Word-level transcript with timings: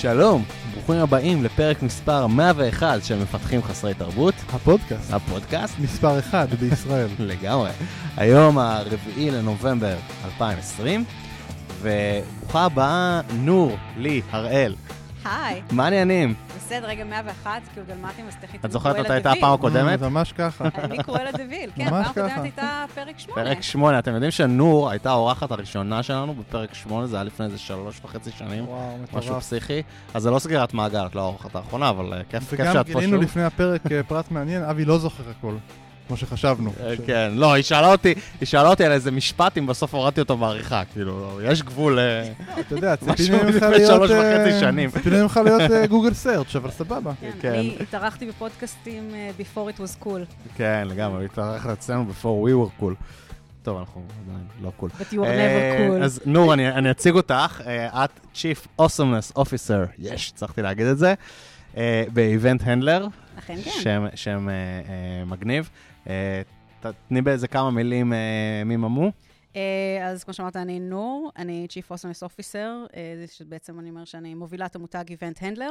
שלום, 0.00 0.44
ברוכים 0.72 0.96
הבאים 0.96 1.44
לפרק 1.44 1.82
מספר 1.82 2.26
101 2.26 3.04
של 3.04 3.18
מפתחים 3.22 3.62
חסרי 3.62 3.94
תרבות, 3.94 4.34
הפודקאסט, 4.52 5.12
הפודקאסט. 5.12 5.78
מספר 5.78 6.18
אחד 6.18 6.46
בישראל. 6.60 7.08
לגמרי. 7.30 7.70
היום 8.16 8.58
הרביעי 8.58 9.30
לנובמבר 9.30 9.96
2020, 10.24 11.04
וברוכה 11.80 12.64
הבאה 12.64 13.20
נור, 13.32 13.76
לי, 13.96 14.22
הראל. 14.30 14.74
היי, 15.24 15.62
מה 15.70 15.84
העניינים? 15.84 16.34
בסדר, 16.68 16.86
רגע 16.86 17.04
101, 17.04 17.62
כאילו 17.72 17.86
דלמטים, 17.86 18.26
אז 18.28 18.36
תכף 18.36 18.64
את 18.64 18.72
זוכרת 18.72 18.96
מתי 18.96 19.12
הייתה 19.12 19.32
הפעם 19.32 19.52
הקודמת? 19.52 20.02
אה, 20.02 20.08
ממש 20.08 20.32
ככה. 20.32 20.64
אני 20.84 21.02
קורא 21.02 21.30
דביל, 21.32 21.70
כן, 21.74 21.90
ממש 21.90 22.06
הפעם 22.06 22.24
הקודמת. 22.24 22.42
הייתה 22.42 22.84
פרק 22.94 23.18
8. 23.18 23.44
פרק 23.44 23.62
8, 23.62 23.98
אתם 23.98 24.14
יודעים 24.14 24.30
שנור 24.30 24.90
הייתה 24.90 25.10
האורחת 25.10 25.50
הראשונה 25.50 26.02
שלנו 26.02 26.34
בפרק 26.34 26.74
8, 26.74 27.06
זה 27.06 27.16
היה 27.16 27.24
לפני 27.24 27.46
איזה 27.46 27.58
שלוש 27.58 28.00
וחצי 28.04 28.30
שנים, 28.30 28.66
משהו. 29.12 29.40
פסיכי. 29.40 29.82
אז 30.14 30.22
זה 30.22 30.30
לא 30.30 30.38
סגירת 30.38 30.74
מעגל, 30.74 31.06
את 31.06 31.14
לא 31.14 31.20
האורחת 31.20 31.56
האחרונה, 31.56 31.88
אבל 31.88 32.12
אה, 32.12 32.20
כיף 32.28 32.52
וגם 32.52 32.72
שאת 32.72 32.86
פה 32.86 33.00
גילינו 33.00 33.16
שוב. 33.16 33.22
לפני 33.22 33.44
הפרק 33.44 33.92
אה, 33.92 34.02
פרט 34.02 34.30
מעניין, 34.30 34.62
אבי 34.62 34.84
לא 34.84 34.98
זוכר 34.98 35.24
הכל, 35.38 35.54
כמו 36.08 36.16
שחשבנו. 36.16 36.72
אה, 36.80 36.94
כן, 37.06 37.30
לא, 37.34 37.52
היא 37.52 37.64
שאלה 37.64 37.92
אותי, 37.92 38.14
היא 38.40 38.46
שאלה 38.46 38.68
אותי 38.68 38.84
על 38.84 38.92
איזה 38.92 39.10
משפט, 39.10 39.58
אם 39.58 39.66
בסוף 39.66 39.94
הורדתי 39.94 40.20
אותו 40.20 40.36
בעריכה, 40.36 40.82
כאילו, 40.92 41.40
יש 41.44 41.62
גבול, 41.62 41.98
אה, 41.98 42.32
אתה 42.60 42.74
יודע, 42.74 42.94
משהו 43.02 43.14
ציפינו 43.16 43.44
ממך 43.52 43.62
להיות... 43.62 43.92
שלוש 43.94 44.10
אה, 44.10 44.40
וחצי 44.40 44.60
שנים. 44.60 44.90
ציפינו 44.90 45.22
ממך 45.22 45.40
להיות 45.44 45.60
אה, 45.70 45.86
גוגל 45.86 46.14
סרצ', 46.14 46.56
אבל 46.56 46.70
סבבה. 46.70 47.12
כן, 47.20 47.30
כן. 47.40 47.52
אני 47.52 47.76
התארחתי 47.80 48.26
בפודקאסטים 48.26 49.10
אה, 49.14 49.30
before 49.38 49.70
it 49.76 50.02
was 50.02 50.04
cool, 50.04 50.48
כן, 50.56 50.82
לגמרי, 50.90 51.20
היא 51.20 51.28
התארחת 51.32 51.70
אצלנו 51.70 52.04
before 52.10 52.24
we 52.48 52.80
were 52.80 52.82
cool. 52.82 52.94
טוב, 53.62 53.78
אנחנו 53.78 54.02
עדיין 54.26 54.46
לא 54.62 54.72
קול. 54.76 54.90
but 55.00 55.12
you 55.12 55.16
were 55.16 55.24
אה, 55.24 55.76
never 55.96 56.00
cool. 56.00 56.04
אז 56.04 56.20
נור, 56.26 56.54
אני 56.54 56.90
אציג 56.90 57.14
אותך, 57.14 57.60
אה, 57.66 58.04
את 58.04 58.10
Chief 58.34 58.82
Awesomeness 58.82 59.38
Officer, 59.38 59.86
יש, 59.98 60.32
הצלחתי 60.34 60.62
להגיד 60.62 60.86
את 60.86 60.98
זה, 60.98 61.14
אה, 61.76 62.04
ב-Event 62.12 62.62
Handler, 62.62 63.08
אכן 63.38 63.56
כן. 63.64 64.06
שם- 64.14 64.48
אה, 64.48 64.54
אה, 64.54 65.24
מגניב. 65.26 65.68
אה, 66.08 66.42
תתני 66.80 67.22
באיזה 67.22 67.48
כמה 67.48 67.70
מילים 67.70 68.12
אה, 68.12 68.62
מי 68.66 68.76
ממו. 68.76 69.12
אה, 69.56 70.06
אז 70.06 70.24
כמו 70.24 70.34
שאמרת, 70.34 70.56
אני 70.56 70.80
נור, 70.80 71.30
אני 71.36 71.66
Chief 71.70 71.92
Awesomeness 71.92 72.26
Officer, 72.26 72.96
שבעצם 73.32 73.80
אני 73.80 73.90
אומר 73.90 74.04
שאני 74.04 74.34
מובילה 74.34 74.66
את 74.66 74.76
המותג 74.76 75.04
Event 75.08 75.38
Handler. 75.38 75.70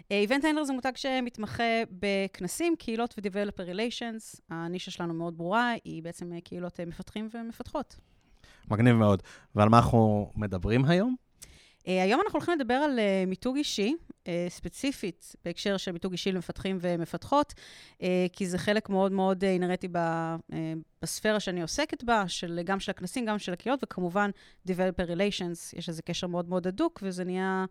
Event 0.00 0.42
Handler 0.42 0.64
זה 0.64 0.72
מותג 0.72 0.92
שמתמחה 0.94 1.82
בכנסים, 1.90 2.76
קהילות 2.78 3.14
ו-Developer 3.18 3.74
Relations. 3.74 4.40
הנישה 4.50 4.90
שלנו 4.90 5.14
מאוד 5.14 5.38
ברורה, 5.38 5.72
היא 5.84 6.02
בעצם 6.02 6.40
קהילות 6.40 6.80
מפתחים 6.80 7.28
ומפתחות. 7.34 7.96
מגניב 8.70 8.96
מאוד. 8.96 9.22
ועל 9.54 9.68
מה 9.68 9.76
אנחנו 9.78 10.30
מדברים 10.36 10.84
היום? 10.84 11.23
Uh, 11.84 11.86
היום 11.86 12.20
אנחנו 12.20 12.36
הולכים 12.38 12.54
לדבר 12.58 12.74
על 12.74 12.98
uh, 12.98 13.28
מיתוג 13.28 13.56
אישי, 13.56 13.94
uh, 14.10 14.28
ספציפית 14.48 15.36
בהקשר 15.44 15.76
של 15.76 15.92
מיתוג 15.92 16.12
אישי 16.12 16.32
למפתחים 16.32 16.78
ומפתחות, 16.80 17.54
כי 18.32 18.46
זה 18.46 18.58
חלק 18.58 18.88
מאוד 18.88 19.12
מאוד 19.12 19.44
uh, 19.44 20.54
בספירה 21.02 21.40
שאני 21.40 21.62
עוסקת 21.62 22.04
בה, 22.04 22.28
של, 22.28 22.60
גם 22.64 22.80
של 22.80 22.90
הכנסים, 22.90 23.26
גם 23.26 23.38
של 23.38 23.52
הקהילות, 23.52 23.80
וכמובן 23.84 24.30
Developer 24.68 25.08
Relations, 25.08 25.78
יש 25.78 25.88
לזה 25.88 26.02
קשר 26.02 26.26
מאוד 26.26 26.48
מאוד 26.48 26.66
הדוק, 26.66 27.00
וזה 27.02 27.24
נהיה 27.24 27.64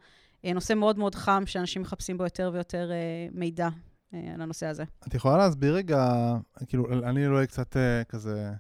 נושא 0.44 0.74
מאוד 0.74 0.98
מאוד 0.98 1.16
חם, 1.16 1.44
שאנשים 1.46 1.82
מחפשים 1.82 2.18
בו 2.18 2.24
יותר 2.24 2.52
ויותר 2.54 2.92
מידע 3.32 3.70
על 4.14 4.42
הנושא 4.42 4.66
הזה. 4.66 4.84
את 5.08 5.14
יכולה 5.14 5.38
להסביר 5.38 5.76
רגע, 5.76 6.34
כאילו, 6.68 6.86
אני 7.10 7.28
אולי 7.28 7.48
קצת 7.48 7.78
אה, 7.78 8.04
כזה, 8.04 8.52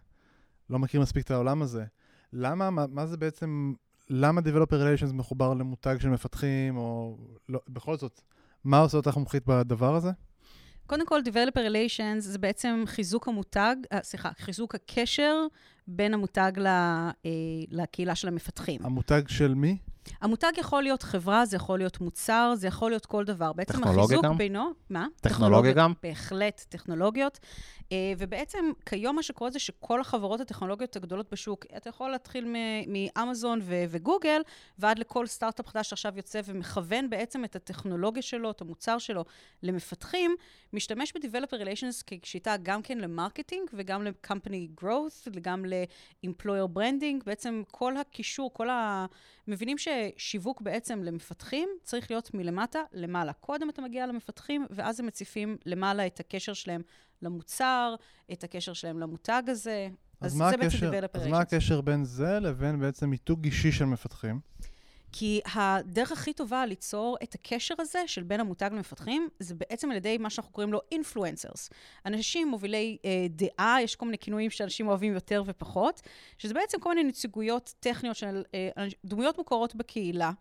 לא 0.70 0.80
מכיר 0.80 1.02
מספיק 1.02 1.26
את 1.26 1.32
העולם 1.32 1.62
הזה. 1.62 1.86
למה, 2.34 2.70
מה, 2.70 2.86
מה 2.90 3.06
זה 3.06 3.18
בעצם, 3.18 3.74
למה 4.10 4.42
Developer 4.42 4.74
Relations 4.74 5.14
מחובר 5.14 5.54
למותג 5.54 5.96
של 6.00 6.10
מפתחים, 6.10 6.78
או 6.78 7.18
לא, 7.50 7.60
בכל 7.70 7.98
זאת, 7.98 8.22
מה 8.64 8.80
עושה 8.80 8.98
אותך 8.98 9.18
מומחית 9.18 9.44
בדבר 9.46 9.96
הזה? 9.96 10.12
קודם 10.88 11.06
כל, 11.06 11.20
Developer 11.26 11.60
Relations 11.60 12.20
זה 12.20 12.40
בעצם 12.40 12.84
חיזוק 12.86 13.28
המותג, 13.28 13.76
uh, 13.94 13.98
סליחה, 14.04 14.30
חיזוק 14.38 14.76
הקשר 14.76 15.36
בין 15.88 16.14
המותג 16.14 16.52
ל, 16.58 16.68
uh, 16.68 17.26
לקהילה 17.72 18.16
של 18.16 18.28
המפתחים. 18.28 18.86
המותג 18.86 19.22
של 19.28 19.54
מי? 19.54 19.78
המותג 20.22 20.52
יכול 20.58 20.84
להיות 20.84 21.04
חברה, 21.04 21.46
זה 21.46 21.56
יכול 21.56 21.80
להיות 21.80 22.02
מוצר, 22.02 22.54
זה 22.56 22.68
יכול 22.68 22.92
להיות 22.92 23.06
כל 23.06 23.24
דבר. 23.24 23.54
בעצם 23.54 23.74
טכנולוגיה 23.74 24.04
החיזוק 24.04 24.26
גם? 24.26 24.38
בינו... 24.38 24.72
מה? 24.90 25.08
טכנולוגיה 25.22 25.74
גם? 25.74 25.94
בהחלט, 26.04 26.66
טכנולוגיות. 26.70 27.40
אה, 27.94 28.14
ובעצם 28.18 28.72
כיום 28.86 29.16
מה 29.16 29.24
שקורה 29.24 29.52
זה 29.52 29.60
שכל 29.60 30.02
החברות 30.02 30.42
הטכנולוגיות 30.42 30.96
הגדולות 30.96 31.32
בשוק, 31.32 31.66
אתה 31.78 31.90
יכול 31.90 32.10
להתחיל 32.12 32.56
מאמזון 32.88 33.60
ו- 33.64 33.84
וגוגל, 33.90 34.42
ועד 34.80 35.00
לכל 35.00 35.28
סטארט-אפ 35.28 35.68
חדש 35.68 35.90
שעכשיו 35.90 36.14
יוצא 36.18 36.42
ומכוון 36.46 37.10
בעצם 37.10 37.46
את 37.46 37.56
הטכנולוגיה 37.56 38.22
שלו, 38.22 38.52
את 38.52 38.62
המוצר 38.62 38.98
שלו, 38.98 39.26
למפתחים, 39.64 40.36
משתמש 40.74 41.14
ב-Developer 41.14 41.66
Relations 41.66 42.04
כשיטה 42.22 42.56
גם 42.64 42.82
כן 42.82 42.98
ל 42.98 43.05
marketing 43.05 43.70
וגם 43.74 44.04
ל-company 44.04 44.82
growth 44.82 45.28
וגם 45.34 45.66
ל-employer 45.66 46.78
branding. 46.78 47.24
בעצם 47.26 47.64
כל 47.72 47.98
הקישור, 47.98 48.54
כל 48.54 48.70
ה... 48.70 49.06
מבינים 49.48 49.78
ששיווק 49.78 50.62
בעצם 50.62 51.04
למפתחים 51.04 51.70
צריך 51.84 52.12
להיות 52.12 52.34
מלמטה 52.34 52.80
למעלה. 52.94 53.34
קודם 53.34 53.70
אתה 53.70 53.82
מגיע 53.82 54.08
למפתחים, 54.08 54.66
ואז 54.70 55.00
הם 55.00 55.06
מציפים 55.06 55.58
למעלה 55.66 56.08
את 56.08 56.20
הקשר 56.20 56.54
שלהם 56.54 56.82
למוצר, 57.24 57.96
את 58.32 58.44
הקשר 58.44 58.74
שלהם 58.74 59.00
למותג 59.00 59.44
הזה. 59.48 59.90
אז, 60.22 60.36
מה 60.36 60.50
זה 60.52 60.58
בעצם 60.58 60.68
הקשר- 60.78 60.92
Developer 60.92 61.20
אז 61.22 61.28
מה. 61.28 61.40
הקשר 61.40 61.82
בין 61.82 62.06
זה 62.06 62.40
לבין 62.40 62.80
בעצם 62.80 63.10
מיתוג 63.10 63.46
אישי 63.46 63.72
של 63.72 63.86
מפתחים? 63.86 64.40
כי 65.16 65.42
הדרך 65.56 66.12
הכי 66.12 66.34
טובה 66.34 66.66
ליצור 66.66 67.18
את 67.24 67.36
הקשר 67.36 67.76
הזה 67.80 68.00
של 68.08 68.24
בין 68.24 68.40
המותג 68.40 68.70
למפתחים, 68.74 69.28
זה 69.40 69.56
בעצם 69.56 69.92
על 69.92 69.98
ידי 69.98 70.18
מה 70.18 70.30
שאנחנו 70.30 70.52
קוראים 70.52 70.74
לו 70.74 70.80
אינפלואנסרס. 70.92 71.70
אנשים 72.06 72.48
מובילי 72.48 72.98
אה, 73.06 73.26
דעה, 73.30 73.78
יש 73.82 73.96
כל 73.96 74.06
מיני 74.06 74.18
כינויים 74.18 74.50
שאנשים 74.50 74.88
אוהבים 74.88 75.14
יותר 75.14 75.44
ופחות, 75.46 76.02
שזה 76.38 76.54
בעצם 76.54 76.80
כל 76.80 76.90
מיני 76.96 77.10
נציגויות 77.10 77.74
טכניות 77.80 78.16
של 78.16 78.44
אה, 78.54 78.70
דמויות 79.06 79.38
מוכרות 79.38 79.76
בקהילה. 79.76 80.32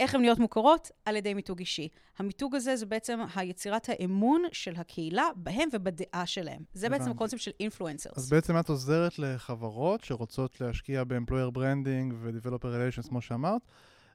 איך 0.00 0.14
הן 0.14 0.20
נהיות 0.20 0.38
מוכרות? 0.38 0.90
על 1.04 1.16
ידי 1.16 1.34
מיתוג 1.34 1.58
אישי. 1.58 1.88
המיתוג 2.18 2.54
הזה 2.54 2.76
זה 2.76 2.86
בעצם 2.86 3.18
היצירת 3.34 3.88
האמון 3.88 4.42
של 4.52 4.72
הקהילה 4.76 5.24
בהם 5.36 5.68
ובדעה 5.72 6.26
שלהם. 6.26 6.62
זה 6.72 6.88
בעצם 6.88 7.02
הבנתי. 7.02 7.16
הקונספט 7.16 7.40
של 7.40 7.50
אינפלואנסרס. 7.60 8.18
אז 8.18 8.30
בעצם 8.30 8.58
את 8.58 8.68
עוזרת 8.68 9.18
לחברות 9.18 10.04
שרוצות 10.04 10.60
להשקיע 10.60 11.04
ב-employer 11.04 11.56
branding 11.56 12.14
ו-developer 12.14 12.64
relations, 12.64 13.08
כמו 13.08 13.20
שאמרת, 13.20 13.62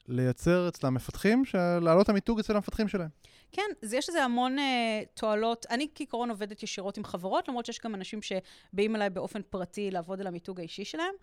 לייצר 0.07 0.67
אצלם 0.67 0.94
מפתחים, 0.94 1.45
של- 1.45 1.79
להעלות 1.81 2.09
המיתוג 2.09 2.39
אצל 2.39 2.56
המפתחים 2.56 2.88
שלהם. 2.88 3.09
כן, 3.51 3.62
אז 3.84 3.94
יש 3.94 4.09
לזה 4.09 4.23
המון 4.23 4.57
uh, 4.57 4.62
תועלות. 5.13 5.66
אני 5.69 5.88
כעיקרון 5.95 6.29
עובדת 6.29 6.63
ישירות 6.63 6.97
עם 6.97 7.03
חברות, 7.03 7.47
למרות 7.47 7.66
שיש 7.66 7.79
גם 7.84 7.95
אנשים 7.95 8.19
שבאים 8.22 8.95
אליי 8.95 9.09
באופן 9.09 9.41
פרטי 9.50 9.91
לעבוד 9.91 10.22
על 10.22 10.28
המיתוג 10.28 10.59
האישי 10.59 10.85
שלהם, 10.85 11.13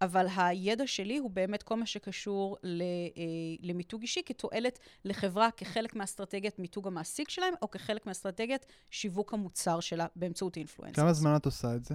אבל 0.00 0.26
הידע 0.36 0.86
שלי 0.86 1.18
הוא 1.18 1.30
באמת 1.30 1.62
כל 1.62 1.74
מה 1.76 1.86
שקשור 1.86 2.56
ל, 2.62 2.82
uh, 2.82 3.18
למיתוג 3.62 4.00
אישי 4.00 4.20
כתועלת 4.26 4.78
לחברה 5.04 5.50
כחלק 5.50 5.96
מאסטרטגיית 5.96 6.58
מיתוג 6.58 6.86
המעסיק 6.86 7.30
שלהם, 7.30 7.54
או 7.62 7.70
כחלק 7.70 8.06
מאסטרטגיית 8.06 8.66
שיווק 8.90 9.34
המוצר 9.34 9.80
שלה 9.80 10.06
באמצעות 10.16 10.56
influencer. 10.56 11.02
כמה 11.02 11.12
זמן 11.12 11.36
את 11.36 11.44
עושה 11.44 11.74
את 11.74 11.84
זה? 11.84 11.94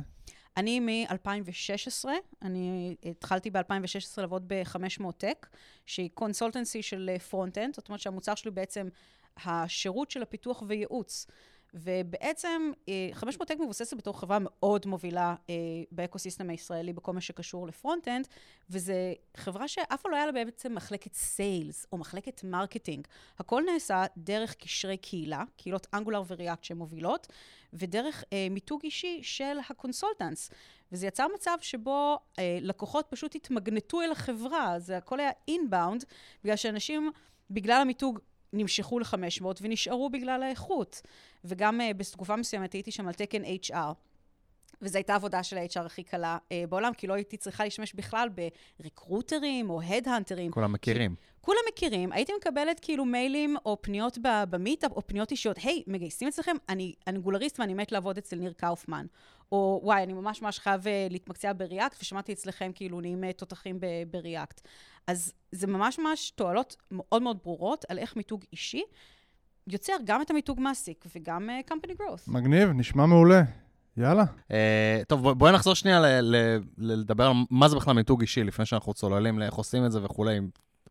אני 0.57 0.79
מ-2016, 0.79 2.05
אני 2.41 2.95
התחלתי 3.03 3.49
ב-2016 3.49 4.21
לעבוד 4.21 4.43
ב-500Tech, 4.47 5.47
שהיא 5.85 6.09
consultancy 6.13 6.81
של 6.81 7.17
front-end, 7.29 7.75
זאת 7.75 7.89
אומרת 7.89 7.99
שהמוצר 7.99 8.35
שלי 8.35 8.51
בעצם 8.51 8.87
השירות 9.37 10.11
של 10.11 10.21
הפיתוח 10.21 10.63
וייעוץ. 10.67 11.27
ובעצם, 11.73 12.71
אה, 12.89 13.09
500Tech 13.13 13.57
מבוססת 13.59 13.97
בתור 13.97 14.19
חברה 14.19 14.37
מאוד 14.41 14.85
מובילה 14.85 15.35
אה, 15.49 15.55
ב 15.91 15.97
ecosystem 15.97 16.49
הישראלי 16.49 16.93
בכל 16.93 17.13
מה 17.13 17.21
שקשור 17.21 17.67
ל 17.67 17.73
front-end, 17.73 18.27
וזו 18.69 18.93
חברה 19.37 19.67
שאף 19.67 20.01
פעם 20.01 20.11
לא 20.11 20.17
היה 20.17 20.25
לה 20.25 20.31
בעצם 20.31 20.75
מחלקת 20.75 21.13
sales 21.13 21.85
או 21.91 21.97
מחלקת 21.97 22.43
marketing. 22.43 23.07
הכל 23.39 23.63
נעשה 23.73 24.05
דרך 24.17 24.55
קשרי 24.55 24.97
קהילה, 24.97 25.43
קהילות 25.57 25.87
Angular 25.93 26.23
ו 26.27 26.33
React 26.33 26.63
שהן 26.63 26.77
מובילות, 26.77 27.27
ודרך 27.73 28.23
אה, 28.33 28.47
מיתוג 28.51 28.81
אישי 28.83 29.19
של 29.23 29.57
ה 29.69 29.76
consultants. 29.76 30.49
וזה 30.91 31.07
יצר 31.07 31.27
מצב 31.35 31.57
שבו 31.61 32.19
אה, 32.39 32.57
לקוחות 32.61 33.05
פשוט 33.09 33.35
התמגנטו 33.35 34.01
אל 34.01 34.11
החברה, 34.11 34.79
זה 34.79 34.97
הכל 34.97 35.19
היה 35.19 35.31
inbound, 35.47 36.05
בגלל 36.43 36.55
שאנשים, 36.55 37.11
בגלל 37.49 37.81
המיתוג, 37.81 38.19
נמשכו 38.53 38.99
ל-500 38.99 39.45
ונשארו 39.61 40.09
בגלל 40.09 40.43
האיכות. 40.43 41.01
וגם 41.45 41.81
uh, 41.81 41.93
בתקופה 41.93 42.35
מסוימת 42.35 42.73
הייתי 42.73 42.91
שם 42.91 43.07
על 43.07 43.13
תקן 43.13 43.43
HR. 43.43 43.93
וזו 44.81 44.97
הייתה 44.97 45.15
עבודה 45.15 45.43
של 45.43 45.57
ה-HR 45.57 45.85
הכי 45.85 46.03
קלה 46.03 46.37
uh, 46.37 46.67
בעולם, 46.69 46.93
כי 46.93 47.07
לא 47.07 47.13
הייתי 47.13 47.37
צריכה 47.37 47.63
להשתמש 47.63 47.93
בכלל 47.93 48.29
בריקרוטרים 48.79 49.69
או 49.69 49.81
הד 49.81 49.95
האנטרים. 49.95 50.51
כולם 50.51 50.73
מכירים. 50.73 51.15
כולם 51.41 51.59
מכירים, 51.73 52.11
הייתי 52.11 52.31
מקבלת 52.37 52.79
כאילו 52.79 53.05
מיילים 53.05 53.55
או 53.65 53.77
פניות 53.81 54.17
במיטאפ, 54.49 54.91
או 54.91 55.07
פניות 55.07 55.31
אישיות, 55.31 55.57
היי, 55.63 55.83
מגייסים 55.87 56.27
אצלכם? 56.27 56.55
אני 56.69 56.93
אנגולריסט 57.07 57.59
ואני 57.59 57.73
מת 57.73 57.91
לעבוד 57.91 58.17
אצל 58.17 58.35
ניר 58.35 58.53
קאופמן. 58.53 59.05
או 59.51 59.79
וואי, 59.83 60.03
אני 60.03 60.13
ממש 60.13 60.41
ממש 60.41 60.59
חייב 60.59 60.87
אה, 60.87 61.07
להתמקצע 61.09 61.51
ב 61.57 61.63
React, 61.63 61.97
ושמעתי 62.01 62.33
אצלכם 62.33 62.71
כאילו 62.75 63.01
נהיים 63.01 63.31
תותחים 63.31 63.79
ב 64.11 64.18
React. 64.18 64.61
אז 65.07 65.33
זה 65.51 65.67
ממש 65.67 65.99
ממש 65.99 66.31
תועלות 66.31 66.75
מאוד 66.91 67.21
מאוד 67.21 67.37
ברורות 67.43 67.85
על 67.89 67.99
איך 67.99 68.15
מיתוג 68.15 68.43
אישי 68.51 68.83
יוצר 69.67 69.93
גם 70.03 70.21
את 70.21 70.31
המיתוג 70.31 70.59
מעסיק 70.59 71.05
וגם 71.15 71.49
uh, 71.49 71.71
company 71.71 72.01
growth. 72.01 72.31
מגניב, 72.31 72.69
נשמע 72.69 73.05
מעולה. 73.05 73.43
יאללה. 73.97 74.23
Uh, 74.23 74.53
טוב, 75.07 75.21
בוא, 75.21 75.33
בואי 75.33 75.51
נחזור 75.51 75.73
שנייה 75.73 75.99
ל, 75.99 76.05
ל, 76.05 76.35
ל, 76.77 76.93
לדבר 76.93 77.25
על 77.25 77.33
מה 77.49 77.69
זה 77.69 77.75
בכלל 77.75 77.93
מיתוג 77.93 78.21
אישי, 78.21 78.43
לפני 78.43 78.65
שאנחנו 78.65 78.93
צוללים 78.93 79.39
לאיך 79.39 79.53
עושים 79.53 79.85
את 79.85 79.91
זה 79.91 80.03
וכולי. 80.03 80.39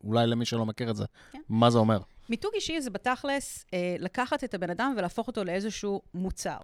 אולי 0.04 0.26
למי 0.26 0.44
שלא 0.44 0.66
מכיר 0.66 0.90
את 0.90 0.96
זה, 0.96 1.04
כן. 1.32 1.40
מה 1.48 1.70
זה 1.70 1.78
אומר? 1.78 1.98
מיתוג 2.28 2.50
אישי 2.54 2.80
זה 2.80 2.90
בתכלס 2.90 3.64
אה, 3.74 3.96
לקחת 3.98 4.44
את 4.44 4.54
הבן 4.54 4.70
אדם 4.70 4.94
ולהפוך 4.96 5.26
אותו 5.26 5.44
לאיזשהו 5.44 6.02
מוצר. 6.14 6.58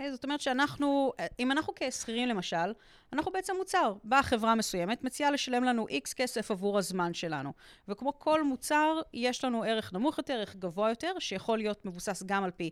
Okay, 0.00 0.10
זאת 0.10 0.24
אומרת 0.24 0.40
שאנחנו, 0.40 1.12
אם 1.38 1.52
אנחנו 1.52 1.72
כשכירים 1.76 2.28
למשל, 2.28 2.72
אנחנו 3.12 3.32
בעצם 3.32 3.52
מוצר. 3.58 3.94
באה 4.04 4.22
חברה 4.22 4.54
מסוימת, 4.54 5.04
מציעה 5.04 5.30
לשלם 5.30 5.64
לנו 5.64 5.88
איקס 5.88 6.14
כסף 6.14 6.50
עבור 6.50 6.78
הזמן 6.78 7.14
שלנו. 7.14 7.52
וכמו 7.88 8.18
כל 8.18 8.44
מוצר, 8.44 9.00
יש 9.14 9.44
לנו 9.44 9.62
ערך 9.62 9.92
נמוך 9.92 10.18
יותר, 10.18 10.34
ערך 10.34 10.56
גבוה 10.56 10.88
יותר, 10.88 11.12
שיכול 11.18 11.58
להיות 11.58 11.84
מבוסס 11.86 12.22
גם 12.26 12.44
על 12.44 12.50
פי 12.50 12.70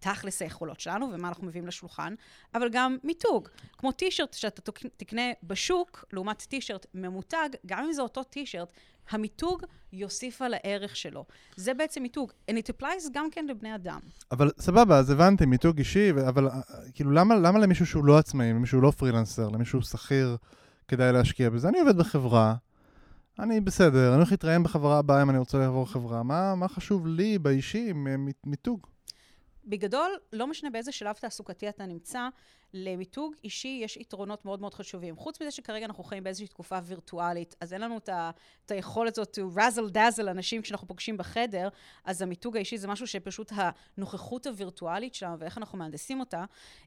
תכלס 0.00 0.42
היכולות 0.42 0.80
שלנו 0.80 1.08
ומה 1.12 1.28
אנחנו 1.28 1.46
מביאים 1.46 1.66
לשולחן, 1.66 2.14
אבל 2.54 2.68
גם 2.72 2.96
מיתוג. 3.04 3.48
כמו 3.78 3.92
טישרט 3.92 4.34
שאתה 4.34 4.72
תקנה 4.96 5.22
בשוק, 5.42 6.04
לעומת 6.12 6.40
טישרט 6.48 6.86
ממותג, 6.94 7.48
גם 7.66 7.84
אם 7.84 7.92
זה 7.92 8.02
אותו 8.02 8.22
טישרט, 8.22 8.72
המיתוג 9.10 9.62
יוסיף 9.92 10.42
על 10.42 10.54
הערך 10.54 10.96
שלו. 10.96 11.24
זה 11.56 11.74
בעצם 11.74 12.02
מיתוג. 12.02 12.32
And 12.50 12.54
it 12.54 12.72
applies 12.74 13.10
גם 13.12 13.30
כן 13.30 13.46
לבני 13.46 13.74
אדם. 13.74 14.00
אבל 14.30 14.50
סבבה, 14.58 14.98
אז 14.98 15.10
הבנתי, 15.10 15.46
מיתוג 15.46 15.78
אישי, 15.78 16.10
אבל 16.28 16.48
אה, 16.48 16.60
כאילו, 16.94 17.10
למה, 17.10 17.34
למה 17.34 17.58
למישהו 17.58 17.86
שהוא 17.86 18.04
לא 18.04 18.18
עצמאי, 18.18 18.50
למישהו 18.50 18.80
לא 18.80 18.90
פרילנסר, 18.90 19.48
למישהו 19.48 19.82
שכיר, 19.82 20.36
כדאי 20.88 21.12
להשקיע 21.12 21.50
בזה? 21.50 21.68
אני 21.68 21.80
עובד 21.80 21.96
בחברה, 21.96 22.54
אני 23.38 23.60
בסדר, 23.60 24.08
אני 24.08 24.16
הולך 24.16 24.30
להתראיין 24.30 24.62
בחברה 24.62 24.98
הבאה 24.98 25.22
אם 25.22 25.30
אני 25.30 25.38
רוצה 25.38 25.58
לעבור 25.58 25.86
חברה. 25.88 26.22
מה, 26.22 26.54
מה 26.54 26.68
חשוב 26.68 27.06
לי 27.06 27.38
באישי 27.38 27.92
מיתוג? 28.46 28.86
בגדול, 29.64 30.18
לא 30.32 30.46
משנה 30.46 30.70
באיזה 30.70 30.92
שלב 30.92 31.14
תעסוקתי 31.14 31.68
אתה 31.68 31.86
נמצא, 31.86 32.28
למיתוג 32.74 33.34
אישי 33.44 33.80
יש 33.84 33.96
יתרונות 33.96 34.44
מאוד 34.44 34.60
מאוד 34.60 34.74
חשובים. 34.74 35.16
חוץ 35.16 35.42
מזה 35.42 35.50
שכרגע 35.50 35.86
אנחנו 35.86 36.04
חיים 36.04 36.24
באיזושהי 36.24 36.46
תקופה 36.46 36.78
וירטואלית, 36.84 37.54
אז 37.60 37.72
אין 37.72 37.80
לנו 37.80 37.98
את, 37.98 38.08
ה, 38.08 38.30
את 38.66 38.70
היכולת 38.70 39.18
הזאת 39.18 39.38
to 39.38 39.58
razzle 39.58 39.94
dazzle 39.94 40.30
אנשים 40.30 40.62
כשאנחנו 40.62 40.88
פוגשים 40.88 41.16
בחדר, 41.16 41.68
אז 42.04 42.22
המיתוג 42.22 42.56
האישי 42.56 42.78
זה 42.78 42.88
משהו 42.88 43.06
שפשוט 43.06 43.52
הנוכחות 43.56 44.46
הווירטואלית 44.46 45.14
שלנו 45.14 45.38
ואיך 45.38 45.58
אנחנו 45.58 45.78
מהנדסים 45.78 46.20
אותה. 46.20 46.44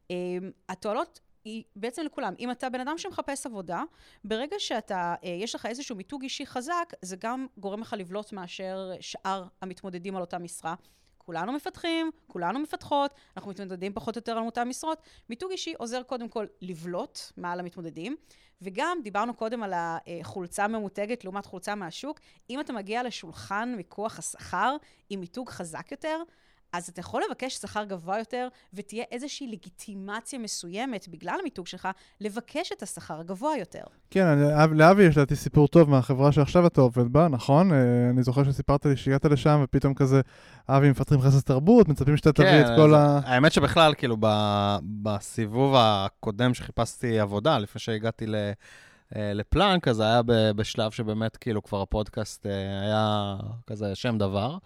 אמ, 0.10 0.52
התועלות 0.70 1.20
היא 1.46 1.64
בעצם 1.76 2.02
לכולם. 2.06 2.34
אם 2.40 2.52
אתה 2.52 2.70
בן 2.70 2.80
אדם 2.80 2.98
שמחפש 2.98 3.46
עבודה, 3.46 3.84
ברגע 4.24 4.56
שאתה, 4.60 5.16
אה, 5.24 5.30
יש 5.30 5.56
לך 5.56 5.66
איזשהו 5.66 5.96
מיתוג 5.96 6.24
אישי 6.24 6.46
חזק, 6.46 6.94
זה 7.02 7.16
גם 7.16 7.48
גורם 7.58 7.82
לך 7.82 7.96
לבלוט 7.98 8.34
מאשר 8.34 8.92
שאר 9.00 9.48
המתמודדים 9.62 10.16
על 10.16 10.22
אותה 10.22 10.38
משרה. 10.38 10.76
כולנו 11.26 11.54
מפתחים, 11.54 12.12
כולנו 12.28 12.60
מפתחות, 12.60 13.14
אנחנו 13.38 13.52
מתמודדים 13.52 13.94
פחות 13.94 14.16
או 14.16 14.20
יותר 14.20 14.38
על 14.38 14.46
אותן 14.46 14.68
משרות. 14.68 15.02
מיתוג 15.30 15.52
אישי 15.52 15.74
עוזר 15.78 16.04
קודם 16.04 16.30
כל 16.30 16.46
לבלוט 16.62 17.20
מעל 17.38 17.60
המתמודדים, 17.60 18.16
וגם 18.62 18.98
דיברנו 19.04 19.34
קודם 19.34 19.64
על 19.64 19.74
החולצה 19.76 20.68
ממותגת 20.68 21.24
לעומת 21.24 21.46
חולצה 21.46 21.76
מהשוק. 21.76 22.20
אם 22.50 22.60
אתה 22.60 22.74
מגיע 22.74 23.04
לשולחן 23.04 23.76
מכוח 23.78 24.20
השכר 24.20 24.76
עם 25.10 25.20
מיתוג 25.20 25.50
חזק 25.50 25.92
יותר, 25.92 26.24
אז 26.74 26.88
אתה 26.88 27.00
יכול 27.00 27.22
לבקש 27.30 27.54
שכר 27.54 27.84
גבוה 27.84 28.20
יותר, 28.20 28.48
ותהיה 28.74 29.04
איזושהי 29.12 29.48
לגיטימציה 29.48 30.40
מסוימת, 30.40 31.08
בגלל 31.08 31.36
המיתוג 31.42 31.68
שלך, 31.68 31.88
לבקש 32.22 32.72
את 32.72 32.84
השכר 32.84 33.20
הגבוה 33.20 33.58
יותר. 33.58 33.84
כן, 34.10 34.26
אני, 34.26 34.78
לאבי 34.78 35.04
יש 35.04 35.18
לדעתי 35.18 35.36
סיפור 35.36 35.68
טוב 35.68 35.90
מהחברה 35.90 36.32
שעכשיו 36.32 36.68
אתה 36.68 36.82
עובד 36.82 37.14
בה, 37.14 37.28
נכון? 37.28 37.74
אה, 37.74 37.78
אני 38.10 38.24
זוכר 38.24 38.44
שסיפרת 38.44 38.86
לי 38.86 38.98
שהגעת 38.98 39.26
לשם, 39.26 39.62
ופתאום 39.64 39.94
כזה, 39.94 40.22
אבי 40.70 40.90
מפתחים 40.90 41.22
חסד 41.22 41.40
תרבות, 41.40 41.88
מצפים 41.88 42.18
שאתה 42.18 42.34
תביא 42.34 42.62
את 42.62 42.66
כן, 42.66 42.76
כל 42.76 42.96
ה... 42.96 43.20
האמת 43.26 43.52
שבכלל, 43.52 43.94
כאילו, 43.94 44.18
בסיבוב 44.82 45.76
הקודם 45.78 46.54
שחיפשתי 46.54 47.20
עבודה, 47.20 47.58
לפני 47.58 47.80
שהגעתי 47.80 48.28
ל... 48.28 48.36
אה, 49.16 49.34
לפלאנק, 49.34 49.88
אז 49.88 50.00
היה 50.00 50.22
בשלב 50.56 50.92
שבאמת, 50.92 51.38
כאילו, 51.38 51.64
כבר 51.64 51.82
הפודקאסט 51.82 52.46
אה, 52.46 52.82
היה 52.82 53.36
כזה 53.68 53.96
שם 53.96 54.18
דבר. 54.18 54.58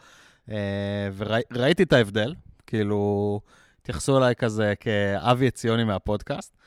אה, 0.52 1.10
וראיתי 1.16 1.84
את 1.84 1.94
ההבדל, 1.94 2.34
כאילו, 2.68 3.42
התייחסו 3.82 4.18
אליי 4.18 4.36
כזה 4.36 4.74
כאבי 4.80 5.48
עציוני 5.48 5.84
מהפודקאסט. 5.84 6.58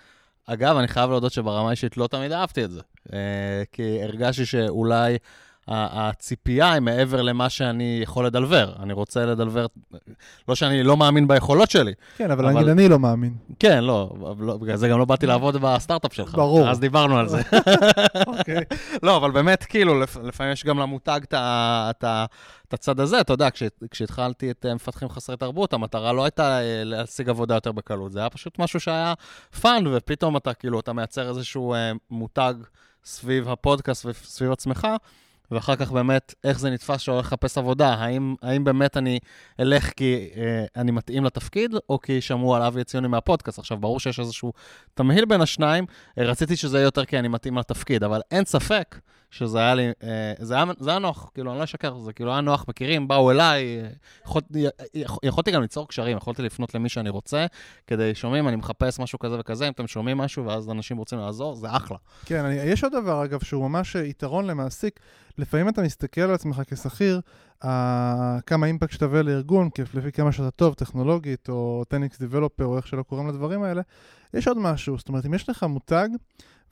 אגב, 0.47 0.77
אני 0.77 0.89
חייב 0.89 1.11
להודות 1.11 1.33
שברמה 1.33 1.71
אישית 1.71 1.97
לא 1.97 2.07
תמיד 2.07 2.33
אהבתי 2.33 2.65
את 2.65 2.71
זה, 2.71 2.81
אה, 3.13 3.63
כי 3.73 4.03
הרגשתי 4.03 4.47
שאולי 4.47 5.19
הציפייה 5.71 6.73
היא 6.73 6.81
מעבר 6.81 7.23
למה 7.23 7.49
שאני 7.49 8.01
יכול 8.03 8.27
לדלבר. 8.27 8.73
אני 8.83 8.93
רוצה 8.93 9.27
לדלבר, 9.27 9.67
לא 10.49 10.55
שאני 10.55 10.83
לא 10.83 10.97
מאמין 10.97 11.29
ביכולות 11.29 11.71
שלי. 11.71 11.93
כן, 12.17 12.31
אבל, 12.31 12.45
אבל... 12.45 12.55
נגיד 12.55 12.69
אני 12.69 12.89
לא 12.89 12.99
מאמין. 12.99 13.35
כן, 13.59 13.85
לא, 13.85 14.15
לא, 14.39 14.57
בגלל 14.57 14.77
זה 14.77 14.89
גם 14.89 14.99
לא 14.99 15.05
באתי 15.05 15.27
לעבוד 15.27 15.57
בסטארט-אפ 15.57 16.15
שלך. 16.15 16.35
ברור. 16.35 16.71
אז 16.71 16.81
דיברנו 16.81 17.19
על 17.19 17.29
זה. 17.29 17.41
אוקיי. 18.27 18.65
לא, 19.03 19.17
אבל 19.17 19.31
באמת, 19.31 19.65
כאילו, 19.65 20.01
לפעמים 20.01 20.53
יש 20.53 20.65
גם 20.65 20.79
למותג 20.79 21.21
את 21.31 22.05
הצד 22.73 23.01
הזה. 23.01 23.21
אתה 23.21 23.33
יודע, 23.33 23.49
כשהתחלתי 23.91 24.51
את 24.51 24.67
אה, 24.67 24.75
מפתחים 24.75 25.09
חסרי 25.09 25.37
תרבות, 25.37 25.73
המטרה 25.73 26.13
לא 26.13 26.25
הייתה 26.25 26.61
אה, 26.61 26.85
להשיג 26.85 27.29
עבודה 27.29 27.55
יותר 27.55 27.73
בקלות, 27.73 28.13
זה 28.13 28.19
היה 28.21 28.31
פשוט 28.31 28.59
משהו 28.59 28.81
שהיה 28.81 29.15
fun, 29.61 29.85
ופתאום 29.93 30.37
אתה 30.37 30.55
כאילו, 30.55 30.81
אתה 30.81 30.93
מייצר 30.93 31.29
איזשהו 31.29 31.75
אה, 31.75 31.93
מותג 32.11 32.55
סביב 33.05 33.49
הפודקאסט 33.49 34.07
וסביב 34.07 34.53
עצמך. 34.53 34.87
ואחר 35.51 35.77
כך 35.77 35.93
באמת, 35.93 36.35
איך 36.45 36.59
זה 36.59 36.71
נתפס 36.71 37.01
שהולך 37.01 37.27
לחפש 37.27 37.59
עבודה? 37.59 37.95
האם, 37.95 38.35
האם 38.43 38.65
באמת 38.65 38.97
אני 38.97 39.19
אלך 39.61 39.91
כי 39.97 40.29
אה, 40.37 40.65
אני 40.77 40.91
מתאים 40.91 41.25
לתפקיד, 41.25 41.75
או 41.89 42.01
כי 42.01 42.21
שמעו 42.21 42.57
על 42.57 42.63
אבי 42.63 42.81
עציוני 42.81 43.09
מהפודקאסט? 43.09 43.59
עכשיו, 43.59 43.79
ברור 43.79 44.01
שיש 44.01 44.21
איזשהו 44.21 44.53
תמהיל 44.95 45.25
בין 45.25 45.41
השניים, 45.41 45.85
אה, 46.19 46.25
רציתי 46.25 46.57
שזה 46.57 46.79
יהיה 46.79 46.85
יותר 46.85 47.05
כי 47.05 47.19
אני 47.19 47.29
מתאים 47.29 47.59
לתפקיד, 47.59 48.05
אבל 48.05 48.21
אין 48.31 48.45
ספק 48.45 48.99
שזה 49.31 49.59
היה 49.59 49.75
לי, 49.75 49.87
אה, 50.03 50.33
זה, 50.39 50.55
היה, 50.55 50.65
זה 50.79 50.91
היה 50.91 50.99
נוח, 50.99 51.31
כאילו, 51.35 51.51
אני 51.51 51.59
לא 51.59 51.65
אשקר, 51.65 51.99
זה 51.99 52.13
כאילו 52.13 52.33
היה 52.33 52.41
נוח, 52.41 52.65
מכירים, 52.69 53.09
באו 53.09 53.31
אליי, 53.31 53.83
יכול, 54.25 54.43
יכול, 54.95 55.19
יכולתי 55.23 55.51
גם 55.51 55.63
ליצור 55.63 55.89
קשרים, 55.89 56.17
יכולתי 56.17 56.43
לפנות 56.43 56.75
למי 56.75 56.89
שאני 56.89 57.11
רוצה, 57.11 57.47
כדי, 57.87 58.15
שומעים, 58.15 58.49
אני 58.49 58.57
מחפש 58.57 59.01
משהו 59.01 59.19
כזה 59.19 59.41
וכזה, 59.41 59.67
אם 59.69 59.73
אתם 59.73 59.87
שומעים 59.87 60.19
משהו 60.19 60.47
ואז 60.47 60.71
אנשים 60.71 60.97
רוצים 60.97 61.19
לעזור, 61.19 61.55
זה 61.55 61.77
אחלה. 61.77 61.97
כן, 62.25 62.45
אני, 62.45 62.55
יש 62.55 62.85
עוד 62.85 62.93
דבר, 62.93 63.25
אגב, 63.25 63.41
שהוא 63.43 63.69
ממש 63.69 63.95
יתרון 63.95 64.47
למעסיק. 64.47 65.01
לפעמים 65.39 65.69
אתה 65.69 65.83
מסתכל 65.83 66.21
על 66.21 66.35
עצמך 66.35 66.63
כשכיר, 66.67 67.21
uh, 67.63 67.67
כמה 68.47 68.67
אימפקט 68.67 68.93
שתביא 68.93 69.21
לארגון, 69.21 69.69
לפי 69.95 70.13
כמה 70.13 70.33
שאתה 70.33 70.51
טוב, 70.51 70.75
טכנולוגית, 70.75 71.49
או 71.49 71.85
טניקס 71.89 72.19
דיבלופר, 72.19 72.65
או 72.65 72.77
איך 72.77 72.87
שלא 72.87 73.03
קוראים 73.03 73.29
לדברים 73.29 73.63
האלה, 73.63 73.83
יש 74.35 74.49
עוד 74.49 74.59
משהו. 74.59 74.99
זאת 74.99 75.09
אומרת, 75.09 75.27
אם 75.27 75.35
יש 75.35 75.49
לך 75.49 75.63
מותג, 75.63 76.09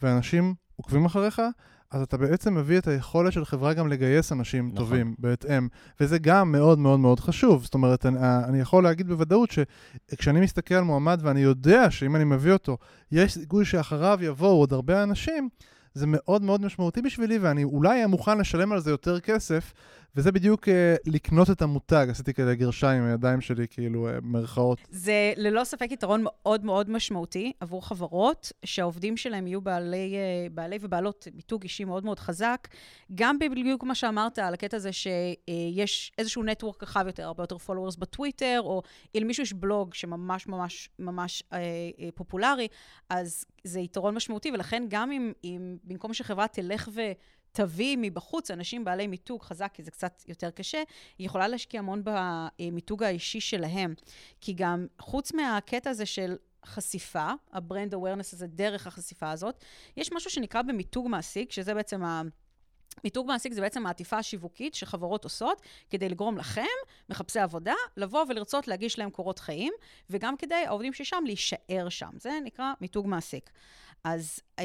ואנשים 0.02 0.54
עוקבים 0.76 1.04
אחריך, 1.04 1.42
אז 1.90 2.02
אתה 2.02 2.16
בעצם 2.16 2.54
מביא 2.54 2.78
את 2.78 2.86
היכולת 2.86 3.32
של 3.32 3.44
חברה 3.44 3.74
גם 3.74 3.88
לגייס 3.88 4.32
אנשים 4.32 4.66
נכון. 4.66 4.78
טובים 4.78 5.14
בהתאם, 5.18 5.68
וזה 6.00 6.18
גם 6.18 6.52
מאוד 6.52 6.78
מאוד 6.78 7.00
מאוד 7.00 7.20
חשוב. 7.20 7.64
זאת 7.64 7.74
אומרת, 7.74 8.06
אני, 8.06 8.18
אני 8.20 8.60
יכול 8.60 8.84
להגיד 8.84 9.08
בוודאות 9.08 9.50
שכשאני 9.50 10.40
מסתכל 10.40 10.74
על 10.74 10.84
מועמד 10.84 11.20
ואני 11.22 11.40
יודע 11.40 11.90
שאם 11.90 12.16
אני 12.16 12.24
מביא 12.24 12.52
אותו, 12.52 12.78
יש 13.12 13.34
סיכוי 13.34 13.64
שאחריו 13.64 14.18
יבואו 14.22 14.58
עוד 14.58 14.72
הרבה 14.72 15.02
אנשים, 15.02 15.48
זה 15.94 16.06
מאוד 16.08 16.42
מאוד 16.42 16.64
משמעותי 16.64 17.02
בשבילי, 17.02 17.38
ואני 17.38 17.64
אולי 17.64 17.88
אהיה 17.90 18.06
מוכן 18.06 18.38
לשלם 18.38 18.72
על 18.72 18.80
זה 18.80 18.90
יותר 18.90 19.20
כסף, 19.20 19.72
וזה 20.16 20.32
בדיוק 20.32 20.68
uh, 20.68 20.70
לקנות 21.06 21.50
את 21.50 21.62
המותג, 21.62 22.06
עשיתי 22.10 22.34
כאלה 22.34 22.54
גרשיים 22.54 23.02
עם 23.02 23.08
הידיים 23.08 23.40
שלי, 23.40 23.66
כאילו, 23.70 24.08
uh, 24.08 24.12
מרכאות. 24.22 24.78
זה 24.90 25.32
ללא 25.36 25.64
ספק 25.64 25.92
יתרון 25.92 26.20
מאוד 26.24 26.64
מאוד 26.64 26.90
משמעותי 26.90 27.52
עבור 27.60 27.86
חברות, 27.86 28.52
שהעובדים 28.64 29.16
שלהם 29.16 29.46
יהיו 29.46 29.60
בעלי, 29.60 30.14
uh, 30.14 30.52
בעלי 30.52 30.78
ובעלות 30.80 31.28
מיתוג 31.34 31.62
אישי 31.62 31.84
מאוד 31.84 32.04
מאוד 32.04 32.18
חזק. 32.18 32.68
גם 33.14 33.38
בדיוק 33.38 33.84
מה 33.84 33.94
שאמרת 33.94 34.38
על 34.38 34.54
הקטע 34.54 34.76
הזה 34.76 34.90
שיש 34.92 36.12
איזשהו 36.18 36.42
network 36.42 36.82
רחב 36.82 37.04
יותר, 37.06 37.24
הרבה 37.24 37.42
יותר 37.42 37.58
followers 37.58 37.96
בטוויטר, 37.96 38.60
או 38.64 38.82
אם 39.14 39.20
למישהו 39.22 39.42
יש 39.42 39.52
בלוג 39.52 39.94
שממש 39.94 40.46
ממש 40.46 40.90
ממש 40.98 41.42
uh, 41.42 41.54
uh, 41.54 42.02
פופולרי, 42.14 42.68
אז 43.10 43.44
זה 43.64 43.80
יתרון 43.80 44.14
משמעותי, 44.14 44.50
ולכן 44.52 44.84
גם 44.88 45.12
אם, 45.12 45.32
אם 45.44 45.76
במקום 45.84 46.14
שחברה 46.14 46.48
תלך 46.48 46.88
ו... 46.94 47.00
תביא 47.58 47.96
מבחוץ 48.00 48.50
אנשים 48.50 48.84
בעלי 48.84 49.06
מיתוג 49.06 49.42
חזק, 49.42 49.70
כי 49.74 49.82
זה 49.82 49.90
קצת 49.90 50.24
יותר 50.28 50.50
קשה, 50.50 50.82
היא 51.18 51.26
יכולה 51.26 51.48
להשקיע 51.48 51.80
המון 51.80 52.02
במיתוג 52.04 53.02
האישי 53.02 53.40
שלהם. 53.40 53.94
כי 54.40 54.52
גם 54.52 54.86
חוץ 55.00 55.32
מהקטע 55.32 55.90
הזה 55.90 56.06
של 56.06 56.36
חשיפה, 56.66 57.30
ה 57.52 57.59
brand 57.59 57.94
awareness 57.94 58.34
הזה 58.34 58.46
דרך 58.46 58.86
החשיפה 58.86 59.30
הזאת, 59.30 59.64
יש 59.96 60.12
משהו 60.12 60.30
שנקרא 60.30 60.62
במיתוג 60.62 61.08
מעסיק, 61.08 61.52
שזה 61.52 61.74
בעצם 61.74 62.04
ה... 62.04 62.22
מיתוג 63.04 63.26
מעסיק 63.26 63.52
זה 63.52 63.60
בעצם 63.60 63.86
העטיפה 63.86 64.18
השיווקית 64.18 64.74
שחברות 64.74 65.24
עושות 65.24 65.62
כדי 65.90 66.08
לגרום 66.08 66.38
לכם, 66.38 66.62
מחפשי 67.08 67.40
עבודה, 67.40 67.74
לבוא 67.96 68.24
ולרצות 68.28 68.68
להגיש 68.68 68.98
להם 68.98 69.10
קורות 69.10 69.38
חיים, 69.38 69.72
וגם 70.10 70.36
כדי 70.36 70.54
העובדים 70.54 70.92
ששם 70.92 71.22
להישאר 71.26 71.88
שם. 71.88 72.10
זה 72.20 72.30
נקרא 72.44 72.72
מיתוג 72.80 73.06
מעסיק. 73.06 73.50
אז 74.04 74.40
אה, 74.58 74.64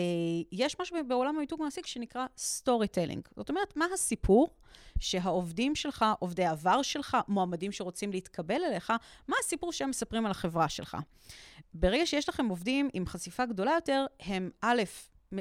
יש 0.52 0.80
משהו 0.80 0.98
בעולם 1.08 1.36
המיתוג 1.36 1.62
מעסיק 1.62 1.86
שנקרא 1.86 2.25
storytelling. 2.38 3.27
זאת 3.36 3.50
אומרת, 3.50 3.78
מה 3.78 3.86
הסיפור 3.94 4.50
שהעובדים 5.00 5.75
שלך, 5.75 6.06
עובדי 6.20 6.46
העבר 6.46 6.82
שלך, 6.82 7.18
מועמדים 7.28 7.72
שרוצים 7.72 8.12
להתקבל 8.12 8.63
אליך, 8.63 8.94
מה 9.28 9.36
הסיפור 9.40 9.72
שהם 9.72 9.90
מספרים 9.90 10.25
על 10.25 10.32
החברה 10.32 10.70
שלך? 10.70 10.98
ברגע 11.74 12.06
שיש 12.06 12.30
לכם 12.30 12.46
עובדים 12.46 12.90
עם 12.94 13.06
חשיפה 13.06 13.46
גדולה 13.46 13.72
יותר, 13.72 14.06
הם 14.20 14.50
א', 14.62 14.82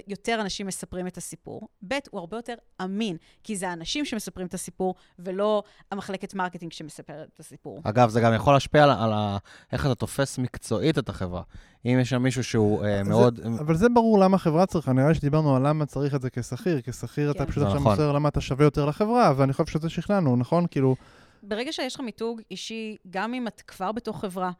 יותר 0.09 0.41
אנשים 0.41 0.67
מספרים 0.67 1.07
את 1.07 1.17
הסיפור, 1.17 1.69
ב', 1.89 1.95
הוא 2.11 2.21
הרבה 2.21 2.37
יותר 2.37 2.55
אמין, 2.83 3.17
כי 3.45 3.57
זה 3.57 3.69
האנשים 3.69 4.05
שמספרים 4.05 4.47
את 4.47 4.55
הסיפור, 4.55 4.95
ולא 5.19 5.63
המחלקת 5.91 6.35
marketing 6.35 6.73
שמספרת 6.73 7.29
את 7.35 7.41
הסיפור. 7.41 7.81
אגב, 7.85 8.09
זה 8.09 8.21
גם 8.21 8.35
יכול 8.35 8.53
להשפיע 8.53 8.85
על, 8.85 8.91
על 8.91 9.13
ה, 9.13 9.37
איך 9.73 9.87
אתה 9.87 9.95
תופס 9.95 10.39
מקצועית 10.39 10.99
את 10.99 11.09
החברה. 11.09 11.43
אם 11.85 11.99
יש 12.01 12.11
שם 12.11 12.23
מישהו 12.23 12.45
שהוא 12.45 12.85
אה, 12.85 13.03
מאוד... 13.03 13.37
זה, 13.37 13.49
אבל 13.61 13.77
זה 13.77 13.89
ברור 13.89 14.19
למה 14.19 14.37
החברה 14.37 14.67
צריכה, 14.67 14.93
נראה 14.93 15.09
לי 15.09 15.15
שדיברנו 15.15 15.57
על 15.57 15.69
למה 15.69 15.87
צריך 15.87 16.15
את 16.15 16.23
זה 16.23 16.31
כשכיר. 16.31 16.81
כשכיר 16.85 17.33
כן. 17.33 17.37
אתה 17.37 17.51
פשוט 17.51 17.63
עכשיו 17.63 17.81
נכון. 17.81 17.93
מוסר 17.93 18.13
למה 18.13 18.29
אתה 18.29 18.41
שווה 18.41 18.67
יותר 18.67 18.85
לחברה, 18.85 19.33
ואני 19.37 19.53
חושב 19.53 19.67
שזה 19.67 19.89
שכנענו, 19.89 20.37
נכון? 20.37 20.67
כאילו, 20.71 20.97
ברגע 21.43 21.73
שיש 21.73 21.95
לך 21.95 22.01
מיתוג 22.01 22.41
אישי, 22.51 22.97
גם 23.11 23.35
אם 23.35 23.49
את 23.49 23.61
כבר 23.67 23.93
בתוך 23.93 24.21
חברה, 24.21 24.51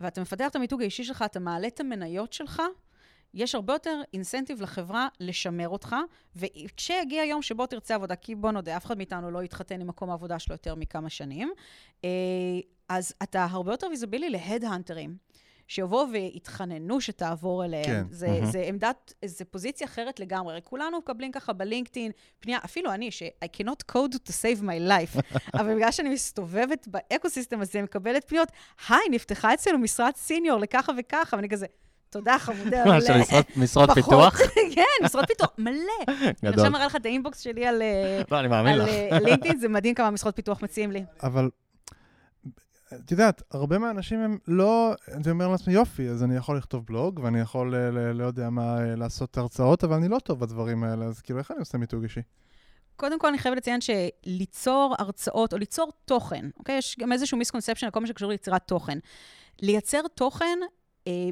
ואתה 0.00 0.20
מפתח 0.20 0.46
את 0.50 0.56
המיתוג 0.56 0.80
האישי 0.80 1.04
שלך, 1.04 1.22
אתה 1.22 1.40
מעלה 1.40 1.66
את 1.66 1.80
המניות 1.80 2.32
שלך, 2.32 2.62
יש 3.34 3.54
הרבה 3.54 3.72
יותר 3.72 4.00
אינסנטיב 4.14 4.62
לחברה 4.62 5.08
לשמר 5.20 5.68
אותך, 5.68 5.96
וכשיגיע 6.36 7.24
יום 7.24 7.42
שבו 7.42 7.66
תרצה 7.66 7.94
עבודה, 7.94 8.16
כי 8.16 8.34
בוא 8.34 8.50
נודה, 8.50 8.76
אף 8.76 8.86
אחד 8.86 8.96
מאיתנו 8.96 9.30
לא 9.30 9.42
יתחתן 9.42 9.80
עם 9.80 9.86
מקום 9.86 10.10
העבודה 10.10 10.38
שלו 10.38 10.54
יותר 10.54 10.74
מכמה 10.74 11.10
שנים, 11.10 11.52
אה, 12.04 12.10
אז 12.88 13.14
אתה 13.22 13.46
הרבה 13.50 13.72
יותר 13.72 13.86
ויזבילי 13.86 14.30
להד-הנטרים. 14.30 15.16
שיבואו 15.68 16.06
ויתחננו 16.12 17.00
שתעבור 17.00 17.64
אליהם. 17.64 17.84
כן. 17.84 18.04
זה, 18.10 18.28
מהמם. 18.28 18.46
זה 18.46 18.62
עמדת, 18.66 19.14
זה 19.24 19.44
פוזיציה 19.44 19.86
אחרת 19.86 20.20
לגמרי. 20.20 20.60
כולנו 20.64 20.98
מקבלים 20.98 21.32
ככה 21.32 21.52
בלינקדאין 21.52 22.12
פנייה, 22.40 22.58
אפילו 22.64 22.92
אני, 22.92 23.10
ש- 23.10 23.22
I 23.22 23.46
cannot 23.56 23.92
code 23.92 24.14
to 24.14 24.30
save 24.30 24.62
my 24.62 24.88
life, 24.88 25.20
אבל 25.58 25.74
בגלל 25.74 25.90
שאני 25.90 26.08
מסתובבת 26.08 26.88
באקוסיסטם 26.88 27.60
הזה, 27.60 27.82
מקבלת 27.82 28.28
פניות, 28.28 28.48
היי, 28.88 29.08
נפתחה 29.10 29.54
אצלנו 29.54 29.78
משרת 29.78 30.16
senior 30.16 30.58
לככה 30.58 30.92
וככה, 30.98 31.36
ואני 31.36 31.48
כזה, 31.48 31.66
תודה, 32.12 32.36
חמודה. 32.38 32.84
מה, 32.84 33.00
של 33.00 33.18
משרות- 33.18 33.56
משרות 33.56 33.90
פחות." 33.90 34.04
פיתוח? 34.04 34.38
כן, 34.74 35.04
משרות 35.04 35.24
פיתוח, 35.28 35.50
מלא. 35.58 35.72
אני 36.08 36.32
גדול. 36.42 36.54
עכשיו 36.54 36.70
מראה 36.70 36.86
לך 36.86 36.96
את 36.96 37.06
ה 37.06 37.12
inbox 37.12 37.40
שלי 37.40 37.66
על, 37.66 37.82
אה, 37.82 38.22
לא, 38.30 38.40
אני 38.40 38.48
מאמין 38.48 38.72
על 38.74 38.82
לך. 38.82 38.88
אה, 38.88 39.18
לינקדאין, 39.20 39.58
זה 39.58 39.68
מדהים 39.68 39.94
כמה 39.94 40.10
משרות 40.10 40.36
פיתוח 40.36 40.62
מציעים 40.62 40.92
לי. 40.92 41.04
אבל 41.22 41.50
את 43.04 43.10
יודעת, 43.10 43.42
הרבה 43.50 43.78
מהאנשים 43.78 44.20
הם 44.20 44.38
לא, 44.48 44.94
אני 45.12 45.30
אומר 45.30 45.48
לעצמי, 45.48 45.74
יופי, 45.74 46.08
אז 46.08 46.22
אני 46.24 46.36
יכול 46.36 46.56
לכתוב 46.56 46.86
בלוג, 46.86 47.20
ואני 47.22 47.40
יכול, 47.40 47.74
אה, 47.74 47.90
ל- 47.90 48.12
לא 48.12 48.24
יודע 48.24 48.50
מה, 48.50 48.76
לעשות 48.96 49.38
הרצאות, 49.38 49.84
אבל 49.84 49.96
אני 49.96 50.08
לא 50.08 50.18
טוב 50.18 50.40
בדברים 50.40 50.84
האלה, 50.84 51.04
אז 51.04 51.20
כאילו, 51.20 51.38
איך 51.38 51.50
אני 51.50 51.58
עושה 51.60 51.78
מיתוג 51.78 52.02
אישי? 52.02 52.20
קודם 52.96 53.18
כל, 53.18 53.28
אני 53.28 53.38
חייבת 53.38 53.56
לציין 53.58 53.80
שליצור 53.80 54.94
הרצאות, 54.98 55.52
או 55.52 55.58
ליצור 55.58 55.92
תוכן, 56.04 56.44
אוקיי? 56.58 56.78
יש 56.78 56.96
גם 57.00 57.12
איזשהו 57.12 57.38
מיסקונספציה 57.38 57.86
על 57.86 57.92
כל 57.92 58.00
מה 58.00 58.06
שקשור 58.06 58.30
ליצירת 58.30 58.62
תוכן. 58.66 58.98
לייצר 59.62 60.00
תוכן, 60.14 60.58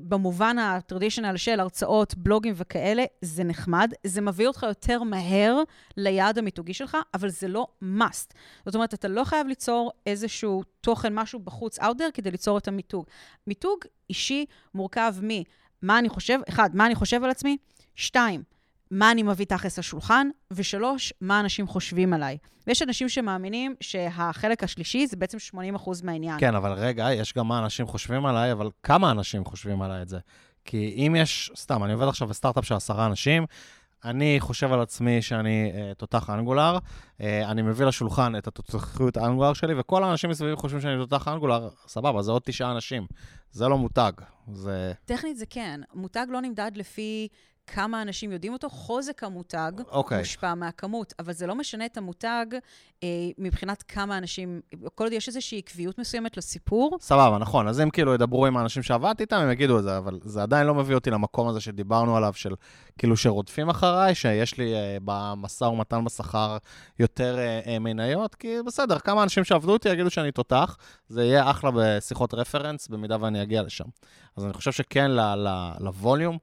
במובן 0.02 0.58
הטרדישיונל 0.58 1.36
של 1.36 1.60
הרצאות, 1.60 2.14
בלוגים 2.14 2.54
וכאלה, 2.56 3.04
זה 3.22 3.44
נחמד. 3.44 3.92
זה 4.06 4.20
מביא 4.20 4.46
אותך 4.46 4.62
יותר 4.68 5.02
מהר 5.02 5.62
ליעד 5.96 6.38
המיתוגי 6.38 6.74
שלך, 6.74 6.96
אבל 7.14 7.28
זה 7.28 7.48
לא 7.48 7.66
must. 7.82 8.34
זאת 8.66 8.74
אומרת, 8.74 8.94
אתה 8.94 9.08
לא 9.08 9.24
חייב 9.24 9.46
ליצור 9.46 9.92
איזשהו 10.06 10.62
תוכן, 10.80 11.14
משהו 11.14 11.38
בחוץ, 11.38 11.78
out 11.78 11.82
there, 11.82 12.12
כדי 12.14 12.30
ליצור 12.30 12.58
את 12.58 12.68
המיתוג. 12.68 13.04
מיתוג 13.46 13.78
אישי 14.10 14.44
מורכב 14.74 15.14
ממה 15.22 15.98
אני 15.98 16.08
חושב, 16.08 16.38
אחד, 16.48 16.70
מה 16.76 16.86
אני 16.86 16.94
חושב 16.94 17.24
על 17.24 17.30
עצמי, 17.30 17.56
שתיים, 17.94 18.42
מה 18.90 19.10
אני 19.10 19.22
מביא 19.22 19.46
תכלס 19.46 19.78
לשולחן, 19.78 20.28
ושלוש, 20.50 21.12
מה 21.20 21.40
אנשים 21.40 21.66
חושבים 21.66 22.12
עליי. 22.12 22.38
ויש 22.66 22.82
אנשים 22.82 23.08
שמאמינים 23.08 23.74
שהחלק 23.80 24.64
השלישי 24.64 25.06
זה 25.06 25.16
בעצם 25.16 25.38
80% 25.54 25.56
מהעניין. 26.04 26.40
כן, 26.40 26.54
אבל 26.54 26.72
רגע, 26.72 27.12
יש 27.12 27.34
גם 27.34 27.48
מה 27.48 27.58
אנשים 27.58 27.86
חושבים 27.86 28.26
עליי, 28.26 28.52
אבל 28.52 28.70
כמה 28.82 29.10
אנשים 29.10 29.44
חושבים 29.44 29.82
עליי 29.82 30.02
את 30.02 30.08
זה? 30.08 30.18
כי 30.64 30.94
אם 31.06 31.16
יש, 31.18 31.50
סתם, 31.56 31.84
אני 31.84 31.92
עובד 31.92 32.08
עכשיו 32.08 32.28
בסטארט-אפ 32.28 32.64
של 32.64 32.74
עשרה 32.74 33.06
אנשים, 33.06 33.46
אני 34.04 34.36
חושב 34.40 34.72
על 34.72 34.80
עצמי 34.80 35.22
שאני 35.22 35.72
uh, 35.72 35.94
תותח 35.94 36.30
אנגולר, 36.30 36.78
uh, 36.78 37.22
אני 37.44 37.62
מביא 37.62 37.86
לשולחן 37.86 38.36
את 38.36 38.46
התותחיות 38.46 39.16
האנגולר 39.16 39.52
שלי, 39.52 39.74
וכל 39.76 40.04
האנשים 40.04 40.30
מסביבי 40.30 40.56
חושבים 40.56 40.80
שאני 40.80 40.96
תותח 40.96 41.28
אנגולר, 41.28 41.68
סבבה, 41.86 42.22
זה 42.22 42.32
עוד 42.32 42.42
תשעה 42.44 42.72
אנשים. 42.72 43.06
זה 43.52 43.68
לא 43.68 43.78
מותג, 43.78 44.12
זה... 44.52 44.92
טכנית 45.04 45.36
זה 45.36 45.46
כן. 45.46 45.80
מותג 45.94 46.26
לא 46.28 46.40
נמדד 46.40 46.70
לפי 46.74 47.28
כמה 47.72 48.02
אנשים 48.02 48.32
יודעים 48.32 48.52
אותו, 48.52 48.68
חוזק 48.70 49.24
המותג 49.24 49.72
אוקיי. 49.90 50.18
מושפע 50.18 50.54
מהכמות, 50.54 51.14
אבל 51.18 51.32
זה 51.32 51.46
לא 51.46 51.54
משנה 51.54 51.86
את 51.86 51.96
המותג 51.96 52.46
אה, 53.02 53.08
מבחינת 53.38 53.82
כמה 53.82 54.18
אנשים, 54.18 54.60
כל 54.94 55.04
עוד 55.04 55.12
יש 55.12 55.28
איזושהי 55.28 55.58
עקביות 55.58 55.98
מסוימת 55.98 56.36
לסיפור, 56.36 56.98
סבבה, 57.00 57.38
נכון. 57.38 57.68
אז 57.68 57.80
אם 57.80 57.90
כאילו 57.90 58.14
ידברו 58.14 58.46
עם 58.46 58.56
האנשים 58.56 58.82
שעבדתי 58.82 59.22
איתם, 59.22 59.36
הם 59.36 59.50
יגידו 59.50 59.78
את 59.78 59.82
זה, 59.82 59.98
אבל 59.98 60.20
זה 60.24 60.42
עדיין 60.42 60.66
לא 60.66 60.74
מביא 60.74 60.94
אותי 60.94 61.10
למקום 61.10 61.48
הזה 61.48 61.60
שדיברנו 61.60 62.16
עליו, 62.16 62.32
של 62.34 62.54
כאילו 62.98 63.16
שרודפים 63.16 63.68
אחריי, 63.68 64.14
שיש 64.14 64.58
לי 64.58 64.74
אה, 64.74 64.96
במשא 65.04 65.64
ומתן 65.64 66.04
בשכר 66.04 66.56
יותר 66.98 67.38
אה, 67.38 67.60
אה, 67.66 67.78
מניות, 67.78 68.34
כי 68.34 68.56
בסדר, 68.66 68.98
כמה 68.98 69.22
אנשים 69.22 69.44
שעבדו 69.44 69.74
איתי 69.74 69.88
יגידו 69.88 70.10
שאני 70.10 70.32
תותח, 70.32 70.76
זה 71.08 71.24
יהיה 71.24 71.50
אחלה 71.50 71.70
בשיחות 71.74 72.34
רפרנס, 72.34 72.88
במידה 72.88 73.16
ואני 73.20 73.42
אגיע 73.42 73.62
לשם. 73.62 73.84
אז 74.36 74.44
אני 74.44 74.52
חושב 74.52 74.72
שכן, 74.72 75.10
ל- 75.10 75.20
ל- 75.20 75.72
לווליום, 75.80 76.38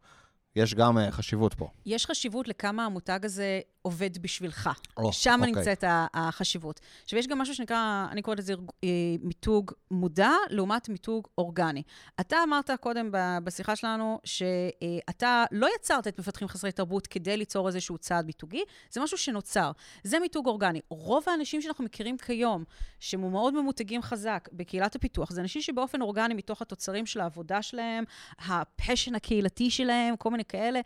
יש 0.58 0.74
גם 0.74 0.98
אה, 0.98 1.12
חשיבות 1.12 1.54
פה. 1.54 1.70
יש 1.86 2.06
חשיבות 2.06 2.48
לכמה 2.48 2.86
המותג 2.86 3.20
הזה 3.24 3.60
עובד 3.82 4.18
בשבילך. 4.18 4.70
או, 4.98 5.14
שם 5.14 5.40
אוקיי. 5.40 5.54
נמצאת 5.54 5.84
החשיבות. 6.14 6.80
עכשיו, 7.04 7.20
יש 7.20 7.28
גם 7.28 7.38
משהו 7.38 7.56
שנקרא, 7.56 8.08
אני 8.12 8.22
קוראת 8.22 8.40
לזה 8.40 8.54
אה, 8.84 8.90
מיתוג 9.22 9.72
מודע 9.92 10.32
לעומת 10.50 10.90
מיתוג 10.90 11.28
אורגני. 11.38 11.84
אתה 12.20 12.38
אמרת 12.44 12.70
קודם 12.82 13.10
בשיחה 13.44 13.76
שלנו 13.76 14.20
שאתה 14.24 15.46
לא 15.52 15.68
יצרת 15.76 16.08
את 16.08 16.20
מפתחים 16.20 16.48
חסרי 16.48 16.72
תרבות 16.72 17.08
כדי 17.08 17.38
ליצור 17.38 17.68
איזשהו 17.68 17.98
צעד 17.98 18.26
מיתוגי, 18.26 18.64
זה 18.92 19.02
משהו 19.02 19.18
שנוצר. 19.18 19.72
זה 20.04 20.20
מיתוג 20.20 20.48
אורגני. 20.48 20.82
רוב 20.90 21.24
האנשים 21.28 21.62
שאנחנו 21.62 21.84
מכירים 21.84 22.18
כיום, 22.18 22.64
שהם 23.00 23.32
מאוד 23.32 23.54
ממותגים 23.54 24.02
חזק 24.02 24.50
בקהילת 24.54 24.96
הפיתוח, 24.96 25.32
זה 25.32 25.42
אנשים 25.42 25.62
שבאופן 25.62 26.02
אורגני, 26.02 26.34
מתוך 26.34 26.62
התוצרים 26.62 27.06
של 27.06 27.20
העבודה 27.20 27.62
שלהם, 27.62 28.04
הפשן 28.40 29.16
הקהילתי 29.16 29.70
שלהם, 29.70 30.16
כל 30.16 30.32
מיני 30.32 30.44
כאלה, 30.50 30.82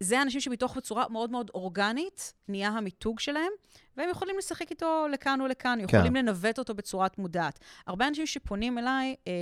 זה 0.00 0.22
אנשים 0.22 0.40
שמתוך 0.40 0.76
בצורה 0.76 1.04
מאוד 1.08 1.30
מאוד 1.30 1.50
אורגנית 1.54 2.32
נהיה 2.48 2.68
המיתוג 2.68 3.20
שלהם, 3.20 3.52
והם 3.96 4.10
יכולים 4.10 4.38
לשחק 4.38 4.70
איתו 4.70 5.06
לכאן 5.12 5.40
ולכאן, 5.40 5.78
כן. 5.88 5.96
יכולים 5.96 6.16
לנווט 6.16 6.58
אותו 6.58 6.74
בצורת 6.74 7.18
מודעת. 7.18 7.58
הרבה 7.86 8.08
אנשים 8.08 8.26
שפונים 8.26 8.78
אליי 8.78 9.14
אה, 9.26 9.32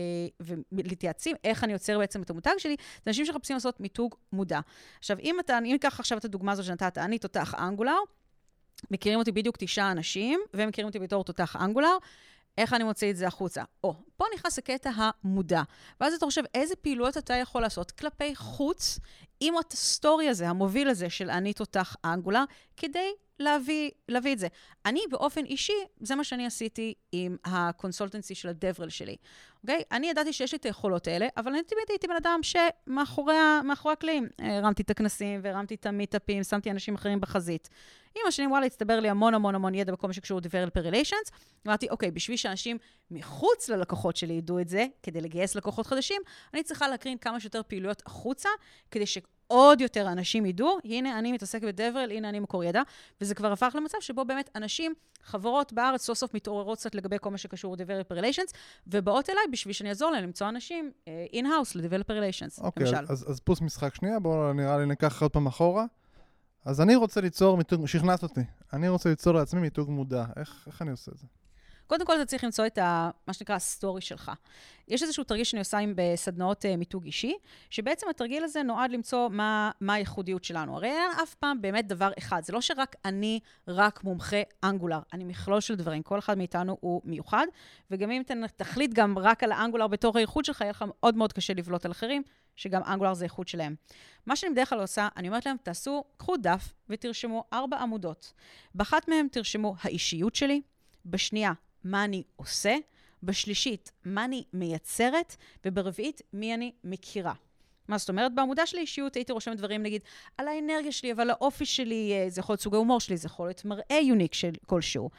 ומתייעצים 0.41 1.37
איך 1.45 1.65
אני 1.65 1.73
יוצר 1.73 1.99
בעצם 1.99 2.23
את 2.23 2.31
המותג 2.31 2.51
שלי, 2.59 2.77
זה 2.79 3.03
אנשים 3.07 3.25
שמחפשים 3.25 3.57
לעשות 3.57 3.81
מיתוג 3.81 4.15
מודע. 4.33 4.61
עכשיו, 4.99 5.19
אם 5.19 5.41
אתה, 5.41 5.59
אם 5.59 5.65
ניקח 5.65 6.01
עכשיו 6.01 6.19
את 6.19 6.25
הדוגמה 6.25 6.53
הזו 6.53 6.65
שנתת, 6.65 6.99
אני 6.99 7.19
תותח 7.19 7.55
אנגולר, 7.55 7.99
מכירים 8.91 9.19
אותי 9.19 9.33
בדיוק 9.33 9.57
תשעה 9.59 9.93
אנשים, 9.93 10.41
והם 10.55 10.69
מכירים 10.69 10.87
אותי 10.87 10.99
בתור 10.99 11.25
תותח 11.25 11.57
אנגולר, 11.57 11.97
איך 12.59 12.73
אני 12.73 12.85
מוציא 12.85 13.11
את 13.11 13.17
זה 13.17 13.27
החוצה? 13.27 13.63
או, 13.85 13.95
פה 14.17 14.25
נכנס 14.35 14.59
הקטע 14.59 14.91
המודע. 14.95 15.63
ואז 16.01 16.15
אתה 16.15 16.27
חושב, 16.27 16.43
איזה 16.55 16.77
פעילויות 16.77 17.17
אתה 17.17 17.35
יכול 17.35 17.63
לעשות 17.63 17.91
כלפי 17.91 18.37
חוץ 18.37 18.99
עם 19.41 19.55
ה 19.57 19.69
story 19.69 20.29
הזה, 20.29 20.49
המוביל 20.49 20.89
הזה 20.89 21.11
של 21.11 21.31
אני 21.31 21.53
תותח 21.53 21.97
אנגולר, 22.05 22.45
כדי 22.77 23.11
להביא, 23.39 23.91
להביא 24.09 24.33
את 24.33 24.39
זה. 24.39 24.49
אני 24.87 25.01
באופן 25.11 25.45
אישי, 25.45 25.73
זה 26.01 26.15
מה 26.15 26.25
שאני 26.25 26.47
עשיתי 26.47 26.95
עם 27.13 27.37
ה 27.45 27.52
consultancy 27.52 28.35
של 28.35 28.49
ה 28.49 28.54
DevRel 28.54 28.89
שלי. 28.89 29.17
אוקיי? 29.63 29.83
אני 29.93 30.11
ידעתי 30.11 30.33
שיש 30.33 30.53
לי 30.53 30.59
את 30.59 30.65
היכולות 30.65 31.07
האלה, 31.07 31.29
אבל 31.37 31.53
אני 31.53 31.63
תמיד 31.63 31.85
הייתי 31.89 32.07
בן 32.07 32.17
אדם 32.17 32.41
שמאחורי 32.43 33.93
הקלעים. 33.93 34.29
הרמתי 34.39 34.83
את 34.83 34.91
הכנסים 34.91 35.41
והרמתי 35.43 35.75
את 35.75 35.87
המיטאפים, 35.87 36.43
שמתי 36.43 36.71
אנשים 36.71 36.95
אחרים 36.95 37.21
בחזית. 37.21 37.69
עם 38.23 38.29
השנים, 38.29 38.51
וואלה, 38.51 38.67
הצטבר 38.67 39.01
לי 39.01 39.09
המון 39.09 39.35
המון 39.35 39.55
המון 39.55 39.75
ידע 39.75 39.93
בכל 39.93 40.07
מה 40.07 40.13
שקשור 40.13 40.41
ל-Developer 40.41 40.93
Relations. 40.93 41.31
אמרתי, 41.67 41.89
אוקיי, 41.91 42.11
בשביל 42.11 42.37
שאנשים 42.37 42.79
מחוץ 43.11 43.69
ללקוחות 43.69 44.17
שלי 44.17 44.35
ידעו 44.35 44.61
את 44.61 44.69
זה, 44.69 44.87
כדי 45.03 45.21
לגייס 45.21 45.55
לקוחות 45.55 45.87
חדשים, 45.87 46.23
אני 46.55 46.63
צריכה 46.63 46.89
להקרין 46.89 47.19
כמה 47.19 47.41
שיותר 47.41 47.61
פעילויות 47.69 48.03
החוצה, 48.07 48.49
כדי 48.91 49.07
שעוד 49.07 49.81
יותר 49.81 50.13
אנשים 50.13 50.47
ידעו, 50.47 50.79
הנה, 50.85 51.19
אני 51.19 51.33
מתעסק 51.33 51.63
ב 51.63 51.69
DevRel, 51.69 52.11
הנה, 52.11 52.29
אני 52.29 52.41
מקור 52.41 52.65
ידע, 52.65 52.83
וזה 53.21 53.35
כבר 53.35 53.53
הפך 53.53 53.73
למצב 53.77 53.99
שבו 54.01 54.25
באמת 54.25 54.51
אנשים, 54.57 54.95
חברות 55.23 55.73
בארץ, 55.73 56.03
סוף 56.03 56.19
סוף 56.19 56.35
מתעוררות 56.35 56.79
קצת 56.79 56.95
לגבי 56.95 57.17
כל 57.21 57.31
מה 57.31 57.39
שקשור 57.39 57.77
ל-Developer 57.77 58.21
Relations, 58.21 58.53
ובאות 58.87 59.31
אליי 59.31 59.43
בשביל 59.53 59.75
שאני 59.75 59.89
אעזור 59.89 60.11
להם 60.11 60.25
למצוא 60.25 60.49
אנשים 60.49 60.91
in-house 61.33 61.75
ל-Developer 61.75 62.11
Relations, 62.11 62.63
אוקיי, 62.63 62.87
למשל. 62.87 63.05
אז, 63.09 63.31
אז 63.31 63.41
פוס 63.41 63.61
משחק 63.61 63.95
שנייה, 63.95 64.19
בואו 64.19 64.53
נראה 64.53 64.79
לי 64.79 64.87
ניקח 64.87 65.23
עוד 65.23 65.31
פעם 65.31 65.47
אחורה. 65.47 65.85
אז 66.69 66.81
אני 66.81 66.97
רוצה 66.97 67.21
ליצור 67.21 67.57
מיתוג, 67.57 67.87
שכנעת 67.87 68.23
אותי. 68.23 68.41
אני 68.73 68.89
רוצה 68.89 69.09
ליצור 69.09 69.35
לעצמי 69.35 69.61
מיתוג 69.61 69.91
מודע. 69.91 70.25
איך, 70.37 70.65
איך 70.67 70.83
אני 70.83 70.91
עושה 70.91 71.13
את 71.13 71.19
זה? 71.19 71.27
קודם 71.89 72.07
כל, 72.07 72.17
אתה 72.17 72.25
צריך 72.25 72.45
למצוא 72.45 72.67
את 72.67 72.79
ה, 72.79 73.11
מה 73.27 73.33
שנקרא 73.33 73.55
ה 73.55 73.62
story 73.62 74.01
שלך. 74.01 74.33
יש 74.89 75.03
איזשהו 75.03 75.25
תרגיל 75.25 75.45
שאני 75.45 75.61
עושה 75.61 75.79
עם 75.79 75.93
בסדנאות 75.97 76.65
uh, 76.65 76.77
מיתוג 76.77 77.05
אישי, 77.05 77.35
שבעצם 77.71 78.07
התרגיל 78.11 78.45
הזה 78.45 78.63
נועד 78.63 78.91
למצוא 78.91 79.29
מה, 79.29 79.71
מה 79.81 79.95
הייחודיות 79.95 80.45
שלנו. 80.45 80.77
הרי 80.77 80.89
אין 80.89 81.11
אף 81.23 81.35
פעם 81.35 81.63
באמת 81.63 81.87
דבר 81.87 82.11
אחד. 82.19 82.45
זה 82.45 82.53
לא 82.53 82.61
שרק 82.61 82.97
אני 83.05 83.41
רק 83.69 84.05
מומחה 84.05 84.37
אנגולר, 84.65 84.99
אני 85.13 85.25
מכלול 85.25 85.61
של 85.61 85.75
דברים. 85.75 86.03
כל 86.03 86.19
אחד 86.19 86.39
מאיתנו 86.39 86.77
הוא 86.81 87.03
מיוחד, 87.05 87.47
וגם 87.91 88.11
אם 88.11 88.23
תחליט 88.57 88.93
גם 88.95 89.19
רק 89.19 89.45
על 89.45 89.53
האנגולר 89.53 89.87
בתור 89.87 90.19
הייחוד 90.19 90.45
שלך, 90.45 90.61
יהיה 90.61 90.71
לך 90.71 90.85
מאוד 90.89 91.17
מאוד 91.17 91.33
קשה 91.33 91.55
לבלוט 91.55 91.85
על 91.85 91.91
אחרים, 91.91 92.23
שגם 92.57 92.83
אנגולר 92.83 93.15
זה 93.15 93.25
איכות 93.25 93.49
שלהם. 93.49 93.75
מה 94.27 94.37
שאני 94.37 94.53
בדרך 94.53 94.69
כלל 94.69 94.81
עושה, 94.81 95.09
אני 95.17 95.29
אומרת 95.29 95.47
להם, 95.47 95.57
תעשו, 95.63 96.05
קחו 96.17 96.37
דף 96.37 96.73
ותרשמו 96.89 97.45
ארבע 97.53 97.77
עמודות. 97.77 98.33
באחת 98.75 99.09
מהן 99.09 99.29
תרשמו 99.29 99.75
האישיות 99.83 100.35
שלי, 100.35 100.61
בשנייה, 101.07 101.53
מה 101.85 102.05
אני 102.05 102.23
עושה, 102.37 102.77
בשלישית, 103.23 103.93
מה 104.05 104.25
אני 104.25 104.45
מייצרת, 104.53 105.37
וברביעית, 105.65 106.23
מי 106.33 106.55
אני 106.55 106.73
מכירה. 106.85 107.33
מה 107.89 107.99
זאת 107.99 108.09
אומרת? 108.09 108.35
בעמודה 108.35 108.67
של 108.67 108.77
האישיות 108.77 109.15
הייתי 109.15 109.33
רושמת 109.33 109.57
דברים, 109.57 109.83
נגיד, 109.83 110.03
על 110.39 110.49
האנרגיה 110.49 110.93
שלי, 110.93 111.13
אבל 111.13 111.31
האופי 111.31 111.67
שלי, 111.67 112.13
אה, 112.13 112.31
זה 112.31 112.41
יכול 112.41 112.53
להיות 112.53 112.61
סוג 112.61 112.75
ההומור 112.75 113.01
שלי, 113.01 113.17
זה 113.17 113.27
יכול 113.27 113.47
להיות 113.47 113.65
מראה 113.65 113.99
unique 114.03 114.35
של 114.35 114.51
כלשהו. 114.67 115.11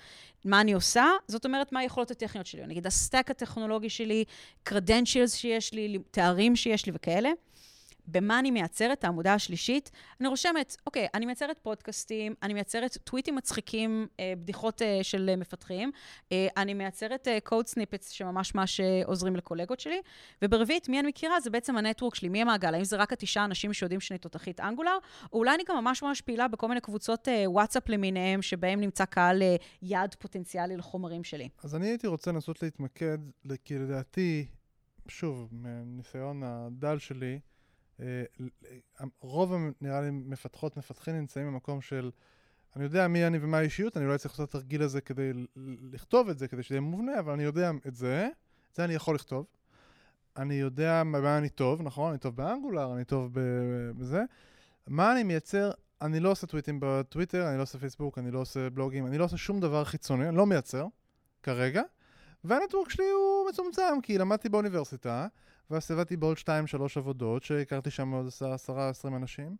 מה 0.46 0.62
אני 0.62 0.74
עושה? 0.74 1.06
זאת 1.28 1.46
אומרת, 1.46 1.72
מה 1.72 1.80
היכולות 1.80 2.12
הטכניות 2.12 2.48
שלי. 2.48 2.68
נגיד, 2.68 2.88
ה 2.88 2.95
stack 2.95 3.32
הטכנולוגי 3.32 3.90
שלי, 3.90 4.24
credentials 4.70 5.36
שיש 5.36 5.74
לי, 5.74 5.98
תארים 6.12 6.56
שיש 6.56 6.86
לי 6.86 6.92
וכאלה. 6.96 7.30
במה 8.12 8.40
אני 8.40 8.52
מייצרת, 8.52 9.04
העמודה 9.04 9.34
השלישית, 9.34 9.92
אני 10.20 10.28
רושמת, 10.28 10.76
אוקיי, 10.86 11.08
אני 11.14 11.26
מייצרת 11.26 11.60
פודקאסטים, 11.62 12.34
אני 12.44 12.54
מייצרת 12.54 12.98
טוויטים 13.04 13.36
מצחיקים, 13.36 14.08
אה, 14.20 14.34
בדיחות 14.38 14.82
אה, 14.82 15.00
של 15.04 15.36
מפתחים, 15.38 15.92
אה, 16.32 16.48
אני 16.58 16.74
מייצרת 16.74 17.28
אה, 17.28 17.38
snippets 17.66 18.10
שממש 18.10 18.56
ממש 18.56 18.80
אה, 18.80 19.02
עוזרים 19.06 19.36
לקולגות 19.36 19.80
שלי, 19.80 20.02
וברביעית, 20.42 20.90
מי 20.90 21.00
אני 21.00 21.08
מכירה? 21.08 21.40
זה 21.40 21.50
בעצם 21.50 21.78
ה 21.78 21.83
network 21.83 22.16
שלי, 22.16 22.30
מי 22.30 22.42
המעגל? 22.42 22.74
האם 22.74 22.84
זה 22.84 22.98
רק 22.98 23.14
התשעה 23.14 23.46
אנשים 23.46 23.74
שיודעים 23.74 24.00
שאני 24.00 24.18
תותחית 24.18 24.60
אנגולר, 24.60 24.98
או 25.34 25.40
אולי 25.40 25.56
אני 25.56 25.64
גם 25.70 25.76
ממש 25.78 26.04
ממש 26.04 26.22
פעילה 26.22 26.48
בכל 26.48 26.68
מיני 26.68 26.82
קבוצות 26.82 27.28
אה, 27.28 27.44
וואטסאפ 27.48 27.90
למיניהם, 27.90 28.42
שבהם 28.42 28.82
נמצא 28.82 29.06
קהל 29.06 29.42
אה, 29.42 29.56
יעד 29.82 30.16
פוטנציאלי 30.20 30.78
לחומרים 30.78 31.24
שלי. 31.24 31.50
אז 31.64 31.76
אני 31.76 31.88
הייתי 31.88 32.08
רוצה 32.08 32.32
לנסות 32.32 32.64
להתמקד, 32.64 33.18
כי 33.66 33.78
לדעתי, 33.78 34.46
שוב, 35.08 35.50
מניסיון 35.52 36.44
הדל 36.44 37.00
שלי, 37.00 37.34
אה, 37.34 37.49
רוב, 39.22 39.54
נראה 39.82 40.02
לי, 40.02 40.12
מפתחות, 40.12 40.78
מפתחים 40.78 41.16
נמצאים 41.16 41.48
במקום 41.48 41.82
של 41.82 42.12
אני 42.76 42.84
יודע 42.84 43.08
מי 43.08 43.28
אני 43.28 43.38
ומה 43.42 43.58
האישיות, 43.58 43.98
אני 43.98 44.06
אולי 44.06 44.18
צריך 44.18 44.34
לעשות 44.34 44.50
את 44.50 44.56
התרגיל 44.56 44.82
הזה 44.82 45.02
כדי 45.02 45.32
לכתוב 45.92 46.30
את 46.30 46.40
זה, 46.40 46.48
כדי 46.48 46.64
שזה 46.64 46.76
יהיה 46.76 46.82
מובנה, 46.82 47.20
אבל 47.20 47.34
אני 47.34 47.44
יודע 47.44 47.72
את 47.88 47.96
זה, 47.96 48.30
את 48.72 48.76
זה 48.76 48.84
אני 48.84 48.94
יכול 48.94 49.16
לכתוב. 49.16 49.46
אני 50.38 50.54
יודע 50.54 51.04
מה 51.04 51.38
אני 51.38 51.50
טוב, 51.50 51.82
נכון? 51.82 52.10
אני 52.10 52.20
טוב 52.20 52.36
באנגולר, 52.36 52.94
אני 52.94 53.06
טוב 53.06 53.32
בזה. 53.98 54.24
מה 54.88 55.12
אני 55.12 55.24
מייצר? 55.24 55.72
אני 56.02 56.20
לא 56.20 56.32
עושה 56.32 56.48
טוויטים 56.48 56.80
בטוויטר, 56.82 57.50
אני 57.50 57.58
לא 57.58 57.62
עושה 57.62 57.80
פייסבוק, 57.80 58.18
אני 58.18 58.32
לא 58.32 58.40
עושה 58.40 58.70
בלוגים, 58.70 59.08
אני 59.08 59.18
לא 59.18 59.24
עושה 59.24 59.38
שום 59.38 59.60
דבר 59.60 59.84
חיצוני, 59.84 60.30
אני 60.30 60.38
לא 60.38 60.46
מייצר, 60.46 60.88
כרגע. 61.44 61.82
והנטוורק 62.44 62.90
שלי 62.90 63.10
הוא 63.10 63.50
מצומצם, 63.50 64.02
כי 64.04 64.18
למדתי 64.18 64.50
באוניברסיטה, 64.50 65.28
ואז 65.72 65.92
עבדתי 65.92 66.18
בעוד 66.18 66.38
2-3 66.38 66.48
עבודות, 66.96 67.44
שהכרתי 67.44 67.92
שם 67.92 68.12
עוד 68.12 68.28
10-20 68.70 69.08
אנשים. 69.08 69.56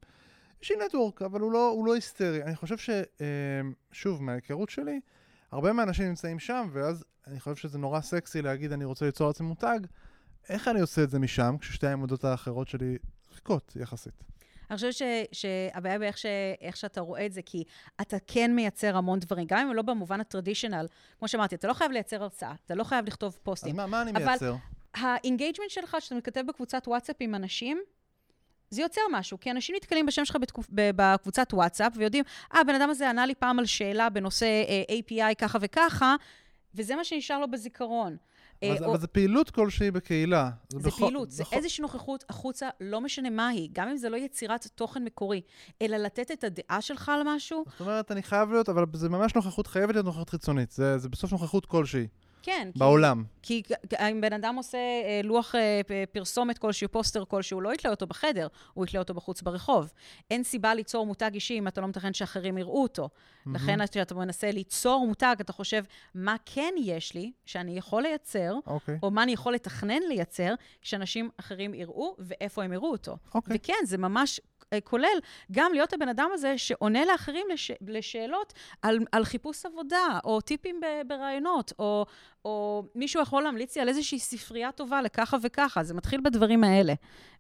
יש 0.62 0.72
לי 0.72 0.78
נטוורק, 0.86 1.22
אבל 1.22 1.40
הוא 1.40 1.52
לא, 1.52 1.70
הוא 1.70 1.86
לא 1.86 1.96
היסטרי. 1.96 2.44
אני 2.44 2.56
חושב 2.56 2.78
ש... 2.78 2.90
אמ, 2.90 3.74
שוב, 3.92 4.24
מההיכרות 4.24 4.70
שלי, 4.70 5.00
הרבה 5.52 5.74
מהאנשים 5.74 6.08
נמצאים 6.08 6.40
שם, 6.40 6.70
ואז 6.72 7.06
אני 7.28 7.40
חושב 7.40 7.56
שזה 7.56 7.78
נורא 7.78 8.02
סקסי 8.02 8.42
להגיד, 8.42 8.72
אני 8.72 8.86
רוצה 8.86 9.06
ליצור 9.06 9.28
לעצמי 9.28 9.48
מותג. 9.48 9.80
איך 10.50 10.68
אני 10.68 10.80
עושה 10.80 11.04
את 11.04 11.10
זה 11.10 11.20
משם, 11.20 11.56
כששתי 11.60 11.88
העמודות 11.88 12.24
האחרות 12.24 12.68
שלי 12.68 12.98
ריקות 13.36 13.76
יחסית? 13.76 14.24
אני 14.70 14.76
חושבת 14.76 14.94
ש, 14.94 15.02
שהבעיה 15.32 16.00
באיך 16.00 16.18
ש, 16.18 16.26
שאתה 16.76 17.02
רואה 17.02 17.26
את 17.26 17.34
זה, 17.34 17.42
כי 17.42 17.64
אתה 18.02 18.18
כן 18.28 18.56
מייצר 18.56 18.98
המון 18.98 19.20
דברים, 19.20 19.48
גם 19.48 19.68
אם 19.68 19.76
לא 19.76 19.82
במובן 19.82 20.22
ה 20.22 20.27
traditional. 20.27 20.88
כמו 21.20 21.28
שאמרתי, 21.28 21.56
אתה 21.56 21.68
לא 21.68 21.74
חייב 21.74 21.92
לייצר 21.92 22.24
הרצאה, 22.24 22.54
אתה 22.66 22.76
לא 22.76 22.84
חייב 22.84 23.06
לכתוב 23.06 23.38
פוסטים. 23.44 23.72
אז 23.72 23.76
מה, 23.76 23.86
מה 23.88 24.02
אני 24.02 24.12
מייצר? 24.12 24.56
ה 24.94 25.01
engagement 25.01 25.70
שלך, 25.70 25.98
שאתה 26.00 26.16
מתכתב 26.16 26.42
בקבוצת 26.48 26.84
וואטסאפ 26.88 27.16
עם 27.20 27.36
אנשים, 27.36 27.82
זה 28.70 28.82
יוצר 28.82 29.02
משהו, 29.12 29.40
כי 29.40 29.52
אנשים 29.52 29.76
נתקלים 29.76 30.06
בשם 30.06 30.26
שלך 30.26 30.38
בתקופ... 30.42 30.68
בקבוצת 30.70 31.54
וואטסאפ 31.54 31.94
ויודעים, 31.96 32.24
אה, 32.56 32.62
הבן 32.62 32.76
אדם 32.76 32.90
הזה 32.90 33.10
ענה 33.10 33.26
לי 33.26 33.36
פעם 33.36 33.60
על 33.60 33.66
שאלה 33.66 34.10
בנושא 34.10 34.46
אה, 34.46 34.84
API 35.00 35.36
ככה 35.36 35.58
וככה, 35.62 36.16
וזה 36.76 36.96
מה 36.96 37.04
שנשאר 37.04 37.40
לו 37.40 37.52
בזיכרון. 37.52 38.18
אבל, 38.64 38.78
uh, 38.78 38.84
או... 38.84 38.92
אבל 38.92 39.00
זה 39.00 39.08
פעילות 39.08 39.50
כלשהי 39.50 39.92
בקהילה. 39.92 40.50
זה, 40.70 40.80
זה 40.80 40.90
בכל... 40.90 41.06
פעילות, 41.06 41.32
זה 41.32 41.44
בכל... 41.44 41.56
איזושהי 41.56 41.82
נוכחות 41.82 42.24
החוצה, 42.30 42.70
לא 42.82 43.02
משנה 43.02 43.30
מה 43.30 43.48
היא, 43.48 43.70
גם 43.72 43.88
אם 43.88 43.98
זה 43.98 44.10
לא 44.10 44.18
יצירת 44.18 44.68
תוכן 44.76 45.04
מקורי, 45.04 45.42
אלא 45.82 45.98
לתת 45.98 46.32
את 46.32 46.44
הדעה 46.44 46.82
שלך 46.82 47.10
על 47.10 47.22
משהו. 47.26 47.64
זאת 47.68 47.82
אומרת, 47.82 48.12
אני 48.12 48.24
חייב 48.24 48.52
להיות, 48.52 48.70
אבל 48.70 48.86
זה 48.94 49.10
ממש 49.10 49.36
נוכחות, 49.36 49.68
חייבת 49.68 49.94
להיות 49.94 50.06
נוכחות 50.06 50.30
חיצונית. 50.30 50.72
זה, 50.72 50.98
זה 50.98 51.10
בסוף 51.10 51.32
נוכחות 51.32 51.66
כלשהי. 51.66 52.08
כן. 52.42 52.70
בעולם. 52.76 53.24
כי, 53.42 53.64
כי 53.64 53.96
אם 54.12 54.22
בן 54.22 54.34
אדם 54.34 54.56
עושה 54.56 54.78
אה, 54.78 55.22
לוח 55.24 55.56
אה, 55.56 55.82
פרסומת 56.12 56.58
כלשהו, 56.58 56.90
פוסטר 56.92 57.26
כלשהו, 57.26 57.62
לא 57.62 57.74
יתלה 57.74 57.92
אותו 57.92 58.08
בחדר, 58.08 58.48
הוא 58.74 58.86
יתלה 58.86 59.00
אותו 59.00 59.14
בחוץ 59.14 59.42
ברחוב. 59.42 59.92
אין 60.32 60.44
סיבה 60.44 60.74
ליצור 60.74 61.06
מותג 61.06 61.32
אישי 61.34 61.58
אם 61.60 61.68
אתה 61.68 61.82
לא 61.82 61.88
מתכן 61.88 62.14
שאחרים 62.14 62.58
יראו 62.58 62.84
אותו. 62.84 63.10
Mm-hmm. 63.10 63.50
לכן 63.54 63.88
כשאתה 63.88 64.16
מנסה 64.16 64.52
ליצור 64.52 65.08
מותג, 65.08 65.36
אתה 65.40 65.54
חושב, 65.54 65.84
מה 66.16 66.36
כן 66.46 66.74
יש 66.78 67.14
לי 67.14 67.32
שאני 67.46 67.78
יכול 67.78 68.04
לייצר, 68.04 68.56
okay. 68.66 68.70
אוקיי. 68.70 68.98
או 69.04 69.12
מה 69.12 69.24
אני 69.24 69.32
יכול 69.32 69.54
לתכנן 69.54 70.02
לייצר, 70.10 70.54
שאנשים 70.82 71.30
אחרים 71.38 71.74
יראו, 71.74 72.16
ואיפה 72.20 72.64
הם 72.64 72.74
יראו 72.74 72.92
אותו. 72.92 73.12
Okay. 73.12 73.36
אוקיי. 73.36 73.58
וכן, 73.58 73.86
זה 73.86 73.98
ממש 73.98 74.40
אה, 74.74 74.82
כולל 74.82 75.18
גם 75.52 75.72
להיות 75.74 75.94
הבן 75.94 76.10
אדם 76.10 76.30
הזה 76.34 76.58
שעונה 76.58 77.06
לאחרים 77.06 77.48
לש, 77.54 77.72
לשאלות 77.88 78.54
על, 78.82 79.00
על 79.12 79.26
חיפוש 79.26 79.66
עבודה, 79.66 80.20
או 80.24 80.42
טיפים 80.42 80.82
ברעיונות, 81.08 81.74
או, 81.80 82.06
או 82.46 82.84
מישהו 82.96 83.22
יכול 83.22 83.44
להמליץ 83.44 83.76
לי 83.76 83.82
על 83.82 83.90
איזושהי 83.90 84.20
ספרייה 84.20 84.72
טובה 84.72 85.02
לככה 85.02 85.38
וככה. 85.44 85.84
זה 85.84 85.94
מתחיל 85.94 86.22
בדברים 86.22 86.64
האלה. 86.64 86.94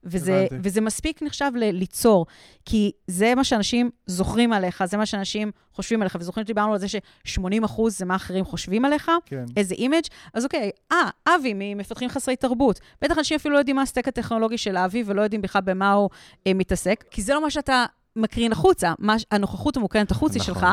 וזה, 0.04 0.48
וזה 0.64 0.82
מספיק 0.82 1.22
נחשב 1.22 1.52
ל- 1.56 1.72
ליצור, 1.72 2.26
כי 2.66 2.92
זה 3.08 3.36
מה 3.36 3.44
שאנשים 3.44 3.90
זוכרים 4.06 4.54
עליך, 4.54 4.86
זה 4.86 4.98
מה 4.98 5.06
שאנשים 5.06 5.52
חושבים 5.74 6.02
עליך. 6.02 6.18
וזוכרים 6.20 6.46
שדיברנו 6.46 6.74
על 6.74 6.80
זה 6.80 6.88
ש-80 6.88 7.66
אחוז 7.66 7.98
זה 7.98 8.06
מה 8.06 8.16
אחרים 8.16 8.46
חושבים 8.46 8.86
עליך, 8.86 9.12
כן. 9.26 9.46
איזה 9.58 9.76
image, 9.76 10.04
אז 10.34 10.44
אוקיי, 10.44 10.70
אה, 10.92 11.10
אבי 11.28 11.54
ממפתחים 11.56 12.10
חסרי 12.10 12.36
תרבות. 12.36 12.80
בטח 13.02 13.18
אנשים 13.18 13.36
אפילו 13.36 13.54
לא 13.54 13.60
יודעים 13.60 13.76
מה 13.76 13.82
הסטק 13.82 14.08
הטכנולוגי 14.08 14.58
של 14.58 14.78
אבי, 14.78 15.04
ולא 15.06 15.22
יודעים 15.22 15.42
בכלל 15.42 15.62
במה 15.62 15.92
הוא 15.92 16.10
אה, 16.48 16.54
מתעסק, 16.54 17.04
כי 17.12 17.22
זה 17.22 17.34
לא 17.34 17.42
מה 17.42 17.50
שאתה 17.50 17.86
מקרין 18.16 18.52
החוצה. 18.52 18.94
מה, 19.00 19.16
הנוכחות 19.32 19.78
המוקרנת 19.78 20.12
החוצי 20.12 20.40
נכון. 20.40 20.54
שלך, 20.56 20.68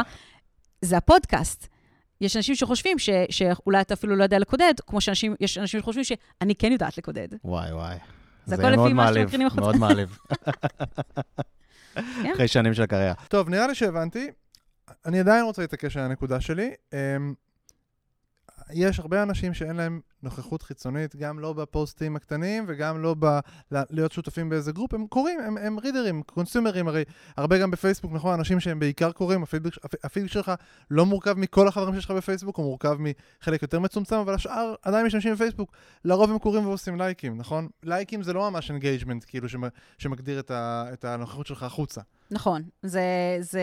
זה 0.83 0.97
הפודקאסט. 0.97 1.69
יש 2.21 2.37
אנשים 2.37 2.55
שחושבים 2.55 2.99
ש, 2.99 3.11
שאולי 3.31 3.81
אתה 3.81 3.95
אפילו 3.95 4.17
לא 4.17 4.23
יודע 4.23 4.39
לקודד, 4.39 4.75
כמו 4.87 5.01
שיש 5.01 5.59
אנשים 5.59 5.81
שחושבים 5.81 6.05
שאני 6.05 6.55
כן 6.55 6.73
יודעת 6.73 6.99
לקודד. 6.99 7.29
וואי, 7.45 7.73
וואי. 7.73 7.97
זה 8.47 8.55
הכל 8.55 8.71
לפי 8.71 8.93
מה 8.93 9.15
שמקרינים 9.15 9.47
החוצה. 9.47 9.61
מאוד 9.61 9.77
מעליב. 9.77 10.19
כן. 11.95 12.33
אחרי 12.35 12.49
שנים 12.49 12.75
של 12.75 12.87
קריירה. 12.87 13.15
טוב, 13.29 13.49
נראה 13.49 13.67
לי 13.67 13.75
שהבנתי. 13.75 14.31
אני 15.07 15.21
עדיין 15.21 15.45
רוצה 15.45 15.63
להתעקש 15.63 15.97
על 15.97 16.05
הנקודה 16.05 16.41
שלי. 16.41 16.71
יש 18.73 19.01
הרבה 19.01 19.23
אנשים 19.23 19.55
שאין 19.55 19.77
להם 19.77 20.01
נוכחות 20.23 20.63
חיצונית, 20.63 21.17
גם 21.17 21.39
לא 21.39 21.53
בפוסטים 21.53 22.17
הקטנים 22.17 22.65
וגם 22.69 23.03
לא 23.03 23.15
ב... 23.19 23.39
להיות 23.71 24.13
שותפים 24.13 24.49
באיזה 24.49 24.73
group, 24.73 24.95
הם 24.95 25.07
קוראים, 25.07 25.41
הם, 25.41 25.57
הם 25.57 25.79
readerים, 25.79 26.23
consumerים, 26.23 26.89
הרי 26.89 27.05
הרבה 27.37 27.59
גם 27.59 27.71
בפייסבוק, 27.71 28.13
נכון? 28.13 28.35
אנשים 28.35 28.61
שהם 28.61 28.79
בעיקר 28.79 29.13
קוראים, 29.13 29.45
הפיד 30.05 30.29
שלך 30.29 30.53
לא 30.91 31.07
מורכב 31.07 31.39
מכל 31.39 31.69
החברים 31.69 31.95
שיש 31.95 32.05
לך 32.05 32.11
בפייסבוק, 32.11 32.57
הוא 32.57 32.67
מורכב 32.67 32.97
מחלק 33.01 33.63
יותר 33.63 33.81
מצומצם, 33.81 34.17
אבל 34.17 34.35
השאר 34.35 34.75
עדיין 34.83 35.07
משתמשים 35.07 35.35
בפייסבוק. 35.35 35.73
לרוב 36.05 36.31
הם 36.31 36.39
קוראים 36.39 36.67
ועושים 36.67 36.99
לייקים, 36.99 37.37
נכון? 37.37 37.69
לייקים 37.83 38.23
זה 38.23 38.33
לא 38.33 38.51
ממש 38.51 38.71
engagement, 38.71 39.25
כאילו, 39.29 39.49
שמגדיר 39.99 40.39
את, 40.39 40.51
ה, 40.51 40.85
את 40.93 41.05
הנוכחות 41.05 41.47
שלך 41.47 41.63
החוצה. 41.63 42.01
נכון, 42.31 42.62
זה, 42.83 43.03
זה, 43.41 43.62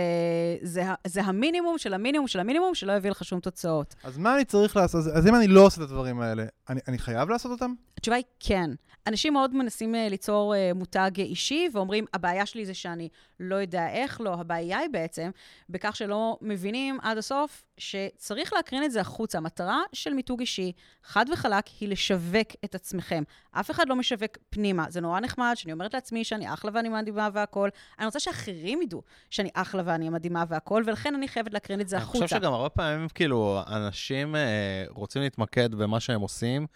זה, 0.62 0.84
זה 1.08 1.21
המינימום 1.21 1.78
של 1.78 1.93
המינימום 1.93 2.28
של 2.28 2.39
המינימום 2.39 2.76
שלא 2.76 2.91
יביא 2.93 3.10
לך 3.10 3.23
שום 3.23 3.39
תוצאות. 3.39 3.95
אז 4.04 4.17
מה 4.17 4.36
אני 4.36 4.45
צריך 4.45 4.76
לעשות? 4.76 5.06
אז 5.13 5.28
אם 5.28 5.36
אני 5.36 5.47
לא 5.47 5.65
עושה 5.65 5.84
את 5.84 5.89
הדברים 5.89 6.21
האלה, 6.21 6.45
אני, 6.69 6.80
אני 6.88 6.97
חייב 6.97 7.30
לעשות 7.30 7.52
אותם? 7.52 7.73
התשובה 7.97 8.17
היא 8.17 8.26
כן. 8.39 8.69
אנשים 9.08 9.34
מאוד 9.34 9.56
מנסים 9.56 9.95
אה, 9.95 10.10
ליצור 10.10 10.54
uh, 10.54 10.78
מותג 10.78 11.12
אישי, 11.17 11.69
ואומרים, 11.73 12.06
הבעיה 12.13 12.45
שלי 12.45 12.65
זה 12.65 12.73
שאני 12.73 13.10
לא 13.43 13.56
יודע 13.56 13.89
איך, 13.89 14.21
לא, 14.21 14.34
הבעיה 14.34 14.77
היא 14.77 14.89
בעצם 14.89 15.32
בכך 15.69 15.95
שלא 15.95 16.38
מבינים 16.41 16.97
עד 17.01 17.17
הסוף 17.17 17.63
שצריך 17.77 18.53
להקרין 18.53 18.84
את 18.84 18.91
זה 18.91 19.01
החוצה. 19.01 19.38
המטרה 19.43 19.82
של 19.93 20.13
מיתוג 20.13 20.39
אישי, 20.39 20.71
חד 21.03 21.25
וחלק, 21.34 21.65
היא 21.79 21.89
לשווק 21.89 22.47
את 22.65 22.75
עצמכם. 22.75 23.23
אף 23.51 23.71
אחד 23.71 23.89
לא 23.89 23.95
משווק 23.95 24.38
פנימה. 24.49 24.86
זה 24.89 25.01
נורא 25.01 25.19
נחמד 25.19 25.51
שאני 25.56 25.73
אומרת 25.73 25.93
לעצמי 25.93 26.23
שאני 26.23 26.53
אחלה 26.53 26.71
ואני 26.73 26.89
מדהימה 26.89 27.29
והכול. 27.34 27.69
אני 27.99 28.06
רוצה 28.06 28.19
שאחרים 28.19 28.82
ידעו 28.82 29.01
שאני 29.29 29.49
אחלה 29.53 29.82
ואני 29.86 30.10
מדהימה 30.10 30.43
והכול, 30.47 30.84
ולכן 30.88 31.15
אני 31.15 31.27
חייבת 31.27 31.53
להקרין 31.53 31.82
את 31.82 31.88
זה 31.88 31.95
אני 31.95 32.03
החוצה. 32.03 32.23
חושב 32.23 32.36
שגם 32.36 32.53
הרבה 32.53 32.69
פעמים, 32.69 33.08
כאילו, 33.10 33.60
אנשים 33.67 34.36
אה, 34.36 34.86
רוצים 34.89 35.21
להתמקד 35.21 35.75
במה 35.75 35.99
שהם 35.99 36.21
עושים, 36.21 36.67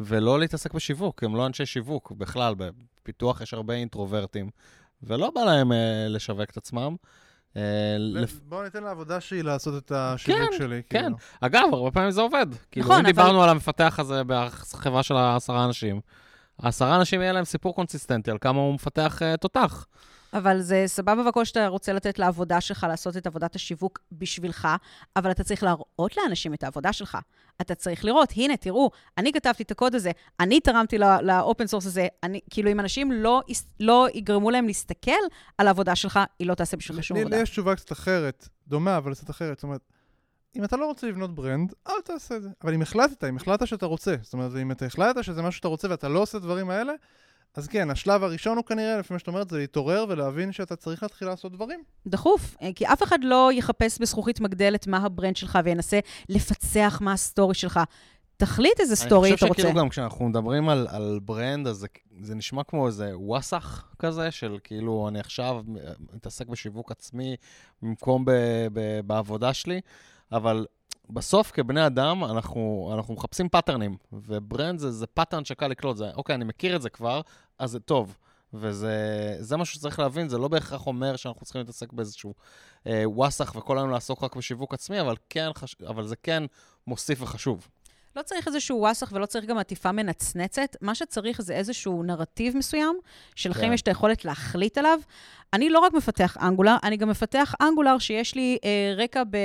ולא 0.00 0.40
להתעסק 0.40 0.74
בשיווק, 0.74 1.24
הם 1.24 1.36
לא 1.36 1.46
אנשי 1.46 1.66
שיווק 1.66 2.12
בכלל, 2.12 2.54
בפיתוח 2.54 3.40
יש 3.40 3.54
הרבה 3.54 3.74
אינטרוברטים, 3.74 4.50
ולא 5.02 5.30
בא 5.34 5.40
להם 5.44 5.72
אה, 5.72 5.76
לשווק 6.08 6.50
את 6.50 6.56
עצמם. 6.56 6.96
אה, 7.56 7.62
לפ- 7.98 8.40
בואו 8.42 8.62
ניתן 8.62 8.82
לעבודה 8.82 9.20
שלי 9.20 9.42
לעשות 9.42 9.84
את 9.84 9.92
השיווק 9.94 10.40
כן, 10.50 10.56
שלי. 10.58 10.82
כן. 10.90 11.02
כאילו. 11.02 11.16
אגב, 11.40 11.62
הרבה 11.72 11.90
פעמים 11.90 12.10
זה 12.10 12.20
עובד. 12.20 12.46
כאילו, 12.70 12.84
נכון, 12.86 12.96
אם 12.96 13.04
אבל- 13.04 13.12
דיברנו 13.12 13.42
על 13.42 13.48
המפתח 13.48 13.96
הזה 13.98 14.22
בחברה 14.26 15.02
של 15.02 15.16
העשרה 15.16 15.64
אנשים, 15.64 16.00
העשרה 16.58 16.96
אנשים 16.96 17.20
יהיה 17.20 17.32
להם 17.32 17.44
סיפור 17.44 17.74
קונסיסטנטי 17.74 18.30
על 18.30 18.38
כמה 18.40 18.60
הוא 18.60 18.74
מפתח 18.74 19.22
אה, 19.22 19.36
תותח. 19.36 19.86
אבל 20.36 20.60
זה 20.60 20.84
סבבה 20.86 21.22
והכל 21.26 21.44
שאתה 21.44 21.66
רוצה 21.66 21.92
לתת 21.92 22.18
לעבודה 22.18 22.60
שלך 22.60 22.86
לעשות 22.88 23.16
את 23.16 23.26
עבודת 23.26 23.54
השיווק 23.54 24.00
בשבילך, 24.12 24.68
אבל 25.16 25.30
אתה 25.30 25.44
צריך 25.44 25.62
להראות 25.62 26.16
לאנשים 26.16 26.54
את 26.54 26.62
העבודה 26.62 26.92
שלך. 26.92 27.18
אתה 27.60 27.74
צריך 27.74 28.04
לראות, 28.04 28.32
הנה, 28.36 28.56
תראו, 28.56 28.90
אני 29.18 29.32
כתבתי 29.32 29.62
את 29.62 29.70
הקוד 29.70 29.94
הזה, 29.94 30.10
אני 30.40 30.60
תרמתי 30.60 30.98
לאופן 30.98 31.66
סורס 31.66 31.86
הזה, 31.86 32.06
אני, 32.22 32.40
כאילו, 32.50 32.72
אם 32.72 32.80
אנשים 32.80 33.12
לא, 33.12 33.42
לא 33.80 34.08
יגרמו 34.14 34.50
להם 34.50 34.66
להסתכל 34.66 35.10
על 35.58 35.66
העבודה 35.66 35.96
שלך, 35.96 36.20
היא 36.38 36.46
לא 36.46 36.54
תעשה 36.54 36.76
בשבילך 36.76 37.04
שום 37.04 37.16
עבודה. 37.16 37.36
לי 37.36 37.42
יש 37.42 37.50
תשובה 37.50 37.74
קצת 37.76 37.92
אחרת, 37.92 38.48
דומה, 38.68 38.96
אבל 38.96 39.14
קצת 39.14 39.30
אחרת. 39.30 39.58
זאת 39.58 39.62
אומרת, 39.62 39.80
אם 40.56 40.64
אתה 40.64 40.76
לא 40.76 40.86
רוצה 40.86 41.06
לבנות 41.06 41.34
ברנד, 41.34 41.72
אל 41.88 42.00
תעשה 42.04 42.36
את 42.36 42.42
זה. 42.42 42.48
אבל 42.64 42.74
אם 42.74 42.82
החלטת, 42.82 43.24
אם 43.24 43.36
החלטת 43.36 43.66
שאתה 43.66 43.86
רוצה, 43.86 44.16
זאת 44.22 44.32
אומרת, 44.32 44.52
אם 44.62 44.70
אתה 44.70 44.86
החלטת 44.86 45.24
שזה 45.24 45.42
משהו 45.42 45.56
שאתה 45.56 45.68
רוצה 45.68 45.90
ואתה 45.90 46.08
לא 46.08 46.18
עושה 46.18 46.38
את 46.38 46.42
הדברים 46.42 46.70
האלה, 46.70 46.92
אז 47.56 47.68
כן, 47.68 47.90
השלב 47.90 48.22
הראשון 48.22 48.56
הוא 48.56 48.64
כנראה, 48.64 48.98
לפי 48.98 49.12
מה 49.12 49.18
שאת 49.18 49.28
אומרת, 49.28 49.50
זה 49.50 49.58
להתעורר 49.58 50.04
ולהבין 50.08 50.52
שאתה 50.52 50.76
צריך 50.76 51.02
להתחיל 51.02 51.28
לעשות 51.28 51.52
דברים. 51.52 51.82
דחוף, 52.06 52.56
אה, 52.62 52.70
כי 52.74 52.86
אף 52.86 53.02
אחד 53.02 53.18
לא 53.22 53.50
יחפש 53.52 53.98
בזכוכית 54.00 54.40
מגדלת 54.40 54.86
מה 54.86 54.98
הברנד 54.98 55.36
שלך 55.36 55.58
וינסה 55.64 56.00
לפצח 56.28 56.98
מה 57.02 57.12
הסטורי 57.12 57.54
שלך. 57.54 57.80
תחליט 58.36 58.80
איזה 58.80 58.96
סטורי 58.96 59.28
אני 59.28 59.34
אתה 59.34 59.40
חושב 59.40 59.48
רוצה. 59.48 59.62
שכאילו 59.62 59.80
גם 59.80 59.88
כשאנחנו 59.88 60.28
מדברים 60.28 60.68
על, 60.68 60.86
על 60.90 61.20
ברנד, 61.22 61.66
אז 61.66 61.76
זה, 61.76 61.86
זה 62.20 62.34
נשמע 62.34 62.62
כמו 62.64 62.86
איזה 62.86 63.10
וואסאח 63.14 63.94
כזה, 63.98 64.30
של 64.30 64.58
כאילו, 64.64 65.08
אני 65.08 65.20
עכשיו 65.20 65.62
מתעסק 66.14 66.46
בשיווק 66.46 66.90
עצמי 66.90 67.36
במקום 67.82 68.24
ב, 68.24 68.30
ב, 68.72 69.00
בעבודה 69.00 69.54
שלי, 69.54 69.80
אבל 70.32 70.66
בסוף 71.10 71.50
כבני 71.50 71.86
אדם, 71.86 72.24
אנחנו, 72.24 72.92
אנחנו 72.96 73.14
מחפשים 73.14 73.48
פאטרנים, 73.48 73.96
וברנד 74.12 74.78
זה, 74.78 74.90
זה 74.90 75.06
פאטרן 75.06 75.44
שקל 75.44 75.68
לקלוט, 75.68 75.96
זה, 75.96 76.10
אוקיי, 76.16 76.34
אני 76.34 76.44
מכיר 76.44 76.76
את 76.76 76.82
זה 76.82 76.90
כבר, 76.90 77.20
אז 77.58 77.70
זה 77.70 77.80
טוב. 77.80 78.16
וזה 78.54 79.36
זה 79.40 79.56
משהו 79.56 79.74
שצריך 79.74 79.98
להבין, 79.98 80.28
זה 80.28 80.38
לא 80.38 80.48
בהכרח 80.48 80.86
אומר 80.86 81.16
שאנחנו 81.16 81.44
צריכים 81.44 81.60
להתעסק 81.60 81.92
באיזשהו 81.92 82.34
אה, 82.86 83.02
וואסאח 83.04 83.56
וכל 83.56 83.78
היום 83.78 83.90
לעסוק 83.90 84.22
רק 84.22 84.36
בשיווק 84.36 84.74
עצמי, 84.74 85.00
אבל, 85.00 85.14
כן, 85.30 85.48
חש... 85.54 85.76
אבל 85.88 86.06
זה 86.06 86.16
כן 86.16 86.42
מוסיף 86.86 87.22
וחשוב. 87.22 87.68
לא 88.16 88.22
צריך 88.22 88.46
איזשהו 88.46 88.78
וואסך 88.78 89.12
ולא 89.12 89.26
צריך 89.26 89.44
גם 89.44 89.58
עטיפה 89.58 89.92
מנצנצת. 89.92 90.76
מה 90.80 90.94
שצריך 90.94 91.42
זה 91.42 91.54
איזשהו 91.54 92.02
נרטיב 92.02 92.56
מסוים, 92.56 92.96
שלכם 93.34 93.60
כן. 93.60 93.72
יש 93.72 93.82
את 93.82 93.88
היכולת 93.88 94.24
להחליט 94.24 94.78
עליו. 94.78 94.98
אני 95.52 95.70
לא 95.70 95.78
רק 95.78 95.92
מפתח 95.92 96.36
אנגולר, 96.42 96.76
אני 96.82 96.96
גם 96.96 97.08
מפתח 97.08 97.54
אנגולר 97.60 97.98
שיש 97.98 98.34
לי 98.34 98.58
אה, 98.64 98.94
רקע 98.96 99.24
ב... 99.24 99.36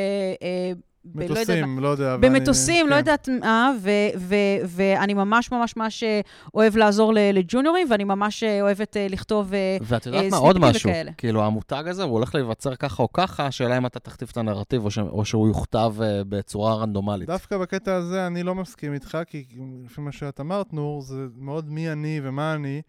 אה, 0.42 0.72
לא 1.16 1.26
מטוסים, 1.26 1.80
לא 1.80 1.88
יודע. 1.88 2.18
ואני- 2.22 2.40
במטוסים, 2.40 2.86
לא 2.88 2.92
כן. 2.92 2.98
יודעת 2.98 3.30
מה, 3.42 3.72
ו- 3.82 3.90
ו- 4.18 4.36
ואני 4.68 5.14
ממש 5.14 5.52
ממש 5.52 5.78
ממש 5.78 6.04
אה, 6.04 6.22
אוהב 6.54 6.78
לעזור 6.78 7.14
ל- 7.14 7.32
לג'וניורים, 7.34 7.88
ואני 7.92 8.04
ממש 8.04 8.44
אה, 8.44 8.62
אוהבת 8.62 8.98
אה, 8.98 9.08
לכתוב... 9.10 9.54
ואת 9.82 10.06
יודעת 10.06 10.26
מה, 10.32 10.38
עוד 10.38 10.60
משהו, 10.60 10.90
וכאלה. 10.90 11.12
כאילו 11.18 11.44
המותג 11.44 11.84
הזה, 11.88 12.04
הוא 12.04 12.12
הולך 12.12 12.36
להיווצר 12.36 12.76
ככה 12.76 13.04
או 13.04 13.14
ככה, 13.14 13.46
השאלה 13.48 13.78
אם 13.78 13.86
אתה 13.86 14.00
תכתיב 14.00 14.30
את 14.32 14.38
הנרטיב 14.38 14.86
או, 14.86 14.92
ש... 14.92 14.98
או 15.00 15.26
שהוא 15.26 15.48
יוכתב 15.48 15.94
בצורה 16.30 16.76
רנדומלית. 16.76 17.28
דווקא 17.28 17.58
בקטע 17.58 17.96
הזה 17.96 18.28
אני 18.28 18.44
לא 18.44 18.56
מסכים 18.56 18.94
איתך, 18.94 19.18
כי 19.28 19.46
לפי 19.86 20.02
מה 20.02 20.12
שאת 20.12 20.40
אמרת, 20.40 20.74
נור, 20.74 21.02
זה 21.02 21.16
מאוד 21.38 21.70
מי 21.70 21.92
אני 21.92 22.22
ומה 22.24 22.54
אני, 22.54 22.82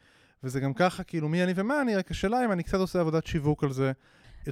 וזה 0.45 0.61
גם 0.61 0.73
ככה, 0.75 1.03
כאילו, 1.03 1.29
מי 1.29 1.43
אני 1.45 1.53
ומה 1.57 1.81
אני, 1.81 1.97
רק 1.97 2.11
השאלה 2.11 2.45
אם 2.45 2.53
אני 2.53 2.63
קצת 2.63 2.79
עושה 2.79 3.01
עבודת 3.01 3.27
שיווק 3.27 3.65
על 3.65 3.73
זה. 3.73 3.93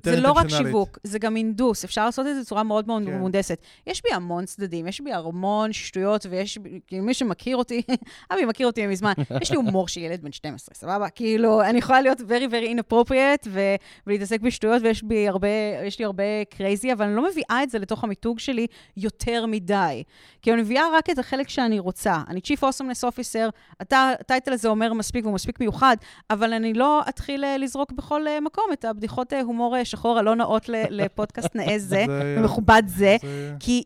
זה 0.02 0.20
לא 0.20 0.32
רק. 0.32 0.48
שיווק, 0.48 0.98
זה 1.04 1.18
גם 1.18 1.36
אינדוס, 1.36 1.84
אפשר 1.84 2.04
לעשות 2.04 2.26
את 2.26 2.34
זה 2.34 2.40
בצורה 2.40 2.62
מאוד 2.62 2.86
מאוד 2.86 3.02
כן. 3.06 3.18
מהונדסת. 3.18 3.60
יש 3.86 4.02
בי 4.02 4.12
המון 4.12 4.44
צדדים, 4.44 4.86
יש 4.86 5.00
בי 5.00 5.12
המון 5.12 5.72
שטויות, 5.72 6.26
ויש 6.30 6.58
כאילו 6.86 7.04
מי 7.04 7.14
שמכיר 7.14 7.56
אותי, 7.56 7.82
אבי 8.32 8.44
מכיר 8.44 8.66
אותי 8.66 8.86
מזמן, 8.86 9.12
יש 9.40 9.50
לי 9.50 9.56
הומור 9.56 9.88
של 9.88 10.00
ילד 10.00 10.22
בן 10.22 10.32
12, 10.32 10.74
סבבה? 10.74 11.08
כאילו, 11.08 11.62
אני 11.62 11.78
יכולה 11.78 12.00
להיות 12.00 12.20
very 12.20 12.50
very 12.50 12.78
inappropriate 12.78 13.48
ו- 13.48 13.74
ולהתעסק 14.06 14.40
בשטויות, 14.40 14.82
ויש 14.82 15.02
בי 15.02 15.28
הרבה, 15.28 15.48
יש 15.84 15.98
לי 15.98 16.04
הרבה 16.04 16.24
crazy, 16.42 16.92
אבל 16.92 17.04
אני 17.04 17.16
לא 17.16 17.28
מביאה 17.30 17.62
את 17.62 17.70
זה 17.70 17.78
לתוך 17.78 18.04
המיתוג 18.04 18.38
שלי 18.38 18.66
יותר 18.96 19.46
מדי. 19.46 20.02
כי 20.42 20.52
אני 20.52 20.62
מביאה 20.62 20.84
רק 20.94 21.10
את 21.10 21.18
החלק 21.18 21.48
שאני 21.48 21.78
רוצה. 21.78 22.22
אני 22.28 22.40
Chief 22.40 22.60
Awesomeness 22.60 23.08
Officer, 23.08 23.50
הטייטל 23.80 24.52
הזה 24.52 24.68
אומר 24.68 24.92
מספיק 24.92 25.24
והוא 25.24 25.34
מספיק 25.34 25.60
מיוחד, 25.60 25.96
אבל 26.30 26.52
אני 26.52 26.74
לא 26.74 27.02
אתחיל 27.08 27.44
אה, 27.44 27.56
לזרוק 27.56 27.92
בכל 27.92 28.26
אה, 28.26 28.40
מקום 28.40 28.64
את 28.72 28.84
הבדיחות 28.84 29.32
אה, 29.32 29.40
הומור 29.40 29.76
שחור 29.84 30.18
הלא 30.18 30.34
נאות 30.34 30.68
לפודקאסט 30.68 31.54
נאה 31.54 31.78
זה, 31.78 32.04
ומכובד 32.08 32.82
זה, 32.98 33.16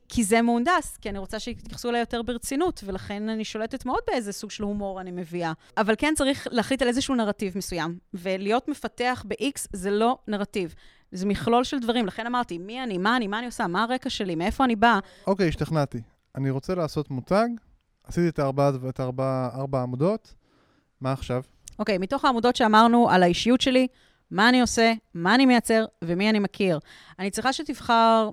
כי, 0.09 0.25
זה 0.25 0.43
מהונדס, 0.43 0.97
כי 0.97 1.11
אני 1.11 1.19
רוצה 1.19 1.39
שיתייחסו 1.39 1.89
אליי 1.89 2.01
יותר 2.01 2.23
ברצינות, 2.23 2.81
ולכן 2.87 3.29
אני 3.29 3.45
שולטת 3.45 3.87
מאוד 3.87 4.01
באיזה 4.07 4.33
סוג 4.33 4.51
של 4.51 4.63
הומור 4.63 5.01
אני 5.01 5.11
מביאה. 5.11 5.53
אבל 5.77 5.95
כן 5.99 6.15
צריך 6.17 6.49
להחליט 6.51 6.83
על 6.83 6.89
איזשהו 6.89 7.15
נרטיב 7.15 7.53
מסוים, 7.59 7.99
ולהיות 8.15 8.69
מפתח 8.69 9.25
ב-X 9.29 9.67
זה 9.73 9.91
לא 9.91 10.19
נרטיב. 10.29 10.75
זה 11.13 11.27
מכלול 11.27 11.65
של 11.65 11.79
דברים, 11.79 12.07
לכן 12.07 12.27
אמרתי, 12.27 12.59
מי 12.59 12.83
אני, 12.83 12.99
מה 12.99 13.17
אני, 13.17 13.27
מה 13.27 13.39
אני 13.39 13.47
עושה, 13.47 13.67
מה 13.67 13.83
הרקע 13.83 14.11
שלי, 14.11 14.35
מאיפה 14.35 14.65
אני 14.65 14.77
באה. 14.77 14.99
אוקיי, 15.27 15.49
השתכנעתי. 15.49 16.01
אני 16.35 16.51
רוצה 16.51 16.75
לעשות 16.75 17.11
מותג, 17.11 17.49
עשיתי 18.05 18.29
את 18.29 18.41
ארבע 19.01 19.83
עמודות, 19.83 20.35
מה 21.01 21.13
עכשיו? 21.13 21.43
אוקיי, 21.79 21.99
מתוך 21.99 22.25
העמודות 22.25 22.57
שאמרנו 22.57 23.11
על 23.11 23.23
האישיות 23.23 23.61
שלי, 23.61 23.87
מה 24.35 24.49
אני 24.49 24.61
עושה, 24.61 24.93
מה 25.15 25.35
אני 25.35 25.47
מייצר 25.47 25.85
ומי 26.03 26.31
אני 26.31 26.39
מכיר. 26.39 26.79
אני 27.19 27.31
צריכה 27.31 27.53
שתבחר 27.53 28.31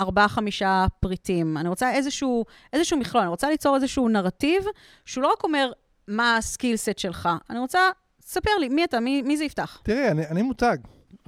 ארבעה-חמישה 0.00 0.86
פריטים. 1.00 1.56
אני 1.56 1.68
רוצה 1.68 1.90
איזשהו, 1.92 2.44
איזשהו 2.72 2.98
מכלול, 2.98 3.22
אני 3.22 3.30
רוצה 3.30 3.50
ליצור 3.50 3.76
איזשהו 3.76 4.08
נרטיב, 4.08 4.62
שהוא 5.04 5.22
לא 5.22 5.32
רק 5.32 5.44
אומר 5.44 5.72
מה 6.08 6.36
הסקילסט 6.36 6.98
שלך, 6.98 7.28
אני 7.50 7.58
רוצה, 7.58 7.78
ספר 8.22 8.50
לי, 8.60 8.68
מי 8.68 8.84
אתה, 8.84 9.00
מי, 9.00 9.22
מי 9.22 9.36
זה 9.36 9.44
יפתח? 9.44 9.80
תראי, 9.82 10.08
אני, 10.08 10.26
אני 10.26 10.42
מותג. 10.42 10.76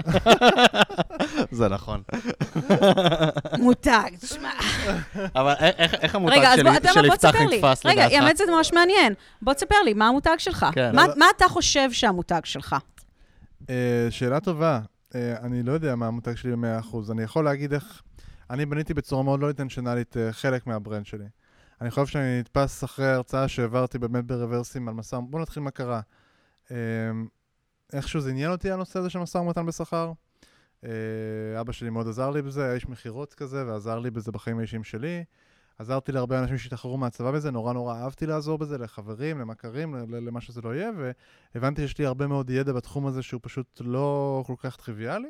זה 1.50 1.68
נכון. 1.68 2.02
מותג, 3.58 4.10
תשמע. 4.20 4.50
אבל 5.34 5.52
א- 5.52 5.64
איך, 5.78 6.14
המותג 6.14 6.34
רגע, 6.36 6.52
של 6.92 7.04
יפתח. 7.04 7.34
נתפס 7.34 7.86
רגע, 7.86 8.06
לדעתך? 8.06 8.22
האמת 8.22 8.36
זה 8.36 8.44
ממש 8.48 8.72
מעניין. 8.72 9.14
בוא 9.42 9.52
תספר 9.52 9.82
לי, 9.84 9.94
מה 9.94 10.08
המותג 10.08 10.34
שלך? 10.38 10.66
כן. 10.72 10.96
מה 10.96 11.26
אתה 11.36 11.48
חושב 11.48 11.92
שהמותג 11.92 12.40
שלך? 12.44 12.76
אה, 13.70 14.10
שאלה 14.10 14.40
טובה. 14.40 14.80
אה, 15.14 15.38
אני 15.38 15.62
לא 15.62 15.72
יודע 15.72 15.96
מה 15.96 16.06
המותג 16.06 16.34
שלי 16.34 16.56
ב-100%. 16.56 17.12
אני 17.12 17.22
יכול 17.22 17.44
להגיד 17.44 17.72
איך... 17.72 18.02
אני 18.50 18.66
בניתי 18.66 18.94
בצורה 18.94 19.22
מאוד 19.22 19.40
לא 19.40 19.46
אינטנשיונלית 19.46 20.16
אה, 20.16 20.32
חלק 20.32 20.66
מהברנד 20.66 21.06
שלי. 21.06 21.24
אני 21.80 21.90
חושב 21.90 22.06
שאני 22.06 22.40
נתפס 22.40 22.84
אחרי 22.84 23.06
הרצאה 23.06 23.48
שהעברתי 23.48 23.98
באמת 23.98 24.24
ברוורסים 24.24 24.88
על 24.88 24.94
משא... 24.94 25.18
בואו 25.18 25.42
נתחיל 25.42 25.62
מה 25.62 25.70
קרה. 25.70 26.00
איכשהו 27.92 28.20
זה 28.20 28.30
עניין 28.30 28.50
אותי 28.50 28.70
הנושא 28.70 28.98
הזה 28.98 29.10
של 29.10 29.18
משא 29.18 29.38
ומתן 29.38 29.66
בשכר. 29.66 30.12
אבא 31.60 31.72
שלי 31.72 31.90
מאוד 31.90 32.08
עזר 32.08 32.30
לי 32.30 32.42
בזה, 32.42 32.64
היה 32.64 32.74
איש 32.74 32.88
מכירות 32.88 33.34
כזה, 33.34 33.66
ועזר 33.66 33.98
לי 33.98 34.10
בזה 34.10 34.32
בחיים 34.32 34.58
האישיים 34.58 34.84
שלי. 34.84 35.24
עזרתי 35.80 36.12
להרבה 36.12 36.38
אנשים 36.38 36.58
שהשתחררו 36.58 36.98
מהצבא 36.98 37.30
בזה, 37.30 37.50
נורא 37.50 37.72
נורא 37.72 37.94
אהבתי 37.94 38.26
לעזור 38.26 38.58
בזה, 38.58 38.78
לחברים, 38.78 39.40
למכרים, 39.40 39.94
למה 40.12 40.40
שזה 40.40 40.60
לא 40.60 40.74
יהיה, 40.74 40.90
והבנתי 41.54 41.82
שיש 41.82 41.98
לי 41.98 42.06
הרבה 42.06 42.26
מאוד 42.26 42.50
ידע 42.50 42.72
בתחום 42.72 43.06
הזה 43.06 43.22
שהוא 43.22 43.40
פשוט 43.42 43.80
לא 43.84 44.42
כל 44.46 44.54
כך 44.58 44.76
טריוויאלי. 44.76 45.28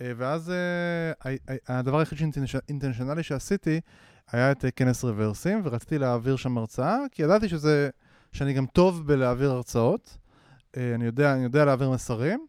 אה, 0.00 0.12
ואז 0.16 0.50
אה, 0.50 1.34
הדבר 1.68 1.98
היחיד 1.98 2.18
שאינטנשיונלי 2.46 3.22
שעשיתי 3.22 3.80
היה 4.32 4.52
את 4.52 4.64
אה, 4.64 4.70
כנס 4.70 5.04
רוורסים, 5.04 5.60
ורציתי 5.64 5.98
להעביר 5.98 6.36
שם 6.36 6.58
הרצאה, 6.58 6.98
כי 7.12 7.22
ידעתי 7.22 7.48
שזה, 7.48 7.90
שאני 8.32 8.52
גם 8.52 8.66
טוב 8.66 9.06
בלהעביר 9.06 9.50
הרצאות. 9.50 10.16
אני 10.76 11.04
יודע, 11.04 11.34
אני 11.34 11.44
יודע 11.44 11.64
להעביר 11.64 11.90
מסרים. 11.90 12.46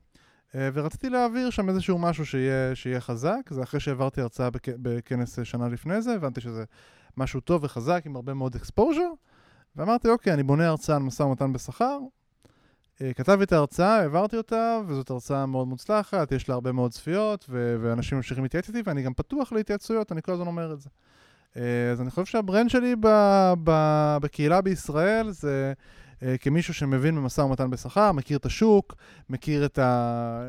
ורציתי 0.56 1.10
להעביר 1.10 1.50
שם 1.50 1.70
איזשהו 1.70 1.98
משהו 1.98 2.26
שיהיה, 2.26 2.76
שיהיה 2.76 3.02
חזק, 3.02 3.50
זה 3.50 3.64
אחרי 3.64 3.80
שהעברתי 3.80 4.22
הרצאה 4.22 4.50
בכ, 4.50 4.70
בכנס 4.70 5.40
שנה 5.44 5.68
לפני 5.68 6.02
זה, 6.02 6.14
הבנתי 6.14 6.42
שזה 6.42 6.64
משהו 7.18 7.40
טוב 7.40 7.64
וחזק 7.64 8.02
עם 8.06 8.16
הרבה 8.16 8.34
מאוד 8.34 8.56
אקספוז'ר, 8.56 9.10
ואמרתי, 9.76 10.10
אוקיי, 10.10 10.34
אני 10.34 10.44
בונה 10.44 10.68
הרצאה 10.68 10.96
על 10.96 11.02
משא 11.02 11.24
ומתן 11.24 11.54
בשכר. 11.54 12.00
אה, 13.02 13.14
כתבתי 13.14 13.44
את 13.44 13.52
ההרצאה, 13.52 14.00
העברתי 14.00 14.38
אותה, 14.38 14.80
וזאת 14.88 15.10
הרצאה 15.10 15.46
מאוד 15.46 15.68
מוצלחת, 15.68 16.32
יש 16.32 16.50
לה 16.50 16.56
הרבה 16.56 16.72
מאוד 16.72 16.92
צפיות, 16.92 17.46
ו- 17.50 17.76
ואנשים 17.82 18.18
ממשיכים 18.18 18.44
להתייעץ 18.44 18.68
איתי, 18.68 18.82
ואני 18.86 19.02
גם 19.02 19.14
פתוח 19.14 19.52
להתייעצויות, 19.52 20.12
אני 20.12 20.22
כל 20.22 20.32
הזמן 20.32 20.48
אומר 20.48 20.74
את 20.74 20.82
זה. 20.82 20.90
אה, 21.58 21.92
אז 21.92 22.02
אני 22.02 22.10
חושב 22.10 22.26
שהברנד 22.26 22.70
שלי 22.70 22.96
ב, 23.00 23.08
ב, 23.64 23.72
בקהילה 24.22 24.62
בישראל 24.62 25.32
זה 25.32 25.74
אה, 26.24 26.38
כמישהו 26.38 26.74
שמבין 26.74 27.16
במשא 27.16 27.42
ומתן 27.42 27.70
בשכר, 27.70 28.12
מכיר 28.12 28.38
את 28.38 28.46
השוק, 28.46 28.96
מכיר 29.30 29.66
את 29.66 29.80
ה... 29.80 30.42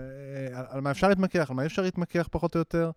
על 0.68 0.80
מה 0.80 0.90
אפשר 0.90 1.08
להתמקח, 1.08 1.50
על 1.50 1.56
מה 1.56 1.62
אי 1.62 1.66
אפשר 1.66 1.82
להתמקח 1.82 2.28
פחות 2.30 2.54
או 2.54 2.58
יותר. 2.58 2.90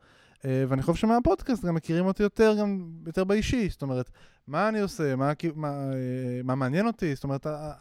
אה, 0.46 0.64
ואני 0.68 0.82
חושב 0.82 1.00
שמהפודקאסט 1.02 1.66
גם 1.66 1.76
מכירים 1.76 2.06
אותי 2.06 2.24
יותר, 2.24 2.56
גם 2.60 2.92
יותר 3.06 3.24
באישי. 3.24 3.70
זאת 3.70 3.82
אומרת, 3.82 4.10
מה 4.48 4.70
אני 4.70 4.80
עושה, 4.80 5.16
מה, 5.16 5.32
מה, 5.56 5.68
אה, 5.68 6.42
מה 6.44 6.56
מעניין 6.56 6.88
אותי, 6.88 7.16
זאת 7.16 7.24
אומרת, 7.24 7.48
אה, 7.48 7.72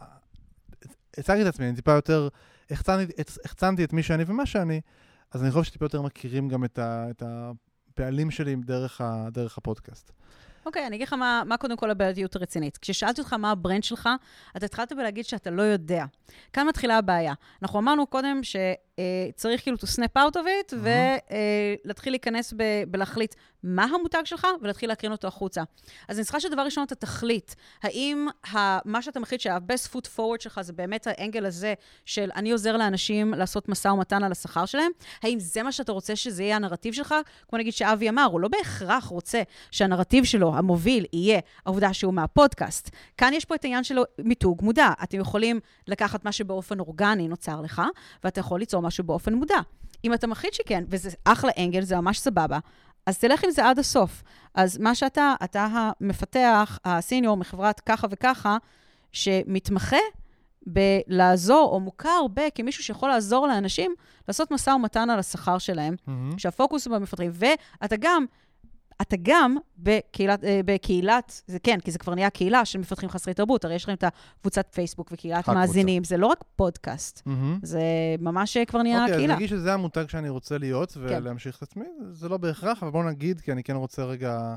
הצגתי 1.17 1.41
את 1.41 1.47
עצמי, 1.47 1.67
אני 1.67 1.75
טיפה 1.75 1.91
יותר, 1.91 2.27
החצנתי 3.45 3.83
את 3.83 3.93
מי 3.93 4.03
שאני 4.03 4.23
ומה 4.27 4.45
שאני, 4.45 4.81
אז 5.31 5.43
אני 5.43 5.51
חושב 5.51 5.63
שטיפה 5.63 5.85
יותר 5.85 6.01
מכירים 6.01 6.47
גם 6.47 6.65
את, 6.65 6.79
ה, 6.79 7.07
את 7.09 7.23
הפעלים 7.25 8.31
שלי 8.31 8.55
דרך, 8.55 9.01
ה, 9.01 9.27
דרך 9.31 9.57
הפודקאסט. 9.57 10.11
אוקיי, 10.65 10.83
okay, 10.83 10.87
אני 10.87 10.95
אגיד 10.95 11.07
לך 11.07 11.13
מה, 11.13 11.43
מה 11.45 11.57
קודם 11.57 11.77
כל 11.77 11.91
הבעייתיות 11.91 12.35
הרצינית. 12.35 12.77
כששאלתי 12.77 13.21
אותך 13.21 13.33
מה 13.33 13.51
הברנד 13.51 13.83
שלך, 13.83 14.09
אתה 14.57 14.65
התחלת 14.65 14.93
בלהגיד 14.93 15.25
שאתה 15.25 15.49
לא 15.49 15.61
יודע. 15.61 16.05
כאן 16.53 16.67
מתחילה 16.67 16.97
הבעיה. 16.97 17.33
אנחנו 17.61 17.79
אמרנו 17.79 18.07
קודם 18.07 18.39
שצריך 18.43 18.71
uh, 19.37 19.57
כאילו 19.61 19.77
to 19.77 19.87
snap 19.95 20.17
out 20.21 20.35
of 20.35 20.71
it. 20.71 20.75
ולהתחיל 21.85 22.13
להיכנס 22.13 22.53
ב- 22.57 22.83
בלהחליט 22.87 23.35
מה 23.63 23.83
המותג 23.83 24.21
שלך, 24.25 24.47
ולהתחיל 24.61 24.89
להקרין 24.89 25.11
אותו 25.11 25.27
החוצה. 25.27 25.63
אז 26.07 26.17
אני 26.17 26.23
צריכה 26.23 26.39
שדבר 26.39 26.61
ראשון 26.61 26.83
אתה 26.83 26.95
תחליט, 26.95 27.53
האם 27.83 28.27
ה- 28.53 28.89
מה 28.89 29.01
שאתה 29.01 29.19
מחליט 29.19 29.41
שה-best 29.41 29.95
foot 29.95 30.05
forward 30.17 30.39
שלך 30.41 30.61
זה 30.61 30.73
באמת 30.73 31.07
האנגל 31.07 31.45
הזה 31.45 31.73
של 32.05 32.29
אני 32.35 32.51
עוזר 32.51 32.77
לאנשים 32.77 33.33
לעשות 33.33 33.69
משא 33.69 33.87
ומתן 33.87 34.23
על 34.23 34.31
השכר 34.31 34.65
שלהם? 34.65 34.91
האם 35.23 35.39
זה 35.39 35.63
מה 35.63 35.71
שאתה 35.71 35.91
רוצה 35.91 36.15
שזה 36.15 36.43
יהיה 36.43 36.55
הנרטיב 36.55 36.93
שלך? 36.93 37.15
כמו 37.49 37.59
נגיד 37.59 37.73
שאבי 37.73 38.09
אמר, 38.09 38.23
הוא 38.31 38.39
לא 38.39 38.47
בהכרח 38.47 39.05
רוצה 39.05 39.41
שהנרטיב 39.71 40.23
שלו, 40.23 40.55
המוביל, 40.55 41.05
יהיה 41.13 41.39
העובדה 41.65 41.93
שהוא 41.93 42.13
מהפודקאסט. 42.13 42.89
כאן 43.17 43.33
יש 43.33 43.45
פה 43.45 43.55
את 43.55 43.63
העניין 43.63 43.83
של 43.83 43.97
מיתוג 44.19 44.63
מודע. 44.63 44.89
אתם 45.03 45.19
יכולים 45.19 45.59
לקחת 45.87 46.25
מה 46.25 46.31
שבאופן 46.31 46.79
אורגני 46.79 47.27
נוצר 47.27 47.61
לך, 47.61 47.81
ואתה 48.23 48.39
יכול 48.39 48.59
ליצור 48.59 48.81
משהו 48.91 49.03
באופן 49.03 49.33
מודע. 49.33 49.59
אם 50.05 50.13
אתה 50.13 50.27
מחליט 50.27 50.53
שכן, 50.53 50.83
וזה 50.87 51.09
אחלה 51.23 51.51
אנגל, 51.59 51.81
זה 51.81 51.95
ממש 51.95 52.19
סבבה, 52.19 52.59
אז 53.05 53.17
תלך 53.17 53.43
עם 53.43 53.51
זה 53.51 53.69
עד 53.69 53.79
הסוף. 53.79 54.23
אז 54.55 54.77
מה 54.77 54.95
שאתה, 54.95 55.33
אתה 55.43 55.67
המפתח, 55.71 56.79
הסיניור 56.85 57.37
מחברת 57.37 57.79
ככה 57.79 58.07
וככה, 58.11 58.57
שמתמחה 59.11 59.97
בלעזור, 60.67 61.69
או 61.71 61.79
מוכר 61.79 62.25
ב... 62.33 62.39
כמישהו 62.55 62.83
שיכול 62.83 63.09
לעזור 63.09 63.47
לאנשים 63.47 63.95
לעשות 64.27 64.51
משא 64.51 64.69
ומתן 64.69 65.09
על 65.09 65.19
השכר 65.19 65.57
שלהם, 65.57 65.93
mm-hmm. 65.93 66.37
שהפוקוס 66.37 66.87
הוא 66.87 66.97
במפטרים, 66.97 67.31
ואתה 67.33 67.95
גם 67.99 68.25
אתה 69.01 69.15
גם 69.21 69.57
בקהילת, 69.77 70.43
אה, 70.43 70.59
בקהילת, 70.65 71.41
זה 71.47 71.59
כן, 71.59 71.79
כי 71.79 71.91
זה 71.91 71.99
כבר 71.99 72.15
נהיה 72.15 72.29
קהילה 72.29 72.65
של 72.65 72.79
מפתחים 72.79 73.09
חסרי 73.09 73.33
תרבות, 73.33 73.65
הרי 73.65 73.75
יש 73.75 73.83
לכם 73.83 73.93
את 73.93 74.03
הקבוצת 74.37 74.67
פייסבוק 74.73 75.09
וקהילת 75.11 75.49
מאזינים, 75.49 76.03
זה 76.03 76.17
לא 76.17 76.27
רק 76.27 76.43
פודקאסט, 76.55 77.19
mm-hmm. 77.19 77.31
זה 77.63 77.81
ממש 78.19 78.57
כבר 78.57 78.81
נהיה 78.81 79.05
okay, 79.05 79.07
קהילה. 79.07 79.21
אוקיי, 79.21 79.33
אז 79.33 79.35
נגיד 79.35 79.49
שזה 79.49 79.73
המותג 79.73 80.05
שאני 80.07 80.29
רוצה 80.29 80.57
להיות 80.57 80.91
כן. 80.91 80.99
ולהמשיך 80.99 81.55
כן. 81.55 81.65
את 81.65 81.69
עצמי, 81.69 81.85
זה 82.11 82.29
לא 82.29 82.37
בהכרח, 82.37 82.83
אבל 82.83 82.91
בואו 82.91 83.03
נגיד, 83.03 83.41
כי 83.41 83.51
אני 83.51 83.63
כן 83.63 83.75
רוצה 83.75 84.03
רגע... 84.03 84.55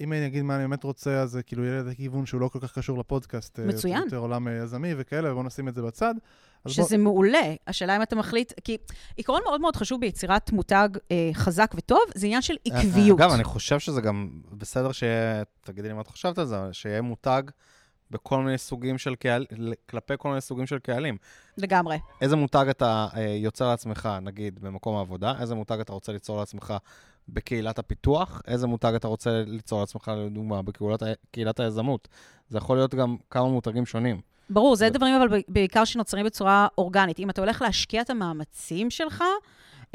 אם 0.00 0.12
אני 0.12 0.26
אגיד 0.26 0.42
מה 0.42 0.56
אני 0.56 0.62
באמת 0.62 0.84
רוצה, 0.84 1.20
אז 1.20 1.38
כאילו 1.46 1.64
יהיה 1.64 1.82
לי 1.82 1.96
כיוון 1.96 2.26
שהוא 2.26 2.40
לא 2.40 2.48
כל 2.48 2.58
כך 2.60 2.78
קשור 2.78 2.98
לפודקאסט. 2.98 3.60
אה, 3.60 3.64
מצוין. 3.64 4.02
יותר 4.02 4.16
עולם 4.16 4.48
יזמי 4.62 4.94
וכאלה, 4.96 5.30
ובואו 5.30 5.46
נשים 5.46 5.68
את 5.68 5.74
זה 5.74 5.82
בצד. 5.82 6.14
שזה 6.68 6.96
בוא... 6.96 7.04
מעולה. 7.04 7.54
השאלה 7.66 7.96
אם 7.96 8.02
אתה 8.02 8.16
מחליט, 8.16 8.52
כי 8.64 8.76
עיקרון 9.16 9.40
מאוד 9.44 9.60
מאוד 9.60 9.76
חשוב 9.76 10.00
ביצירת 10.00 10.52
מותג 10.52 10.88
אה, 11.10 11.30
חזק 11.34 11.72
וטוב, 11.74 12.00
זה 12.14 12.26
עניין 12.26 12.42
של 12.42 12.54
אה, 12.72 12.78
עקביות. 12.78 13.20
אגב, 13.20 13.30
אני 13.30 13.44
חושב 13.44 13.78
שזה 13.78 14.00
גם 14.00 14.30
בסדר 14.52 14.92
שיהיה, 14.92 15.42
תגידי 15.60 15.88
לי 15.88 15.94
מה 15.94 16.00
את 16.00 16.06
חושבת 16.06 16.38
על 16.38 16.46
זה, 16.46 16.56
שיהיה 16.72 17.02
מותג 17.02 17.42
בכל 18.10 18.42
מיני 18.42 18.58
סוגים 18.58 18.98
של 18.98 19.14
קהל, 19.14 19.46
כלפי 19.90 20.14
כל 20.18 20.28
מיני 20.28 20.40
סוגים 20.40 20.66
של 20.66 20.78
קהלים. 20.78 21.16
לגמרי. 21.58 21.98
איזה 22.20 22.36
מותג 22.36 22.66
אתה 22.70 23.06
אה, 23.16 23.22
יוצר 23.22 23.68
לעצמך, 23.68 24.08
נגיד, 24.22 24.60
במקום 24.60 24.96
העבודה? 24.96 25.34
איזה 25.40 25.54
מותג 25.54 25.80
אתה 25.80 25.92
רוצה 25.92 26.12
ליצור 26.12 26.38
לעצמך 26.38 26.74
בקהילת 27.28 27.78
הפיתוח? 27.78 28.42
איזה 28.46 28.66
מותג 28.66 28.92
אתה 28.96 29.08
רוצה 29.08 29.42
ליצור 29.46 29.80
לעצמך, 29.80 30.12
לדוגמה, 30.16 30.60
בקהילת 30.62 31.60
היזמות? 31.60 32.08
זה 32.48 32.58
יכול 32.58 32.76
להיות 32.76 32.94
גם 32.94 33.16
כמה 33.30 33.48
מותגים 33.48 33.86
שונים. 33.86 34.20
ברור, 34.54 34.76
זה 34.76 34.90
דברים 34.90 35.14
אבל 35.14 35.42
בעיקר 35.48 35.84
שנוצרים 35.84 36.26
בצורה 36.26 36.66
אורגנית. 36.78 37.18
אם 37.18 37.30
אתה 37.30 37.40
הולך 37.40 37.62
להשקיע 37.62 38.02
את 38.02 38.10
המאמצים 38.10 38.90
שלך, 38.90 39.24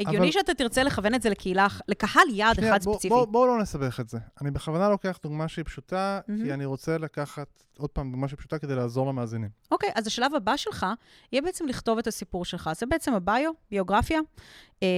הגיוני 0.00 0.18
אבל... 0.18 0.30
שאתה 0.30 0.54
תרצה 0.54 0.82
לכוון 0.82 1.14
את 1.14 1.22
זה 1.22 1.30
לקהילה, 1.30 1.66
לקהל 1.88 2.22
יעד 2.30 2.56
שנייה, 2.56 2.76
אחד 2.76 2.84
בוא, 2.84 2.94
ספציפי. 2.94 3.14
בואו 3.14 3.26
בוא 3.26 3.46
לא 3.46 3.58
נסבך 3.58 4.00
את 4.00 4.08
זה. 4.08 4.18
אני 4.40 4.50
בכוונה 4.50 4.88
לוקח 4.88 5.18
דוגמה 5.22 5.48
שהיא 5.48 5.64
פשוטה, 5.64 6.20
mm-hmm. 6.20 6.44
כי 6.44 6.52
אני 6.52 6.64
רוצה 6.64 6.98
לקחת 6.98 7.64
עוד 7.78 7.90
פעם 7.90 8.10
דוגמה 8.10 8.28
שהיא 8.28 8.38
פשוטה 8.38 8.58
כדי 8.58 8.74
לעזור 8.74 9.06
למאזינים. 9.06 9.48
אוקיי, 9.70 9.88
okay, 9.88 9.92
אז 9.94 10.06
השלב 10.06 10.34
הבא 10.34 10.56
שלך 10.56 10.86
יהיה 11.32 11.42
בעצם 11.42 11.66
לכתוב 11.66 11.98
את 11.98 12.06
הסיפור 12.06 12.44
שלך. 12.44 12.70
זה 12.76 12.86
בעצם 12.86 13.14
הביו, 13.14 13.50
ביוגרפיה, 13.70 14.20
אה, 14.82 14.88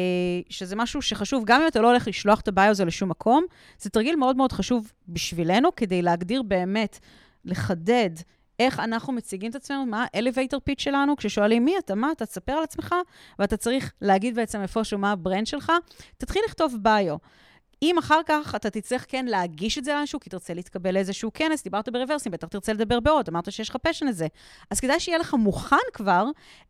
שזה 0.48 0.77
משהו 0.77 1.03
שחשוב, 1.03 1.44
גם 1.46 1.61
אם 1.61 1.66
אתה 1.66 1.81
לא 1.81 1.90
הולך 1.90 2.09
לשלוח 2.09 2.40
את 2.40 2.48
הביו 2.48 2.70
הזה 2.70 2.85
לשום 2.85 3.09
מקום, 3.09 3.44
זה 3.79 3.90
תרגיל 3.90 4.16
מאוד 4.16 4.37
מאוד 4.37 4.53
חשוב 4.53 4.92
בשבילנו, 5.09 5.68
כדי 5.77 6.03
להגדיר 6.03 6.42
באמת, 6.42 6.98
לחדד 7.44 8.11
איך 8.59 8.81
אנחנו 8.81 9.12
מציגים 9.12 9.51
את 9.51 9.57
עצמנו, 9.57 9.87
מה 9.87 10.03
ה-elevator 10.03 10.57
pitch 10.71 10.79
שלנו, 10.79 11.17
כששואלים 11.17 11.65
מי 11.65 11.79
אתה, 11.79 11.95
מה 11.95 12.12
אתה, 12.12 12.27
תספר 12.27 12.53
על 12.53 12.65
עצמך, 12.65 12.95
ואתה 13.38 13.57
צריך 13.57 13.93
להגיד 14.01 14.35
בעצם 14.35 14.62
איפשהו 14.62 14.99
מה 14.99 15.12
הברנד 15.12 15.47
שלך, 15.47 15.73
תתחיל 16.19 16.43
לכתוב 16.47 16.77
ביו. 16.83 17.17
אם 17.83 17.99
אחר 17.99 18.21
כך 18.27 18.55
אתה 18.55 18.71
תצטרך 18.71 19.07
כן 19.09 19.27
להגיש 19.27 19.79
את 19.79 19.85
זה 19.85 19.95
לאנשהו, 19.95 20.21
כי 20.21 20.31
תרצה 20.31 20.55
להתקבל 20.55 20.95
לאיזשהו 20.95 21.31
כנס, 21.35 21.62
דיברת 21.62 21.88
ברוורסים, 21.88 22.33
בטח 22.33 22.49
תרצה 22.49 22.73
לדבר 22.73 23.01
בעוד, 23.01 23.29
אמרת 23.29 23.53
שיש 23.53 23.69
לך 23.69 23.77
פשן 23.77 24.07
לזה. 24.07 24.27
אז 24.71 24.81
כדאי 24.81 25.01
שיהיה 25.01 25.19
לך 25.19 25.35
מוכן 25.35 25.77
כבר 25.93 26.25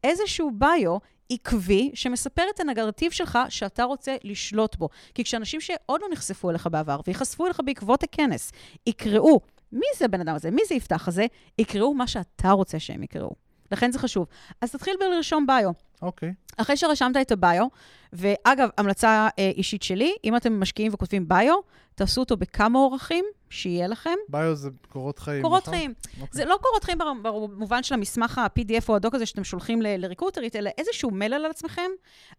איזשהו 0.04 0.50
ביו 0.54 0.96
עקבי 1.32 1.90
שמספר 1.94 2.42
את 2.54 2.60
הנגרטיב 2.60 3.12
שלך 3.12 3.38
שאתה 3.48 3.84
רוצה 3.84 4.16
לשלוט 4.24 4.76
בו. 4.76 4.88
כי 5.14 5.24
כשאנשים 5.24 5.60
שעוד 5.60 6.00
לא 6.02 6.08
נחשפו 6.12 6.50
אליך 6.50 6.66
בעבר 6.66 7.00
וייחשפו 7.06 7.46
אליך 7.46 7.60
בעקבות 7.64 8.02
הכנס, 8.02 8.52
יקראו 8.86 9.40
מי 9.72 9.86
זה 9.98 10.04
הבן 10.04 10.20
אדם 10.20 10.34
הזה? 10.34 10.50
מי 10.50 10.62
זה 10.68 10.74
יפתח 10.74 11.08
הזה? 11.08 11.26
יקראו 11.58 11.94
מה 11.94 12.06
שאתה 12.06 12.50
רוצה 12.50 12.78
שהם 12.78 13.02
יקראו. 13.02 13.30
לכן 13.72 13.92
זה 13.92 13.98
חשוב. 13.98 14.26
אז 14.60 14.72
תתחיל 14.72 14.94
בלרשום 15.00 15.46
ביו. 15.46 15.70
אוקיי. 16.02 16.28
Okay. 16.28 16.54
אחרי 16.56 16.76
שרשמת 16.76 17.16
את 17.16 17.32
הביו, 17.32 17.66
ואגב, 18.12 18.68
המלצה 18.78 19.28
אה, 19.38 19.50
אישית 19.56 19.82
שלי, 19.82 20.14
אם 20.24 20.36
אתם 20.36 20.60
משקיעים 20.60 20.94
וכותבים 20.94 21.28
ביו, 21.28 21.54
תעשו 21.94 22.20
אותו 22.20 22.36
בכמה 22.36 22.78
אורחים, 22.78 23.24
שיהיה 23.52 23.86
לכם. 23.86 24.14
ביו 24.28 24.54
זה 24.54 24.70
קורות 24.88 25.18
חיים, 25.18 25.42
קורות 25.42 25.62
נכון? 25.62 25.74
חיים. 25.74 25.94
Okay. 26.02 26.08
אוקיי. 26.20 26.28
זה 26.30 26.44
לא 26.44 26.58
קורות 26.62 26.84
חיים 26.84 26.98
במובן 26.98 27.82
של 27.82 27.94
המסמך 27.94 28.38
ה-PDF 28.38 28.84
או 28.88 28.96
הדוק 28.96 29.14
הזה 29.14 29.26
שאתם 29.26 29.44
שולחים 29.44 29.82
לריקרוטרית, 29.82 30.56
אלא 30.56 30.70
איזשהו 30.78 31.10
מלל 31.10 31.34
על 31.34 31.50
עצמכם. 31.50 31.90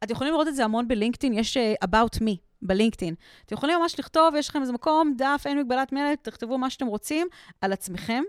אתם 0.04 0.14
יכולים 0.14 0.34
לראות 0.34 0.48
את 0.48 0.56
זה 0.56 0.64
המון 0.64 0.88
בלינקדאין, 0.88 1.34
יש 1.34 1.58
uh, 1.58 1.86
About 1.88 2.20
Me 2.20 2.36
בלינקדאין. 2.62 3.16
אתם 3.46 3.56
יכולים 3.56 3.80
ממש 3.80 4.00
לכתוב, 4.00 4.36
יש 4.36 4.50
לכם 4.50 4.62
איזה 4.62 4.74
מקום, 4.74 5.14
דף, 5.18 5.44
אין 5.46 5.60
מגבלת 5.60 5.92
מלל, 5.92 6.16
תכתבו 6.22 6.58
מה 6.58 6.70
שאתם 6.70 6.86
רוצים 6.86 7.28
על 7.62 7.74
עצמכם. 7.74 8.24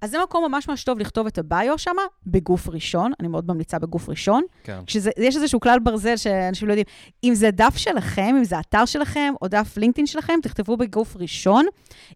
אז 0.00 0.10
זה 0.10 0.18
מקום 0.22 0.44
ממש 0.44 0.68
ממש 0.68 0.84
טוב 0.84 0.98
לכתוב 0.98 1.26
את 1.26 1.38
הביו 1.38 1.78
שם, 1.78 1.96
בגוף 2.26 2.68
ראשון, 2.68 3.12
אני 3.20 3.28
מאוד 3.28 3.48
ממליצה 3.48 3.78
בגוף 3.78 4.08
ראשון. 4.08 4.42
כן. 4.64 4.80
כשיש 4.86 5.36
איזשהו 5.36 5.60
כלל 5.60 5.78
ברזל 5.78 6.16
שאנשים 6.16 6.68
לא 6.68 6.72
יודעים, 6.72 6.86
אם 7.24 7.34
זה 7.34 7.50
דף 7.50 7.76
שלכם, 7.76 8.34
אם 8.38 8.44
זה 8.44 8.60
אתר 8.60 8.84
שלכם, 8.84 9.34
או 9.42 9.48
דף 9.48 9.76
לינקדאין 9.76 10.06
שלכם, 10.06 10.34
תכתבו 10.42 10.76
בגוף 10.76 11.16
ראשון. 11.16 11.66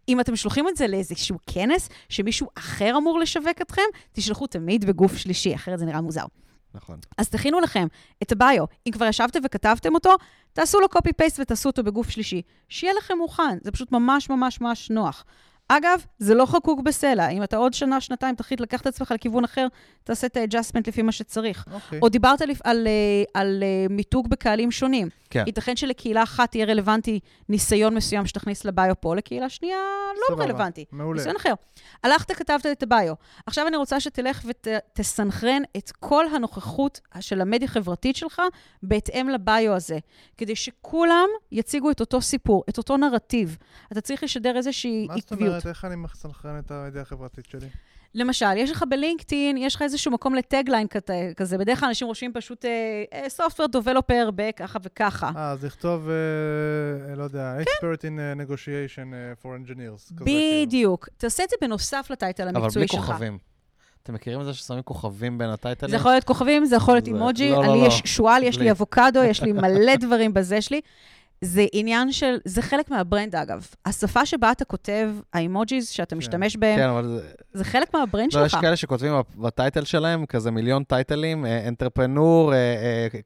אם 0.09 0.19
אתם 0.19 0.35
שולחים 0.35 0.67
את 0.67 0.77
זה 0.77 0.87
לאיזשהו 0.87 1.37
כנס, 1.47 1.89
שמישהו 2.09 2.47
אחר 2.57 2.93
אמור 2.97 3.19
לשווק 3.19 3.61
אתכם, 3.61 3.81
תשלחו 4.11 4.47
תמיד 4.47 4.85
בגוף 4.85 5.17
שלישי, 5.17 5.55
אחרת 5.55 5.79
זה 5.79 5.85
נראה 5.85 6.01
מוזר. 6.01 6.25
נכון. 6.73 6.99
אז 7.17 7.29
תכינו 7.29 7.59
לכם 7.59 7.87
את 8.23 8.31
הביו. 8.31 8.65
אם 8.87 8.91
כבר 8.91 9.05
ישבתם 9.05 9.39
וכתבתם 9.45 9.93
אותו, 9.93 10.09
תעשו 10.53 10.79
לו 10.79 10.87
copy-paste 10.95 11.35
ותעשו 11.39 11.69
אותו 11.69 11.83
בגוף 11.83 12.09
שלישי. 12.09 12.41
שיהיה 12.69 12.93
לכם 12.97 13.17
מוכן, 13.17 13.57
זה 13.61 13.71
פשוט 13.71 13.91
ממש 13.91 14.29
ממש 14.29 14.61
ממש 14.61 14.89
נוח. 14.89 15.25
אגב, 15.77 16.05
זה 16.19 16.33
לא 16.33 16.45
חקוק 16.45 16.79
בסלע. 16.79 17.29
אם 17.29 17.43
אתה 17.43 17.57
עוד 17.57 17.73
שנה, 17.73 18.01
שנתיים 18.01 18.35
תחליט 18.35 18.59
לקחת 18.59 18.81
את 18.81 18.87
עצמך 18.87 19.11
לכיוון 19.11 19.43
אחר, 19.43 19.67
תעשה 20.03 20.27
את 20.27 20.37
ה 20.37 20.41
adjustment 20.41 20.87
לפי 20.87 21.01
מה 21.01 21.11
שצריך. 21.11 21.65
Okay. 21.67 21.73
אוקיי. 21.73 21.99
או 22.01 22.09
דיברת 22.09 22.41
על, 22.41 22.49
על, 22.63 22.87
אה, 22.87 23.41
על, 23.41 23.63
אה, 23.63 23.85
מיתוג 23.89 24.29
בקהלים 24.29 24.71
שונים. 24.71 25.09
כן. 25.29 25.43
ייתכן 25.47 25.75
שלקהילה 25.75 26.23
אחת 26.23 26.51
תהיה 26.51 26.65
רלוונטי 26.65 27.19
ניסיון 27.49 27.95
מסוים 27.95 28.25
שתכניס 28.25 28.65
לביו 28.65 28.93
פה, 28.99 29.15
לקהילה 29.15 29.49
שנייה 29.49 29.77
לא 30.15 30.35
סבבה. 30.35 30.43
רלוונטי. 30.43 30.85
מעולה. 30.91 31.17
ניסיון 31.17 31.35
אחר. 31.35 31.53
הלכת, 32.03 32.31
כתבת 32.31 32.65
את 32.65 32.83
הביו. 32.83 33.13
עכשיו 33.45 33.67
אני 33.67 33.77
רוצה 33.77 33.99
שתלך 33.99 34.45
ותסנכרן 34.45 35.61
את 35.77 35.91
כל 35.99 36.25
הנוכחות 36.35 36.99
של 37.19 37.41
המדיה 37.41 37.67
החברתית 37.67 38.15
שלך 38.15 38.41
בהתאם 38.83 39.29
לביו 39.29 39.73
הזה, 39.73 39.99
כדי 40.37 40.55
שכולם 40.55 41.27
יציגו 41.51 41.91
את 41.91 41.99
אותו 41.99 42.21
סיפור, 42.21 42.63
את 42.69 42.77
אותו 42.77 42.97
נרטיב. 42.97 43.57
אתה 43.91 44.01
צריך 44.01 44.23
לשדר 44.23 44.57
איזושהי 44.57 45.07
עקביות. 45.09 45.60
אומרת, 45.65 45.75
איך 45.75 45.85
אני 45.85 45.95
מסנכרן 45.95 46.59
את 46.59 46.71
הידיעה 46.71 47.01
החברתית 47.01 47.45
שלי? 47.45 47.67
למשל, 48.15 48.57
יש 48.57 48.71
לך 48.71 48.83
בלינקדאין, 48.89 49.57
יש 49.57 49.75
לך 49.75 49.81
איזשהו 49.81 50.11
מקום 50.11 50.35
לטגליין 50.35 50.87
כזה, 51.37 51.57
בדרך 51.57 51.79
כלל 51.79 51.87
אנשים 51.87 52.07
רושמים 52.07 52.33
פשוט 52.33 52.65
Software 53.37 53.75
Developer 53.75 54.31
בככה 54.35 54.79
וככה. 54.83 55.31
אה, 55.35 55.51
אז 55.51 55.65
לכתוב, 55.65 56.09
אה, 56.09 57.15
לא 57.15 57.23
יודע, 57.23 57.55
כן. 57.65 57.87
Expert 57.87 57.99
in 57.99 58.47
Negotiation 58.47 59.07
for 59.43 59.47
Engineers. 59.47 60.25
כאילו. 60.25 60.25
בדיוק. 60.25 61.09
תעשה 61.17 61.43
את 61.43 61.49
זה 61.49 61.55
בנוסף 61.61 62.07
לטייטל 62.09 62.47
המקצועי 62.47 62.87
שלך. 62.87 62.99
אבל 62.99 63.03
בלי 63.03 63.13
כוכבים. 63.13 63.37
אתם 64.03 64.13
מכירים 64.13 64.41
את 64.41 64.45
זה 64.45 64.53
ששמים 64.53 64.83
כוכבים 64.83 65.37
בין 65.37 65.49
הטייטלים? 65.49 65.91
זה 65.91 65.95
יכול 65.95 66.11
להיות 66.11 66.23
כוכבים, 66.23 66.65
זה 66.65 66.75
יכול 66.75 66.93
להיות 66.93 67.07
אימוג'י. 67.07 67.51
לא, 67.51 67.63
לא, 67.63 67.73
לי 67.73 67.81
לא. 67.81 67.87
יש 67.87 68.01
שועל, 68.05 68.43
יש 68.43 68.57
לי 68.57 68.71
אבוקדו, 68.71 69.23
יש 69.23 69.43
לי 69.43 69.51
מלא 69.51 69.95
דברים 69.95 70.33
בזה 70.33 70.61
שלי. 70.61 70.81
זה 71.43 71.65
עניין 71.73 72.11
של, 72.11 72.37
זה 72.45 72.61
חלק 72.61 72.89
מהברנד 72.89 73.35
אגב. 73.35 73.67
השפה 73.85 74.25
שבה 74.25 74.51
אתה 74.51 74.65
כותב, 74.65 75.09
האימוג'יז 75.33 75.89
שאתה 75.89 76.09
כן. 76.09 76.17
משתמש 76.17 76.55
בהם, 76.57 76.77
כן, 76.77 76.89
אבל 76.89 77.07
זה... 77.07 77.29
זה 77.53 77.63
חלק 77.63 77.93
מהברנד 77.93 78.33
לא, 78.33 78.47
שלך. 78.47 78.53
יש 78.53 78.61
כאלה 78.61 78.75
שכותבים 78.75 79.13
בטייטל 79.37 79.83
שלהם, 79.83 80.25
כזה 80.25 80.51
מיליון 80.51 80.83
טייטלים, 80.83 81.45
אנטרפנור, 81.67 82.53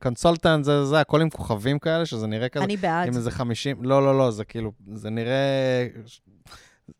קונסולטנט, 0.01 0.63
זה, 0.65 0.85
זה, 0.85 0.99
הכל 0.99 1.21
עם 1.21 1.29
כוכבים 1.29 1.79
כאלה, 1.79 2.05
שזה 2.05 2.27
נראה 2.27 2.49
כזה. 2.49 2.65
אני 2.65 2.77
בעד. 2.77 3.07
עם 3.07 3.15
איזה 3.15 3.31
50, 3.31 3.83
לא, 3.83 4.05
לא, 4.05 4.17
לא, 4.17 4.31
זה 4.31 4.45
כאילו, 4.45 4.71
זה 4.93 5.09
נראה... 5.09 5.87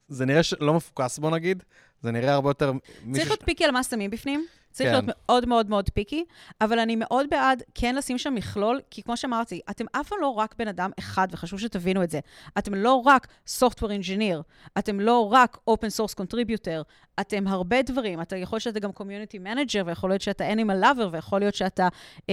זה 0.08 0.26
נראה 0.26 0.42
לא 0.60 0.74
מפוקס, 0.74 1.20
בוא 1.20 1.32
נגיד. 1.32 1.64
זה 2.02 2.12
נראה 2.12 2.34
הרבה 2.34 2.50
יותר... 2.50 2.72
צריך 3.14 3.28
להיות 3.28 3.44
פיקי 3.44 3.66
על 3.66 3.72
מה 3.72 3.84
שמים 3.84 4.12
בפנים. 4.12 4.46
צריך 4.76 4.90
כן. 4.90 4.94
להיות 4.94 5.06
מאוד 5.28 5.48
מאוד 5.48 5.70
מאוד 5.70 5.90
פיקי, 5.90 6.26
אבל 6.62 6.80
אני 6.80 6.96
מאוד 6.96 7.26
בעד 7.32 7.64
כן 7.76 7.96
לשים 7.96 8.18
שם 8.18 8.36
מכלול, 8.36 8.80
כי 8.92 9.04
כמו 9.04 9.18
שאמרתי, 9.18 9.62
אתם 9.70 9.86
אף 9.92 10.08
פעם 10.08 10.20
לא 10.22 10.28
רק 10.28 10.56
בן 10.58 10.68
אדם 10.68 10.92
אחד, 11.00 11.28
וחשוב 11.32 11.60
שתבינו 11.60 12.04
את 12.04 12.10
זה. 12.10 12.20
אתם 12.58 12.74
לא 12.74 13.02
רק 13.06 13.28
Software 13.60 13.90
Engineer, 14.02 14.42
אתם 14.78 15.00
לא 15.00 15.34
רק 15.34 15.58
Open 15.70 15.98
Source 15.98 16.14
Contributor, 16.22 16.84
אתם 17.20 17.48
הרבה 17.48 17.82
דברים. 17.82 18.22
אתה 18.22 18.36
יכול 18.36 18.56
להיות 18.56 18.64
שאתה 18.64 18.80
גם 18.80 18.90
Community 18.90 19.46
Manager, 19.46 19.86
ויכול 19.86 20.10
להיות 20.10 20.22
שאתה 20.22 20.54
Animal 20.54 20.84
Lover, 20.84 21.08
ויכול 21.12 21.40
להיות 21.40 21.56
שאתה 21.56 21.88
uh, 22.18 22.24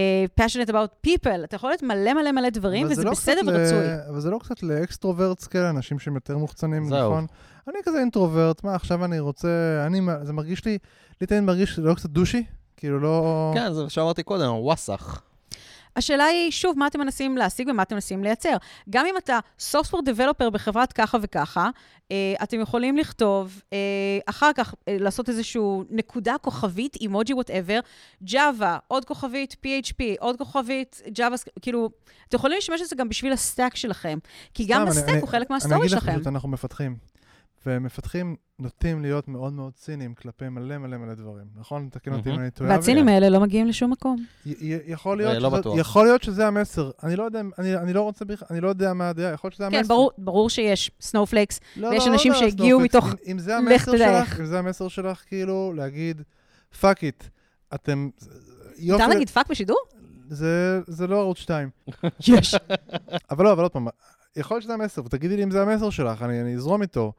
Passionate 0.40 0.68
About 0.68 1.09
People, 1.09 1.45
אתה 1.45 1.57
יכול 1.57 1.71
להיות 1.71 1.83
מלא 1.83 2.14
מלא 2.14 2.33
מלא 2.33 2.51
דברים, 2.51 2.87
וזה 2.90 3.05
לא 3.05 3.11
בסדר 3.11 3.40
ורצוי. 3.47 3.87
ל... 3.87 3.99
אבל 4.09 4.21
זה 4.21 4.31
לא 4.31 4.38
קצת 4.38 4.62
לאקסטרוברטס 4.62 5.47
כאלה, 5.47 5.71
אנשים 5.71 5.99
שהם 5.99 6.14
יותר 6.14 6.38
מוחצנים, 6.38 6.88
נכון? 6.88 7.27
אני 7.68 7.79
כזה 7.85 7.99
אינטרוברט, 8.01 8.64
מה, 8.64 8.75
עכשיו 8.75 9.05
אני 9.05 9.21
רוצה, 9.21 9.49
אני, 9.87 10.01
זה 10.23 10.33
מרגיש 10.33 10.64
לי, 10.64 10.79
לי 11.21 11.27
תמיד 11.27 11.40
מרגיש 11.40 11.71
שזה 11.71 11.88
לא 11.88 11.95
קצת 11.95 12.11
דושי, 12.11 12.45
כאילו 12.77 13.01
לא... 13.01 13.51
כן, 13.55 13.73
זה 13.73 13.83
מה 13.83 13.90
שאמרתי 13.90 14.23
קודם, 14.23 14.51
וואסאח. 14.51 15.23
השאלה 15.96 16.24
היא, 16.24 16.50
שוב, 16.50 16.78
מה 16.78 16.87
אתם 16.87 17.00
מנסים 17.00 17.37
להשיג 17.37 17.68
ומה 17.68 17.83
אתם 17.83 17.94
מנסים 17.94 18.24
לייצר. 18.24 18.57
גם 18.90 19.07
אם 19.07 19.14
אתה 19.16 19.38
Software 19.72 20.02
Developer 20.07 20.50
בחברת 20.50 20.92
ככה 20.92 21.18
וככה, 21.22 21.70
אה, 22.12 22.35
אתם 22.42 22.61
יכולים 22.61 22.96
לכתוב, 22.96 23.62
אה, 23.72 23.78
אחר 24.26 24.50
כך 24.55 24.74
אה, 24.88 24.96
לעשות 25.00 25.28
איזשהו 25.28 25.85
נקודה 25.90 26.35
כוכבית, 26.40 26.96
אימוג'י 26.96 27.35
וואטאבר, 27.35 27.81
Java, 28.24 28.78
עוד 28.88 29.05
כוכבית, 29.05 29.57
PHP, 29.66 30.02
עוד 30.18 30.37
כוכבית, 30.38 31.02
Java, 31.18 31.50
כאילו, 31.62 31.90
אתם 32.28 32.37
יכולים 32.37 32.55
להשתמש 32.57 32.81
בזה 32.81 32.96
גם 32.96 33.09
בשביל 33.09 33.33
הסטאק 33.33 33.76
שלכם, 33.76 34.18
כי 34.55 34.64
גם 34.68 34.87
הסטאק 34.87 35.20
הוא 35.20 35.28
חלק 35.28 35.50
מהסטורי 35.50 35.88
שלכם. 35.88 36.09
אני 36.09 36.11
אגיד 36.11 36.14
לך 36.14 36.14
פשוט, 36.14 36.26
אנחנו 36.26 36.48
מפתחים. 36.48 37.12
ומפתחים 37.66 38.37
נוטים 38.59 39.03
להיות 39.03 39.29
מאוד 39.29 39.53
מאוד 39.53 39.72
ציניים 39.75 40.14
כלפי 40.14 40.48
מלא 40.48 40.79
מלא 40.79 40.96
מלא 40.96 41.14
דברים, 41.14 41.46
נכון? 41.57 41.88
תקן 41.92 42.12
אותי 42.12 42.31
אם 42.31 42.38
אני 42.38 42.51
טועה. 42.51 42.70
והצינים 42.70 43.09
האלה 43.09 43.29
לא 43.29 43.40
מגיעים 43.40 43.66
לשום 43.66 43.90
מקום. 43.90 44.25
יכול 44.87 45.16
להיות, 45.16 45.42
לא 45.64 45.75
יכול 45.77 46.05
להיות 46.05 46.22
שזה 46.22 46.46
המסר. 46.46 46.90
אני 47.03 47.16
לא 47.16 47.25
יודע, 47.25 47.40
אני 47.59 47.92
לא 47.92 48.03
רוצה 48.03 48.25
בכלל, 48.25 48.48
אני 48.51 48.61
לא 48.61 48.68
יודע 48.68 48.92
מה 48.92 49.09
הדעה, 49.09 49.33
יכול 49.33 49.48
להיות 49.48 49.55
שזה 49.55 49.68
כן, 49.70 49.77
המסר. 49.77 49.94
כן, 50.16 50.25
ברור 50.25 50.51
שיש 50.51 50.90
סנופלייקס, 51.01 51.61
לא, 51.77 51.88
ויש 51.88 52.07
לא, 52.07 52.12
אנשים 52.12 52.35
שהגיעו 52.35 52.81
מתוך... 52.81 53.14
אם 53.27 53.38
זה 53.38 53.57
המסר 53.57 53.96
שלך, 53.96 54.40
אם 54.40 54.46
זה 54.46 54.59
המסר 54.59 54.88
שלך, 54.88 55.22
כאילו, 55.27 55.72
להגיד, 55.77 56.22
פאק 56.81 57.05
איט, 57.05 57.25
אתם... 57.75 58.09
אפשר 58.75 59.09
להגיד 59.09 59.31
פאק 59.31 59.51
בשידור? 59.51 59.79
זה 60.29 61.07
לא 61.09 61.20
ערוץ 61.20 61.38
2. 61.38 61.70
יש. 62.29 62.55
אבל 63.31 63.44
לא, 63.44 63.53
אבל 63.53 63.62
עוד 63.62 63.72
פעם, 63.72 63.87
יכול 64.37 64.55
להיות 64.55 64.64
שזה 64.64 64.75
המסר, 64.75 65.05
ותגידי 65.05 65.37
לי 65.37 65.44
אם 65.44 65.51
זה 65.51 65.62
המסר 65.62 65.90
שלך, 65.90 66.22
אני 66.22 66.55
אזרום 66.55 66.83
איתו. 66.83 67.12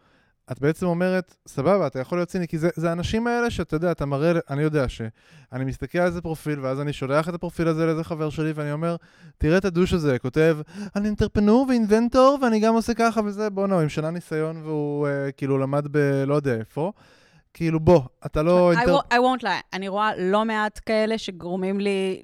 את 0.52 0.60
בעצם 0.60 0.86
אומרת, 0.86 1.36
סבבה, 1.48 1.88
אתה 1.88 2.00
יכול 2.00 2.18
להיות 2.18 2.30
ציני, 2.30 2.48
כי 2.48 2.58
זה, 2.58 2.70
זה 2.76 2.90
האנשים 2.90 3.28
האלה 3.28 3.50
שאתה 3.50 3.76
יודע, 3.76 3.92
אתה 3.92 4.06
מראה, 4.06 4.32
אני 4.50 4.62
יודע 4.64 4.90
שאני 4.90 5.66
מסתכל 5.66 5.98
על 5.98 6.06
איזה 6.06 6.22
פרופיל, 6.22 6.60
ואז 6.60 6.82
אני 6.82 6.94
שולח 6.94 7.30
את 7.30 7.34
הפרופיל 7.34 7.68
הזה 7.68 7.86
לאיזה 7.86 8.04
חבר 8.04 8.30
שלי, 8.30 8.52
ואני 8.56 8.72
אומר, 8.72 8.96
תראה 9.38 9.58
את 9.58 9.66
הדוש 9.66 9.94
הזה, 9.94 10.20
כותב, 10.20 10.58
אני 10.96 11.08
אינטרפנור 11.08 11.66
ואינבנטור, 11.70 12.38
ואני 12.42 12.60
גם 12.60 12.74
עושה 12.74 12.94
ככה 12.94 13.22
וזה, 13.26 13.50
בוא 13.50 13.68
נו, 13.68 13.80
עם 13.80 13.90
שנה 13.90 14.12
ניסיון, 14.12 14.62
והוא 14.64 15.08
uh, 15.08 15.32
כאילו 15.38 15.58
למד 15.58 15.88
ב... 15.92 15.98
לא 16.28 16.36
יודע 16.36 16.56
איפה. 16.56 16.92
כאילו, 17.54 17.80
בוא, 17.80 18.02
אתה 18.26 18.44
לא... 18.44 18.74
I, 18.74 18.76
won't, 18.76 19.14
I 19.14 19.16
won't 19.16 19.44
lie, 19.44 19.64
אני 19.74 19.88
רואה 19.88 20.12
לא 20.18 20.46
מעט 20.46 20.80
כאלה 20.86 21.18
שגורמים 21.18 21.80
לי 21.80 22.22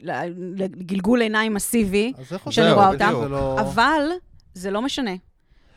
לגלגול 0.55 1.21
עיניים 1.21 1.53
מסיבי, 1.53 2.13
שאני 2.49 2.71
רואה 2.71 2.88
אותם, 2.88 3.13
לא... 3.29 3.60
אבל 3.60 4.01
זה 4.53 4.71
לא 4.71 4.82
משנה. 4.82 5.12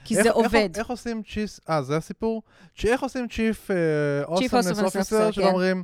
כי 0.04 0.16
איך, 0.16 0.22
זה 0.22 0.30
עובד. 0.30 0.56
איך, 0.56 0.78
איך 0.78 0.90
עושים 0.90 1.22
צ'יס, 1.22 1.60
אה, 1.70 1.82
זה 1.82 1.96
הסיפור? 1.96 2.42
איך 2.84 3.02
עושים 3.02 3.28
צ'יפ 3.28 3.70
אוסמנס 4.26 4.82
אופיסר, 4.82 5.30
שאומרים, 5.30 5.82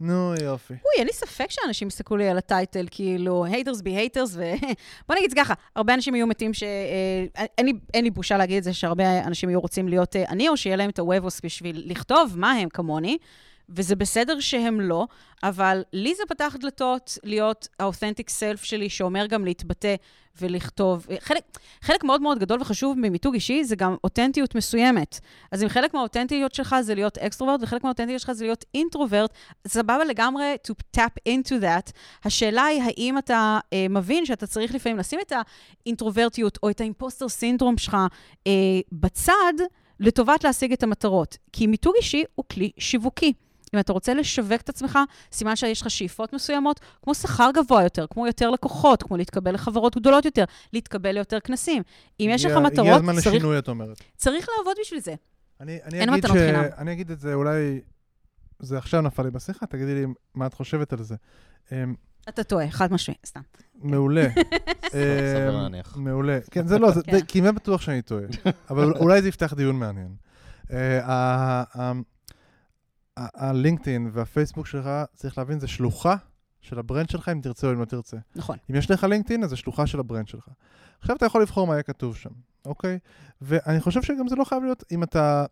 נו, 0.00 0.34
יופי. 0.42 0.72
אוי, 0.72 0.98
אין 0.98 1.06
לי 1.06 1.12
ספק 1.12 1.50
שאנשים 1.50 1.88
יסתכלו 1.88 2.16
לי 2.16 2.28
על 2.28 2.38
הטייטל, 2.38 2.86
כאילו, 2.90 3.46
haters 3.46 3.78
be 3.78 4.16
haters, 4.16 4.30
ו... 4.32 4.42
בוא 5.08 5.16
נגיד 5.16 5.30
זה 5.30 5.36
ככה, 5.36 5.54
הרבה 5.76 5.94
אנשים 5.94 6.14
יהיו 6.14 6.26
מתים 6.26 6.54
ש... 6.54 6.62
אה, 6.62 7.46
אין, 7.58 7.66
לי, 7.66 7.72
אין 7.94 8.04
לי 8.04 8.10
בושה 8.10 8.36
להגיד 8.36 8.56
את 8.56 8.64
זה, 8.64 8.72
שהרבה 8.72 9.24
אנשים 9.24 9.48
יהיו 9.48 9.60
רוצים 9.60 9.88
להיות 9.88 10.16
אה, 10.16 10.24
אני, 10.28 10.48
או 10.48 10.56
שיהיה 10.56 10.76
להם 10.76 10.90
את 10.90 10.98
הוובוס 10.98 11.40
בשביל 11.44 11.82
לכתוב 11.86 12.34
מה 12.36 12.52
הם 12.52 12.68
כמוני. 12.68 13.18
וזה 13.68 13.96
בסדר 13.96 14.40
שהם 14.40 14.80
לא, 14.80 15.06
אבל 15.42 15.82
לי 15.92 16.14
זה 16.14 16.22
פתח 16.28 16.56
דלתות 16.60 17.18
להיות 17.24 17.68
האותנטיק 17.80 18.30
סלף 18.30 18.64
שלי, 18.64 18.90
שאומר 18.90 19.26
גם 19.26 19.44
להתבטא 19.44 19.94
ולכתוב. 20.40 21.06
חלק, 21.20 21.42
חלק 21.80 22.04
מאוד 22.04 22.22
מאוד 22.22 22.38
גדול 22.38 22.60
וחשוב 22.60 22.98
ממיתוג 22.98 23.34
אישי 23.34 23.64
זה 23.64 23.76
גם 23.76 23.96
אותנטיות 24.04 24.54
מסוימת. 24.54 25.20
אז 25.52 25.62
אם 25.62 25.68
חלק 25.68 25.94
מהאותנטיות 25.94 26.54
שלך 26.54 26.76
זה 26.80 26.94
להיות 26.94 27.18
אקסטרוברט, 27.18 27.60
וחלק 27.62 27.84
מהאותנטיות 27.84 28.20
שלך 28.20 28.32
זה 28.32 28.44
להיות 28.44 28.64
אינטרוברט, 28.74 29.30
סבבה 29.66 30.04
לגמרי 30.04 30.56
to 30.68 30.98
tap 30.98 31.28
into 31.28 31.62
that. 31.62 31.92
השאלה 32.24 32.64
היא, 32.64 32.82
האם 32.82 33.18
אתה 33.18 33.58
אה, 33.72 33.86
מבין 33.90 34.26
שאתה 34.26 34.46
צריך 34.46 34.74
לפעמים 34.74 34.98
לשים 34.98 35.18
את 35.26 35.32
האינטרוברטיות 35.86 36.58
או 36.62 36.70
את 36.70 36.80
האימפוסטר 36.80 37.28
סינדרום 37.28 37.78
שלך 37.78 37.96
אה, 38.46 38.52
בצד, 38.92 39.52
לטובת 40.00 40.44
להשיג 40.44 40.72
את 40.72 40.82
המטרות. 40.82 41.36
כי 41.52 41.66
מיתוג 41.66 41.94
אישי 41.96 42.24
הוא 42.34 42.44
כלי 42.50 42.70
שיווקי. 42.78 43.32
אם 43.74 43.78
אתה 43.78 43.92
רוצה 43.92 44.14
לשווק 44.14 44.60
את 44.60 44.68
עצמך, 44.68 44.98
סימן 45.32 45.56
שיש 45.56 45.82
לך 45.82 45.90
שאיפות 45.90 46.32
מסוימות, 46.32 46.80
כמו 47.02 47.14
שכר 47.14 47.50
גבוה 47.54 47.82
יותר, 47.82 48.06
כמו 48.10 48.26
יותר 48.26 48.50
לקוחות, 48.50 49.02
כמו 49.02 49.16
להתקבל 49.16 49.54
לחברות 49.54 49.96
גדולות 49.96 50.24
יותר, 50.24 50.44
להתקבל 50.72 51.12
ליותר 51.12 51.40
כנסים. 51.40 51.82
אם 52.20 52.30
יש 52.30 52.44
לך 52.44 52.56
מטרות, 52.56 52.78
הגיע 52.78 52.94
הזמן 52.94 53.16
לשינוי, 53.16 53.58
את 53.58 53.68
אומרת. 53.68 54.02
צריך 54.16 54.48
לעבוד 54.58 54.76
בשביל 54.80 55.00
זה. 55.00 55.14
אני, 55.60 55.78
אני 55.84 56.00
אין 56.00 56.10
מתנות 56.10 56.36
ש... 56.36 56.40
חינם. 56.40 56.64
אני 56.78 56.92
אגיד 56.92 57.10
את 57.10 57.20
זה, 57.20 57.34
אולי... 57.34 57.80
זה 58.58 58.78
עכשיו 58.78 59.00
נפל 59.00 59.22
לי 59.22 59.30
בשיחה, 59.30 59.66
תגידי 59.66 59.94
לי 59.94 60.06
מה 60.34 60.46
את 60.46 60.54
חושבת 60.54 60.92
על 60.92 61.02
זה. 61.02 61.14
אמ, 61.72 61.94
אתה 62.28 62.44
טועה, 62.44 62.70
חד 62.70 62.92
משמעי, 62.92 63.16
סתם. 63.26 63.40
מעולה. 63.74 64.28
סביר 64.88 65.48
אמ, 65.48 65.54
להניח. 65.54 65.96
מעולה. 65.96 66.38
כן, 66.50 66.66
זה 66.66 66.78
לא, 66.78 66.90
זה 66.90 67.02
כן. 67.02 67.18
כמעט 67.28 67.54
בטוח 67.54 67.80
שאני 67.80 68.02
טועה, 68.02 68.24
אבל 68.70 68.92
אולי 68.92 69.22
זה 69.22 69.28
יפתח 69.28 69.54
דיון 69.54 69.78
מעניין. 69.78 70.14
הלינקדאין 73.16 74.10
והפייסבוק 74.12 74.66
שלך, 74.66 74.88
צריך 75.14 75.38
להבין, 75.38 75.60
זה 75.60 75.68
שלוחה 75.68 76.16
של 76.60 76.78
הברנד 76.78 77.08
שלך, 77.08 77.28
אם 77.28 77.40
תרצה 77.40 77.66
או 77.66 77.72
אם 77.72 77.80
לא 77.80 77.84
תרצה. 77.84 78.16
נכון. 78.36 78.56
אם 78.70 78.74
יש 78.74 78.90
לך 78.90 79.04
לינקדאין, 79.04 79.44
אז 79.44 79.50
זה 79.50 79.56
שלוחה 79.56 79.86
של 79.86 80.00
הברנד 80.00 80.28
שלך. 80.28 80.48
עכשיו 81.00 81.16
אתה 81.16 81.26
יכול 81.26 81.42
לבחור 81.42 81.66
מה 81.66 81.72
יהיה 81.72 81.82
כתוב 81.82 82.16
שם, 82.16 82.30
אוקיי? 82.66 82.98
ואני 83.40 83.80
חושב 83.80 84.02
שגם 84.02 84.28
זה 84.28 84.36
לא 84.36 84.44
חייב 84.44 84.62
להיות, 84.62 84.84
אם 84.92 85.02
אתה... 85.02 85.44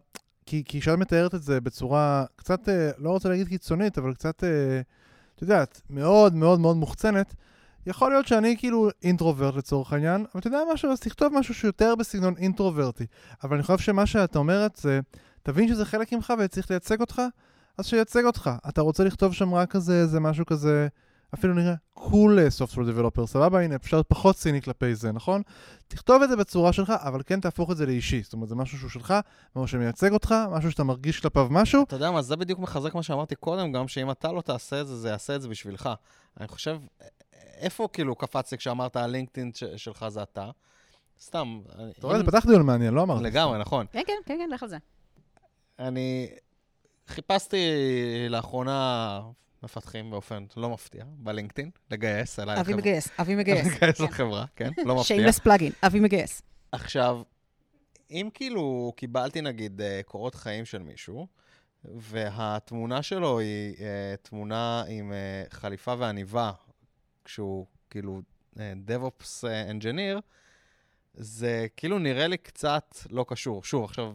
כי, 0.47 0.63
כי 0.65 0.81
כשאת 0.81 0.99
מתארת 0.99 1.35
את 1.35 1.43
זה 1.43 1.61
בצורה 1.61 2.25
קצת, 2.37 2.69
אה, 2.69 2.91
לא 2.99 3.11
רוצה 3.11 3.29
להגיד 3.29 3.49
קיצונית, 3.49 3.99
אבל 3.99 4.15
קצת, 4.15 4.45
אה, 4.45 4.81
את 5.35 5.43
יודעת, 5.43 5.81
מאוד 5.91 6.35
מאוד 6.35 6.61
מאוד 6.61 6.77
מוחצנת, 6.77 7.35
יכול 7.87 8.11
להיות 8.11 8.27
שאני 8.27 8.57
כאילו 8.59 8.89
אינטרוברט 9.03 9.57
לצורך 9.57 9.93
העניין, 9.93 10.21
אבל 10.33 10.41
אתה 10.41 10.47
יודע 10.47 10.59
משהו, 10.73 10.93
אז 10.93 11.01
תכתוב 11.01 11.33
משהו 11.39 11.55
שיותר 11.55 11.95
בסגנון 11.95 12.35
אינטרוברטי. 12.37 13.07
אבל 13.45 13.57
אני 13.57 13.63
חושב 13.63 13.79
שמה 13.79 14.07
שאת 14.07 14.37
אומרת 14.37 14.77
זה, 14.77 15.01
תבין 15.43 15.69
שזה 15.69 15.85
חלק 15.85 16.13
ממך 16.13 16.33
וצריך 16.39 16.71
לייצג 16.71 17.01
אותך, 17.01 17.23
אז 17.79 17.87
שייצג 17.87 18.25
אותך. 18.25 18.51
אתה 18.69 18.81
רוצה 18.81 19.05
לכתוב 19.05 19.33
שם 19.33 19.55
רק 19.55 19.71
כזה, 19.71 20.01
איזה 20.01 20.21
משהו 20.21 20.47
כזה, 20.47 20.89
אפילו 21.35 21.55
נראה 21.55 21.75
קול 21.95 22.51
סופטוור 22.51 22.87
דבלופר, 22.87 23.27
סבבה? 23.27 23.61
הנה, 23.61 23.77
אפשר 23.77 23.97
להיות 23.97 24.09
פחות 24.09 24.37
ציני 24.37 24.63
כלפי 24.63 24.95
זה, 24.95 25.13
נכון? 25.13 25.43
תכתוב 25.89 26.23
את 26.23 26.29
זה 26.29 26.37
בצורה 26.37 26.73
שלך, 26.73 26.93
אבל 26.97 27.23
כן 27.27 27.41
תהפוך 27.41 27.71
את 27.71 27.77
זה 27.77 27.87
לאישי. 27.87 28.23
זאת 28.23 28.33
אומרת, 28.33 28.49
זה 28.49 28.55
משהו 28.55 28.79
שהוא 28.79 28.91
שלך, 28.91 29.15
משהו 29.57 29.69
שמייצג 29.69 30.13
אותך, 30.13 30.35
משהו 30.51 30.71
שאתה 30.71 30.85
מרגיש 30.85 31.21
כלפיו 31.21 31.47
משהו. 31.51 31.83
אתה 31.83 31.97
יודע 31.97 32.11
מה, 32.11 32.23
זה 32.23 32.37
בדיוק 32.37 32.59
מחזק 32.59 32.95
מה 32.95 33.03
שאמרתי 33.03 33.35
קודם, 33.35 33.73
גם 33.73 33.89
שאם 33.89 34.11
אתה 34.11 34.33
לא 34.33 34.41
תעשה 34.41 34.81
את 34.81 34.87
זה, 34.87 34.97
זה 34.97 35.09
יעשה 35.09 35.37
את 35.37 35.43
זה 35.43 35.49
בשבילך. 35.49 35.91
אני 36.41 36.49
חושב, 36.49 36.79
איפה 37.57 37.89
כאילו 37.93 38.15
קפצתי 38.15 38.57
כשאמרת 38.57 38.97
הלינקדאין 38.97 39.51
שלך 39.77 40.09
זה 40.09 40.23
אתה? 40.23 40.51
סתם. 41.21 41.61
אתה 41.99 42.07
רואה, 42.07 42.19
זה 42.19 42.25
פתח 42.25 42.47
דיון 42.47 42.63
מעניין, 42.63 42.95
לא 42.95 43.03
אמרתי. 43.03 43.25
לגמרי, 43.25 43.59
נכון. 43.59 43.87
כן, 43.93 44.03
כן, 44.07 44.15
כן, 44.27 44.49
לך 44.53 44.63
על 44.63 44.69
זה. 44.69 44.79
אני... 45.79 46.29
חיפשתי 47.09 47.67
לאחרונה 48.31 49.21
מפתחים 49.63 50.11
באופן 50.11 50.45
לא 50.57 50.71
מפתיע, 50.71 51.05
בלינקדאין, 51.09 51.71
לגייס 51.91 52.39
אליי 52.39 52.61
אבי. 52.61 52.75
מגייס, 52.75 53.09
אבי 53.21 53.35
מגייס. 53.35 53.67
לגייס 53.67 54.01
לחברה, 54.01 54.45
כן, 54.57 54.71
לא 54.85 54.95
מפתיע. 54.95 55.17
שיימלס 55.17 55.39
פלאגין, 55.39 55.73
אבי 55.83 56.01
מגייס. 56.01 56.43
עכשיו, 56.73 57.23
אם 58.11 58.29
כאילו 58.35 58.93
קיבלתי 58.97 59.41
נגיד 59.41 59.81
אה, 59.81 60.01
קורות 60.05 60.35
חיים 60.35 60.65
של 60.65 60.83
מישהו, 60.83 61.27
והתמונה 61.85 63.03
שלו 63.03 63.39
היא 63.39 63.75
אה, 63.81 64.15
תמונה 64.23 64.85
עם 64.89 65.13
אה, 65.13 65.45
חליפה 65.51 65.95
ועניבה, 65.99 66.53
כשהוא 67.25 67.67
כאילו 67.91 68.23
DevOps 68.57 69.45
Engineer, 69.71 70.21
זה 71.15 71.67
כאילו 71.77 71.99
נראה 71.99 72.27
לי 72.27 72.37
קצת 72.37 72.95
לא 73.11 73.25
קשור. 73.29 73.65
שוב, 73.65 73.85
עכשיו, 73.85 74.13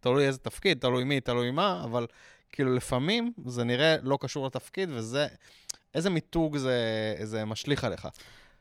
תלוי 0.00 0.26
איזה 0.26 0.38
תפקיד, 0.38 0.78
תלוי 0.78 1.04
מי, 1.04 1.20
תלוי 1.20 1.50
מה, 1.50 1.80
אבל 1.84 2.06
כאילו 2.52 2.74
לפעמים 2.74 3.32
זה 3.46 3.64
נראה 3.64 3.96
לא 4.02 4.18
קשור 4.20 4.46
לתפקיד, 4.46 4.88
וזה, 4.92 5.26
איזה 5.94 6.10
מיתוג 6.10 6.56
זה, 6.56 6.76
זה 7.22 7.44
משליך 7.44 7.84
עליך. 7.84 8.08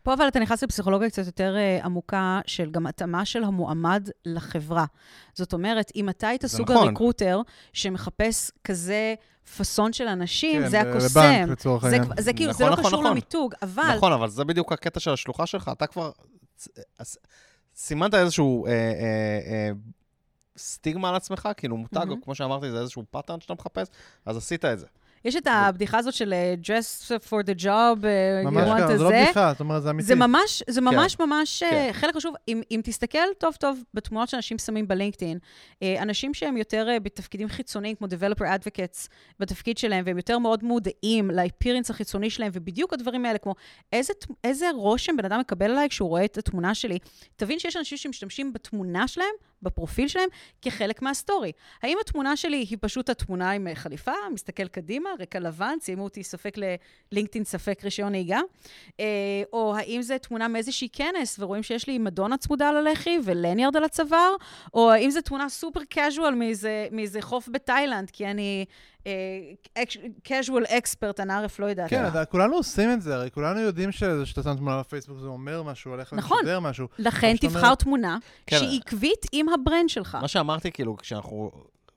פה 0.04 0.14
אבל 0.14 0.28
אתה 0.28 0.40
נכנס 0.40 0.64
לפסיכולוגיה 0.64 1.10
קצת 1.10 1.26
יותר 1.26 1.56
uh, 1.56 1.86
עמוקה 1.86 2.40
של 2.46 2.72
גם 2.72 2.88
התאמה 2.88 3.26
של 3.26 3.44
המועמד 3.44 4.10
לחברה. 4.26 4.86
זאת 5.34 5.54
אומרת, 5.54 5.92
אם 5.96 6.10
אתה 6.10 6.28
היית 6.28 6.46
סוג 6.46 6.72
נכון. 6.72 6.88
ה 6.88 6.93
recruiter 6.93 7.42
שמחפש 7.74 8.52
כזה 8.64 9.16
פאסון 9.58 9.94
של 9.94 10.08
אנשים, 10.08 10.62
כן, 10.62 10.70
זה 10.70 10.82
הקוסם. 10.82 11.20
לבנק, 11.20 11.50
לצורך 11.50 11.82
זה, 11.82 11.88
העניין. 11.88 12.06
כבר- 12.06 12.22
זה 12.22 12.34
כאילו, 12.34 12.54
זה 12.54 12.64
נכון, 12.64 12.70
לא 12.70 12.74
נכון, 12.74 12.86
קשור 12.86 13.00
נכון. 13.00 13.12
למיתוג, 13.12 13.54
אבל... 13.62 13.96
נכון, 13.98 14.14
אבל 14.14 14.30
זה 14.30 14.44
בדיוק 14.44 14.72
הקטע 14.72 15.00
של 15.00 15.12
השלוחה 15.12 15.46
שלך. 15.46 15.72
אתה 15.74 15.88
כבר 15.88 16.12
אז, 17.00 17.18
סימנת 17.76 18.14
איזשהו 18.14 18.66
אה, 18.66 18.72
אה, 18.72 18.78
אה, 19.52 19.72
סטיגמה 20.58 21.10
על 21.10 21.16
עצמך, 21.16 21.50
כאילו 21.58 21.78
מותג, 21.78 21.98
מהמם. 21.98 22.12
או 22.12 22.22
כמו 22.22 22.36
שאמרתי, 22.36 22.72
זה 22.72 22.80
איזשהו 22.80 23.04
pattern 23.12 23.42
שאתה 23.42 23.54
מחפש, 23.54 23.88
אז 24.26 24.38
עשית 24.38 24.66
את 24.66 24.80
זה. 24.80 24.86
יש 25.26 25.36
את 25.36 25.48
הבדיחה 25.48 25.98
הזאת 25.98 26.14
של 26.14 26.34
אה, 26.34 26.56
dress 26.64 27.08
for 27.30 27.44
the 27.48 27.64
job, 27.64 28.06
אה, 28.06 28.42
you 28.44 28.50
ממש 28.50 28.70
want 28.70 28.78
ככה, 28.78 28.94
a 28.94 28.98
זה 28.98 29.04
לא 29.04 29.10
זה. 29.10 29.24
בדיחה, 29.24 29.52
זאת 29.52 29.60
אומרת, 29.60 29.84
זה 29.84 29.90
אמיתי. 29.90 30.08
זה 30.08 30.16
ממש, 30.16 30.64
זה 30.70 30.82
ממש 30.82 31.20
ממש 31.20 31.64
אה, 31.64 31.70
כן. 31.70 31.90
חלק 31.94 32.16
חשוב. 32.16 32.36
אם, 32.48 32.62
אם 32.72 32.82
תסתכל 32.84 33.28
טוב 33.38 33.56
טוב 33.56 33.80
בתמונות 33.94 34.30
שאנשים 34.30 34.58
שמים 34.58 34.88
בלינקדאין, 34.88 35.38
אנשים 35.84 36.34
שהם 36.34 36.58
יותר 36.58 36.88
בתפקידים 37.04 37.50
חיצוניים, 37.50 37.96
כמו 37.96 38.08
Developer 38.08 38.42
Advocates, 38.42 39.08
בתפקיד 39.40 39.78
שלהם, 39.78 40.04
והם 40.08 40.18
יותר 40.18 40.40
מאוד 40.40 40.64
מודעים 40.64 41.32
לאפירנס 41.32 41.90
החיצוני 41.90 42.30
שלהם, 42.30 42.52
ובדיוק 42.54 42.94
הדברים 42.94 43.26
האלה, 43.26 43.38
כמו 43.38 43.56
איזה, 43.94 44.14
איזה 44.44 44.70
רושם 44.76 45.18
בן 45.18 45.26
אדם 45.26 45.40
מקבל 45.40 45.72
עליי 45.72 45.90
כשהוא 45.90 46.10
רואה 46.10 46.26
את 46.26 46.38
התמונה 46.38 46.76
שלי. 46.76 47.00
תבין 47.36 47.60
שיש 47.60 47.78
אנשים 47.78 47.98
שמשתמשים 47.98 48.54
בתמונה 48.54 49.08
שלהם, 49.08 49.36
בפרופיל 49.62 50.08
שלהם, 50.08 50.30
כחלק 50.62 51.02
מהסטורי. 51.02 51.52
האם 51.84 51.98
התמונה 52.02 52.36
שלי 52.36 52.58
היא 52.70 52.78
פשוט 52.82 53.10
התמונה 53.10 53.52
עם 53.52 53.68
חליפה, 53.74 54.12
מסתכל 54.34 54.68
קדימה, 54.68 55.10
רקע 55.20 55.40
לבן, 55.40 55.78
ציימו 55.80 56.04
אותי 56.04 56.24
ספק 56.24 56.56
ללינקדאין, 57.12 57.44
ספק 57.44 57.80
רישיון 57.84 58.12
נהיגה? 58.12 58.40
אה, 59.00 59.06
או 59.54 59.76
האם 59.78 60.02
זה 60.02 60.18
תמונה 60.18 60.48
מאיזושהי 60.48 60.90
כנס, 60.94 61.40
ורואים 61.40 61.64
שיש 61.64 61.88
לי 61.88 61.98
מדונה 61.98 62.38
צמודה 62.38 62.70
על 62.70 62.78
הלחי 62.78 63.18
ולניארד 63.24 63.78
על 63.78 63.84
הצוואר? 63.84 64.36
או 64.74 64.92
האם 64.92 65.10
זו 65.10 65.22
תמונה 65.22 65.50
סופר 65.50 65.84
קאז'ואל 65.90 66.36
מאיזה 66.92 67.22
חוף 67.22 67.50
בתאילנד, 67.52 68.10
כי 68.10 68.26
אני 68.26 68.66
קאז'ואל 70.24 70.64
אקספרט, 70.66 71.20
אני 71.20 71.34
ערף 71.34 71.60
לא 71.60 71.66
יודעת. 71.66 71.90
כן. 71.90 72.08
אתה- 72.08 72.26
כולנו 72.26 72.56
עושים 72.56 72.92
את 72.94 73.02
זה, 73.02 73.16
הרי 73.16 73.32
כולנו 73.32 73.60
יודעים 73.60 73.92
שאתה 73.92 74.44
שם 74.44 74.56
תמונה 74.56 74.80
בפייסבוק 74.80 75.18
זה 75.20 75.28
אומר 75.28 75.64
משהו 75.64 75.94
עליך, 75.94 76.14
נכון. 76.14 76.38
משדר 76.42 76.60
משהו. 76.60 76.88
לכן 77.00 77.36
תבחר 77.42 77.60
אומר- 77.60 77.76
תמונה 77.76 78.18
כן. 78.48 78.58
שהיא 78.60 78.80
עקבית 78.86 79.26
עם 79.32 79.46
ה 79.50 79.56
brand 79.56 79.90
שלך. 79.90 80.18
מה 80.22 80.28
שאמרתי, 80.28 80.72
כאילו, 80.72 80.98
כשאנחנו, 80.98 81.52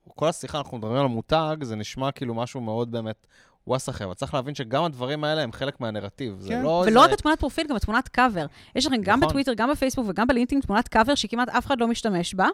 כל 0.09 0.29
השיחה 0.29 0.59
אנחנו 0.59 0.79
מדברים 0.79 0.97
על 0.97 1.05
המותג, 1.05 1.57
זה 1.63 1.77
נשמע 1.77 2.13
כאילו 2.13 2.35
משהו 2.35 2.61
מאוד 2.61 2.91
באמת 2.93 3.27
וואסאחי, 3.67 4.05
אבל 4.05 4.15
צריך 4.15 4.35
להבין 4.35 4.55
שגם 4.55 4.85
הדברים 4.85 5.25
האלה 5.25 5.43
הם 5.43 5.53
חלק 5.53 5.81
מהנרטיב. 5.81 6.37
זה 6.39 6.49
כן. 6.49 6.63
לא 6.63 6.69
ולא 6.69 6.87
איזה... 6.87 7.01
רק 7.01 7.19
התמונת 7.19 7.41
פרופיל, 7.41 7.67
גם 7.69 7.77
התמונת 7.77 8.09
קאבר. 8.09 8.47
יש 8.75 8.87
לכם 8.87 8.97
גם 9.03 9.19
נכון. 9.19 9.29
בטוויטר, 9.29 9.55
גם 9.55 9.71
בפייסבוק 9.71 10.07
וגם 10.09 10.27
בלינקדאין 10.27 10.61
תמונת 10.61 10.89
קאבר 10.89 11.15
שכמעט 11.15 11.49
אף 11.49 11.67
אחד 11.67 11.81
לא 11.81 11.89
משתמש 11.89 12.35
בה, 12.35 12.49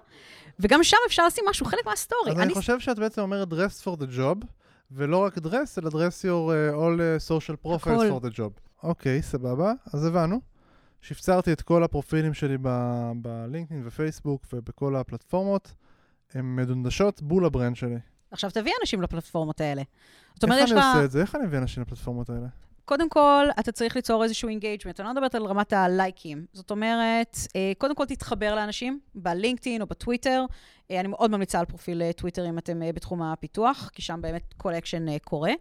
וגם 0.61 0.85
שם 0.85 0.97
אפשר 1.07 1.27
לשים 1.27 1.45
משהו, 1.49 1.67
חלק 1.67 1.87
מה 1.87 1.98
story. 1.98 2.31
אז 2.31 2.41
אני 2.41 2.55
חושב 2.55 2.81
שאת 2.81 2.99
בעצם 2.99 3.23
אומרת 3.23 3.49
dress 3.49 3.85
for 3.85 4.01
the 4.01 4.17
job, 4.19 4.47
ולא 4.91 5.25
רק 5.25 5.39
dress, 5.39 5.79
אלא 5.79 5.91
dress 5.91 6.23
your 6.23 6.25
uh, 6.25 6.77
all 6.77 6.99
uh, 6.99 7.29
social 7.29 7.67
profiles 7.67 7.91
הכל. 7.91 8.11
for 8.11 8.25
the 8.25 8.37
job. 8.39 8.61
אוקיי, 8.83 9.23
סבבה, 9.23 9.73
אז 9.93 10.05
הבנו. 10.05 10.41
שפצרתי 11.01 11.53
את 11.53 11.63
כל 11.63 11.85
הפרופילים 11.85 12.35
שלי 12.35 12.57
בלינקדאין 13.17 13.83
ופייסבוק 13.85 14.47
ובכל 14.53 14.97
הפלטפורמות. 14.97 15.75
הן 16.35 16.57
מדונדשות 16.57 17.23
בול 17.23 17.45
ה 17.45 17.50
brand 17.50 17.77
שלי. 17.77 17.99
עכשיו 18.31 18.51
תביא 18.51 18.73
אנשים 18.81 19.03
לפלטפורמות 19.03 19.61
האלה. 19.61 19.83
זאת 20.35 20.45
אומרת, 20.45 20.59
איך 20.59 20.67
יש 20.67 20.73
אני 20.73 20.81
לך... 20.81 20.87
עושה 20.87 21.05
את 21.05 21.11
זה? 21.11 21.21
איך 21.21 21.35
אני 21.35 21.47
מביא 21.47 21.59
אנשים 21.59 21.83
לפלטפורמות 21.83 22.31
האלה? 22.31 22.47
קודם 22.87 23.09
כל, 23.09 23.47
אתה 23.61 23.73
צריך 23.73 23.97
ליצור 23.97 24.25
איזשהו 24.25 24.49
engagement. 24.49 25.01
אני 25.01 25.07
לא 25.07 25.15
מדברת 25.15 25.35
על 25.35 25.45
רמת 25.45 25.73
הלייקים. 25.73 26.45
זאת 26.53 26.71
אומרת, 26.71 27.37
אה, 27.57 27.73
קודם 27.79 27.95
כל 27.95 28.05
תתחבר 28.05 28.55
לאנשים 28.55 29.01
בלינקדאין 29.15 29.83
או 29.83 29.87
בטוויטר. 29.87 30.45
אה, 30.91 31.01
אני 31.01 31.09
מאוד 31.09 31.31
ממליצה 31.31 31.59
על 31.59 31.65
פרופיל 31.65 32.03
אה, 32.03 32.13
טוויטר 32.13 32.49
אם 32.49 32.59
אתם 32.59 32.81
בתחום 32.95 33.23
הפיתוח, 33.23 33.91
כי 33.93 34.03
שם 34.03 34.19
באמת 34.23 34.55
כל 34.57 34.75
אקשן 34.75 35.19
קורה. 35.19 35.53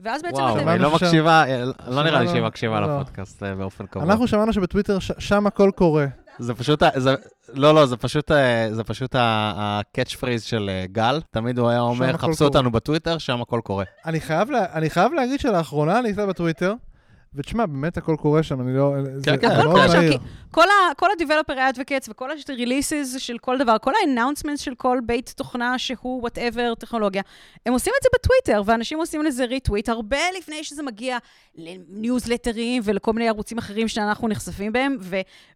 ואז 0.00 0.22
בעצם 0.22 0.36
וואו. 0.36 0.68
היא 0.68 0.80
לא 0.80 0.94
מקשיבה, 0.94 1.44
לא 1.88 2.02
נראה 2.02 2.20
לי 2.20 2.28
שהיא 2.28 2.42
מקשיבה 2.42 2.80
לא. 2.80 3.00
לפודקאסט 3.00 3.42
באופן 3.42 3.86
קבוע. 3.86 4.04
אנחנו 4.04 4.28
שמענו 4.28 4.52
שבטוויטר 4.52 4.98
שם 4.98 5.46
הכל 5.46 5.70
קורה. 5.74 6.06
זה 6.40 6.54
פשוט, 6.54 6.82
זה, 6.96 7.14
לא, 7.54 7.74
לא, 7.74 7.86
זה 7.86 7.96
פשוט, 7.96 8.30
אה, 8.30 8.68
זה 8.72 8.84
פשוט 8.84 9.16
ה 9.18 9.34
catch 9.34 10.14
phrase 10.14 10.42
של 10.42 10.70
אה, 10.72 10.84
גל. 10.92 11.20
תמיד 11.30 11.58
הוא 11.58 11.68
היה 11.68 11.80
אומר, 11.80 12.12
חפשו 12.12 12.36
קורה." 12.36 12.48
אותנו 12.48 12.72
בטוויטר, 12.72 13.18
שם 13.18 13.40
הכל 13.42 13.60
קורה. 13.64 13.84
אני 14.06 14.20
חייב, 14.20 14.50
לה, 14.50 14.64
אני 14.72 14.90
חייב 14.90 15.12
להגיד 15.12 15.40
שלאחרונה 15.40 15.98
אני 15.98 16.08
נמצא 16.08 16.26
בטוויטר, 16.26 16.74
ותשמע, 17.34 17.66
באמת 17.66 17.96
הכל 17.96 18.16
קורה 18.18 18.42
שם, 18.42 18.60
אני 18.60 18.76
לא... 18.76 18.94
כן, 19.24 19.40
זה 19.40 19.46
הכל 19.48 19.62
מאוד 19.64 19.74
קורה 19.74 19.88
שם. 19.88 20.00
כי 20.10 20.16
כל 20.96 21.06
ה-Developer 21.10 21.52
Advocates 21.74 22.06
וכל 22.10 22.30
ה-releases 22.30 23.18
של 23.18 23.38
כל 23.38 23.58
דבר, 23.58 23.76
כל 23.80 23.92
ה-announcements 23.94 24.56
של 24.56 24.74
כל 24.74 24.98
בית 25.06 25.32
תוכנה 25.36 25.78
שהוא 25.78 26.28
whatever 26.28 26.74
טכנולוגיה, 26.78 27.22
הם 27.66 27.72
עושים 27.72 27.92
את 27.98 28.02
זה 28.02 28.08
בטוויטר, 28.14 28.62
ואנשים 28.66 28.98
עושים 28.98 29.22
לזה 29.22 29.44
ריטוויט 29.44 29.88
הרבה 29.88 30.16
לפני 30.38 30.64
שזה 30.64 30.82
מגיע 30.82 31.18
לניוזלטרים 31.54 32.82
ולכל 32.84 33.12
מיני 33.12 33.28
ערוצים 33.28 33.58
אחרים 33.58 33.88
שאנחנו 33.88 34.28
נחשפים 34.28 34.72
בהם, 34.72 34.96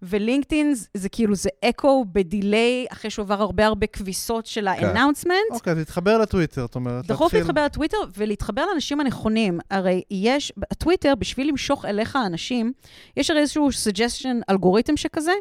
ולינקדאין 0.03 0.75
זה- 0.95 1.09
כאילו, 1.09 1.35
זה 1.35 1.49
אקו 1.65 2.05
בדיליי, 2.13 2.87
אחרי 2.93 3.11
שהוא 3.11 3.23
עבר 3.23 3.41
הרבה 3.43 3.67
הרבה 3.67 3.87
כביסות 3.87 4.47
של 4.47 4.69
ה-announcement. 4.69 5.55
אוקיי, 5.55 5.73
אז 5.73 5.79
תתחבר 5.79 6.19
לטוויטר, 6.19 6.61
זאת 6.61 6.75
אומרת. 6.75 7.07
דחוף 7.07 7.35
להתחבר 7.35 7.65
לטוויטר 7.65 7.97
ולהתחבר 8.17 8.65
לאנשים 8.71 9.01
הנכונים. 9.01 9.61
הרי 9.71 10.03
יש, 10.11 10.53
הטוויטר, 10.71 11.15
בשביל 11.15 11.47
למשוך 11.65 11.85
אליך 11.85 12.19
אנשים, 12.27 12.73
יש 13.17 13.31
הרי 13.31 13.41
איזשהו 13.41 13.69
suggestion, 13.69 14.43
אלגוריתם 14.51 14.97
שכזה, 14.97 15.33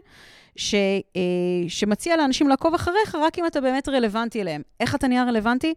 ש, 0.55 0.75
אה, 1.15 1.21
שמציע 1.67 2.17
לאנשים 2.17 2.47
לעקוב 2.47 2.73
אחריך 2.73 3.15
רק 3.15 3.39
אם 3.39 3.47
אתה 3.47 3.61
באמת 3.61 3.89
רלוונטי 3.89 4.41
אליהם. 4.41 4.61
איך 4.79 4.95
אתה 4.95 5.07
נהיה 5.07 5.23
רלוונטי? 5.23 5.73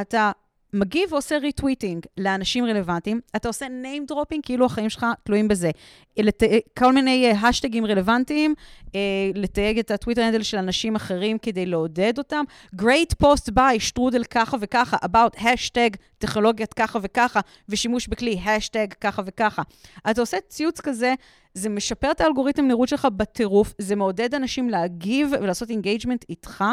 אתה 0.00 0.32
מגיב 0.74 1.12
ועושה 1.12 1.38
retweeting 1.38 2.06
לאנשים 2.18 2.64
רלוונטיים, 2.64 3.20
אתה 3.36 3.48
עושה 3.48 3.66
name 3.66 4.12
dropping 4.12 4.38
כאילו 4.42 4.66
החיים 4.66 4.90
שלך 4.90 5.06
תלויים 5.22 5.48
בזה. 5.48 5.70
לת... 6.18 6.42
כל 6.78 6.92
מיני 6.92 7.26
אה, 7.26 7.48
hashtags 7.48 7.86
רלוונטיים, 7.86 8.54
אה, 8.94 9.00
לתייג 9.34 9.78
את 9.78 9.90
הטוויטר 9.90 10.22
handle 10.22 10.42
של 10.42 10.58
אנשים 10.58 10.96
אחרים 10.96 11.38
כדי 11.38 11.66
לעודד 11.66 12.18
אותם. 12.18 12.44
Great 12.76 13.24
post 13.24 13.52
by 13.56 13.78
שטרודל 13.78 14.24
ככה 14.24 14.56
וככה, 14.60 14.96
about 15.04 15.46
hashtag 15.46 15.90
טכנולוגיית 16.18 16.74
ככה 16.74 16.98
וככה, 17.02 17.40
ושימוש 17.68 18.08
בכלי 18.08 18.38
השטג 18.46 18.86
ככה 19.00 19.22
וככה. 19.26 19.62
אתה 20.10 20.20
עושה 20.20 20.36
ציוץ 20.48 20.80
כזה, 20.80 21.14
זה 21.54 21.68
משפר 21.68 22.10
את 22.10 22.20
האלגוריתם 22.20 22.66
נראות 22.66 22.88
שלך 22.88 23.08
בטירוף, 23.16 23.74
זה 23.78 23.96
מעודד 23.96 24.34
אנשים 24.34 24.70
להגיב 24.70 25.30
ולעשות 25.40 25.70
engagement 25.70 26.24
איתך. 26.28 26.64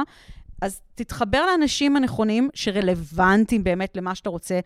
אז 0.62 0.82
תתחבר 0.95 1.45
לאנשים 1.45 1.95
הנכונים 1.95 2.49
שרלוונטיים 2.53 3.64
באמת 3.64 3.97
למה 3.97 4.16
שאתה 4.16 4.30
רוצה 4.30 4.59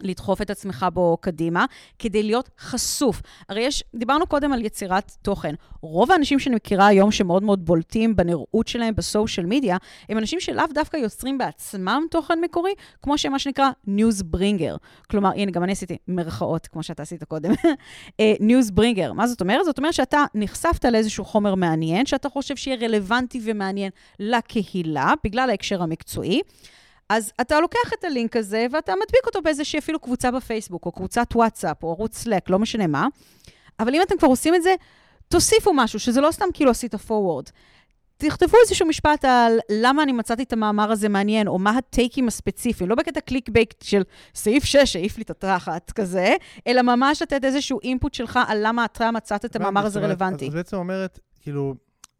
לדחוף 0.00 0.42
את 0.42 0.50
עצמך 0.50 0.86
בו 0.92 1.16
קדימה, 1.20 1.64
כדי 1.98 2.22
להיות 2.22 2.50
חשוף. 2.58 3.22
הרי 3.48 3.60
יש, 3.60 3.84
דיברנו 3.94 4.26
קודם 4.26 4.52
על 4.52 4.64
יצירת 4.64 5.12
תוכן. 5.22 5.54
רוב 5.80 6.12
האנשים 6.12 6.38
שאני 6.38 6.56
מכירה 6.56 6.86
היום 6.86 7.10
שמאוד 7.10 7.42
מאוד 7.42 7.64
בולטים 7.64 8.16
בנראות 8.16 8.68
שלהם 8.68 8.94
ב 8.94 9.01
social 9.01 9.46
media, 9.46 9.76
הם 10.08 10.18
אנשים 10.18 10.40
שלאו 10.40 10.64
דווקא 10.74 10.96
יוצרים 10.96 11.38
בעצמם 11.38 12.02
תוכן 12.10 12.38
מקורי, 12.40 12.72
כמו 13.02 13.18
שמה 13.18 13.38
שנקרא 13.38 13.70
news 13.86 14.22
bringer. 14.22 14.76
כלומר, 15.10 15.30
הנה, 15.30 15.50
גם 15.50 15.64
אני 15.64 15.72
עשיתי 15.72 15.96
מרכאות, 16.08 16.66
כמו 16.66 16.82
שאתה 16.82 17.02
עשית 17.02 17.24
קודם. 17.24 17.52
news 18.40 18.70
bringer. 18.70 19.12
מה 19.12 19.26
זאת 19.26 19.40
אומרת? 19.40 19.64
זאת 19.64 19.78
אומרת 19.78 19.94
שאתה 19.94 20.24
נחשפת 20.34 20.84
לאיזשהו 20.84 21.24
חומר 21.24 21.54
מעניין, 21.54 22.06
שאתה 22.06 22.28
חושב 22.28 22.56
שיהיה 22.56 22.76
רלוונטי 22.80 23.40
ומעניין 23.44 23.90
לקהילה, 24.20 25.12
בגלל 25.24 25.50
ההקשר 25.50 25.82
המקצועי. 25.82 26.40
אז 27.08 27.32
אתה 27.40 27.60
לוקח 27.60 27.92
את 27.98 28.04
הלינק 28.04 28.36
הזה 28.36 28.66
ואתה 28.70 28.92
מדביק 28.92 29.26
אותו 29.26 29.42
באיזושהי 29.42 29.78
אפילו 29.78 29.98
קבוצה 29.98 30.30
בפייסבוק, 30.30 30.86
או 30.86 30.92
קבוצת 30.92 31.26
וואטסאפ, 31.34 31.82
או 31.82 31.90
ערוץ 31.90 32.16
Slack, 32.16 32.50
לא 32.50 32.58
משנה 32.58 32.86
מה. 32.86 33.06
אבל 33.80 33.94
אם 33.94 34.02
אתם 34.02 34.18
כבר 34.18 34.28
עושים 34.28 34.54
את 34.54 34.62
זה, 34.62 34.74
תוסיפו 35.28 35.72
משהו, 35.74 36.00
שזה 36.00 36.20
לא 36.20 36.30
סתם 36.30 36.46
כאילו 36.54 36.70
עשית 36.70 36.94
forward. 36.94 37.50
תכתבו 38.16 38.56
איזשהו 38.64 38.86
משפט 38.86 39.24
על 39.24 39.58
למה 39.70 40.02
אני 40.02 40.12
מצאתי 40.12 40.42
את 40.42 40.52
המאמר 40.52 40.92
הזה 40.92 41.08
מעניין, 41.08 41.48
או 41.48 41.58
מה 41.58 41.70
הטייקים 41.70 42.28
הספציפיים, 42.28 42.90
לא 42.90 42.96
בקטע 42.96 43.20
clickbait 43.20 43.74
של 43.82 44.02
סעיף 44.34 44.64
6 44.64 44.96
העיף 44.96 45.16
לי 45.16 45.22
את 45.22 45.30
התחת 45.30 45.90
כזה, 45.90 46.34
אלא 46.66 46.82
ממש 46.82 47.22
לתת 47.22 47.44
איזשהו 47.44 47.80
input 47.82 48.14
שלך 48.14 48.38
על 48.46 48.58
למה 48.66 48.84
אתה 48.84 49.10
מצאת 49.10 49.44
את 49.44 49.56
המאמר 49.56 49.86
הזה 49.86 50.00
רלוונטי. 50.00 50.48
אז 50.48 50.54
בעצם 50.54 50.76
אומרת, 50.76 51.18
כאילו, 51.40 51.74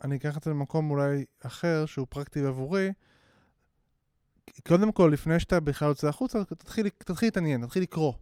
אני 0.05 0.17
אקח 0.17 0.37
את 0.37 0.43
זה 0.43 0.51
למקום 0.51 0.91
אולי 0.91 1.25
אחר, 1.47 1.87
שהוא 1.87 2.07
פרקטי 2.11 2.41
עבורי. 2.41 2.91
קודם 4.69 4.93
כל, 4.93 5.11
לפני 5.13 5.41
שאתה 5.41 5.61
בכלל 5.61 5.89
יוצא 5.89 6.09
החוצה, 6.09 6.45
תתחיל 6.45 6.87
להתעניין, 7.23 7.67
תתחיל 7.67 7.83
לקרוא. 7.83 8.13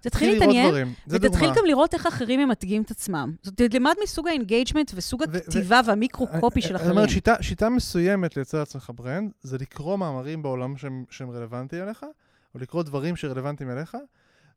תתחיל 0.00 0.32
להתעניין, 0.32 0.94
ותתחיל 1.08 1.50
גם 1.56 1.64
לראות 1.66 1.94
איך 1.94 2.06
אחרים 2.06 2.40
ממתגים 2.40 2.82
את 2.82 2.90
עצמם. 2.90 3.34
זאת 3.42 3.60
אומרת, 3.60 3.72
תלמד 3.72 3.94
מסוג 4.02 4.28
ה 4.28 4.34
engagement 4.34 4.92
וסוג 4.94 5.22
הכתיבה 5.22 5.80
וה 5.86 5.99
micro-copy 5.99 6.62
של 6.62 6.76
אחרים. 6.76 6.94
זאת 6.94 7.26
אומרת, 7.26 7.42
שיטה 7.42 7.68
מסוימת 7.68 8.36
לייצר 8.36 8.58
לעצמך 8.58 8.90
brand, 8.94 9.32
זה 9.42 9.58
לקרוא 9.58 9.96
מאמרים 9.96 10.42
בעולם 10.42 10.74
שהם 11.10 11.30
רלוונטיים 11.30 11.82
אליך, 11.82 12.06
או 12.54 12.60
לקרוא 12.60 12.82
דברים 12.82 13.16
שרלוונטיים 13.16 13.70
אליך, 13.70 13.96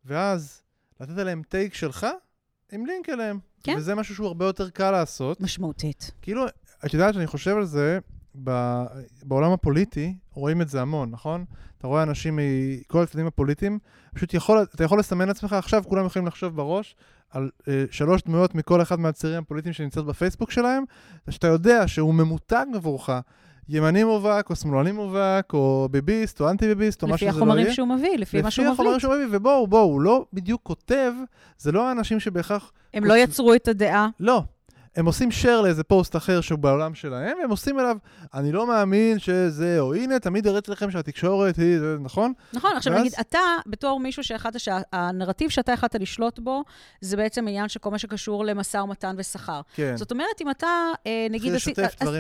ואז 0.05 0.61
לתת 1.01 1.17
עליהם 1.17 1.41
טייק 1.49 1.73
שלך 1.73 2.07
עם 2.71 2.85
לינק 2.85 3.09
אליהם. 3.09 3.39
כן. 3.63 3.75
וזה 3.77 3.95
משהו 3.95 4.15
שהוא 4.15 4.27
הרבה 4.27 4.45
יותר 4.45 4.69
קל 4.69 4.91
לעשות. 4.91 5.41
משמעותית. 5.41 6.11
כאילו, 6.21 6.45
את 6.85 6.93
יודעת 6.93 7.13
שאני 7.13 7.27
חושב 7.27 7.55
על 7.57 7.65
זה, 7.65 7.99
בעולם 9.23 9.51
הפוליטי 9.51 10.15
רואים 10.33 10.61
את 10.61 10.69
זה 10.69 10.81
המון, 10.81 11.11
נכון? 11.11 11.45
אתה 11.77 11.87
רואה 11.87 12.03
אנשים 12.03 12.39
מכל 12.41 13.03
הצדדים 13.03 13.27
הפוליטיים, 13.27 13.79
פשוט 14.15 14.33
יכול, 14.33 14.65
אתה 14.75 14.83
יכול 14.83 14.99
לסמן 14.99 15.27
לעצמך, 15.27 15.53
עכשיו 15.53 15.83
כולם 15.87 16.05
יכולים 16.05 16.27
לחשוב 16.27 16.55
בראש 16.55 16.95
על 17.29 17.49
אה, 17.67 17.85
שלוש 17.91 18.21
דמויות 18.21 18.55
מכל 18.55 18.81
אחד 18.81 18.99
מהצירים 18.99 19.39
הפוליטיים 19.39 19.73
שנמצאות 19.73 20.05
בפייסבוק 20.05 20.51
שלהם, 20.51 20.83
שאתה 21.29 21.47
יודע 21.47 21.87
שהוא 21.87 22.13
ממותג 22.13 22.65
עבורך, 22.75 23.09
ימני 23.69 24.03
מובהק, 24.03 24.49
או 24.49 24.55
שמאלני 24.55 24.91
מובהק, 24.91 25.53
או 25.53 25.87
ביביסט, 25.91 26.41
או 26.41 26.49
אנטי 26.49 26.67
ביביסט, 26.67 27.03
או 27.03 27.07
מה 27.07 27.17
שזה 27.17 27.25
לא 27.25 27.31
יהיה. 27.31 27.33
לפי 27.33 27.43
החומרים 27.43 27.73
שהוא 27.73 27.87
מביא, 27.87 28.17
לפי 28.17 28.41
מה 28.41 28.51
שהוא 28.51 28.63
מביא. 28.63 28.73
לפי 28.73 28.81
החומרים 28.81 28.99
שהוא 28.99 29.15
מביא, 29.15 29.27
ובואו, 29.31 29.67
בואו, 29.67 29.83
הוא 29.83 30.01
לא 30.01 30.25
בדיוק 30.33 30.61
כותב, 30.63 31.11
זה 31.57 31.71
לא 31.71 31.87
האנשים 31.87 32.19
שבהכרח... 32.19 32.71
הם 32.93 33.03
לא 33.03 33.17
יצרו 33.17 33.53
את 33.53 33.67
הדעה. 33.67 34.09
לא, 34.19 34.43
הם 34.95 35.05
עושים 35.05 35.29
share 35.41 35.61
לאיזה 35.63 35.83
פוסט 35.83 36.15
אחר 36.15 36.41
שהוא 36.41 36.59
בעולם 36.59 36.95
שלהם, 36.95 37.37
והם 37.41 37.49
עושים 37.49 37.79
אליו, 37.79 37.97
אני 38.33 38.51
לא 38.51 38.67
מאמין 38.67 39.19
שזה, 39.19 39.79
או 39.79 39.93
הנה, 39.93 40.19
תמיד 40.19 40.47
הראיתי 40.47 40.71
לכם 40.71 40.91
שהתקשורת 40.91 41.57
היא, 41.57 41.79
זה 41.79 41.97
נכון? 41.99 42.33
נכון, 42.53 42.71
עכשיו 42.77 42.93
ואז... 42.93 43.01
נגיד, 43.01 43.13
אתה, 43.19 43.39
בתור 43.67 43.99
מישהו 43.99 44.23
שאחד, 44.23 44.57
שהנרטיב 44.57 45.49
שאתה 45.49 45.73
החלטת 45.73 46.01
לשלוט 46.01 46.39
בו, 46.39 46.63
זה 47.01 47.17
בעצם 47.17 47.47
עניין 47.47 47.69
של 47.69 47.79
כל 47.79 47.91
מה 47.91 47.99
שקשור 47.99 48.45
למשא 48.45 48.77
ומתן 48.77 49.15
ושכר. 49.17 49.61
כן. 49.75 49.97
זאת 49.97 50.11
אומרת, 50.11 50.41
אם 50.41 50.49
אתה, 50.49 50.67
אה, 51.07 51.27
נגיד, 51.29 51.53
אז 51.53 51.63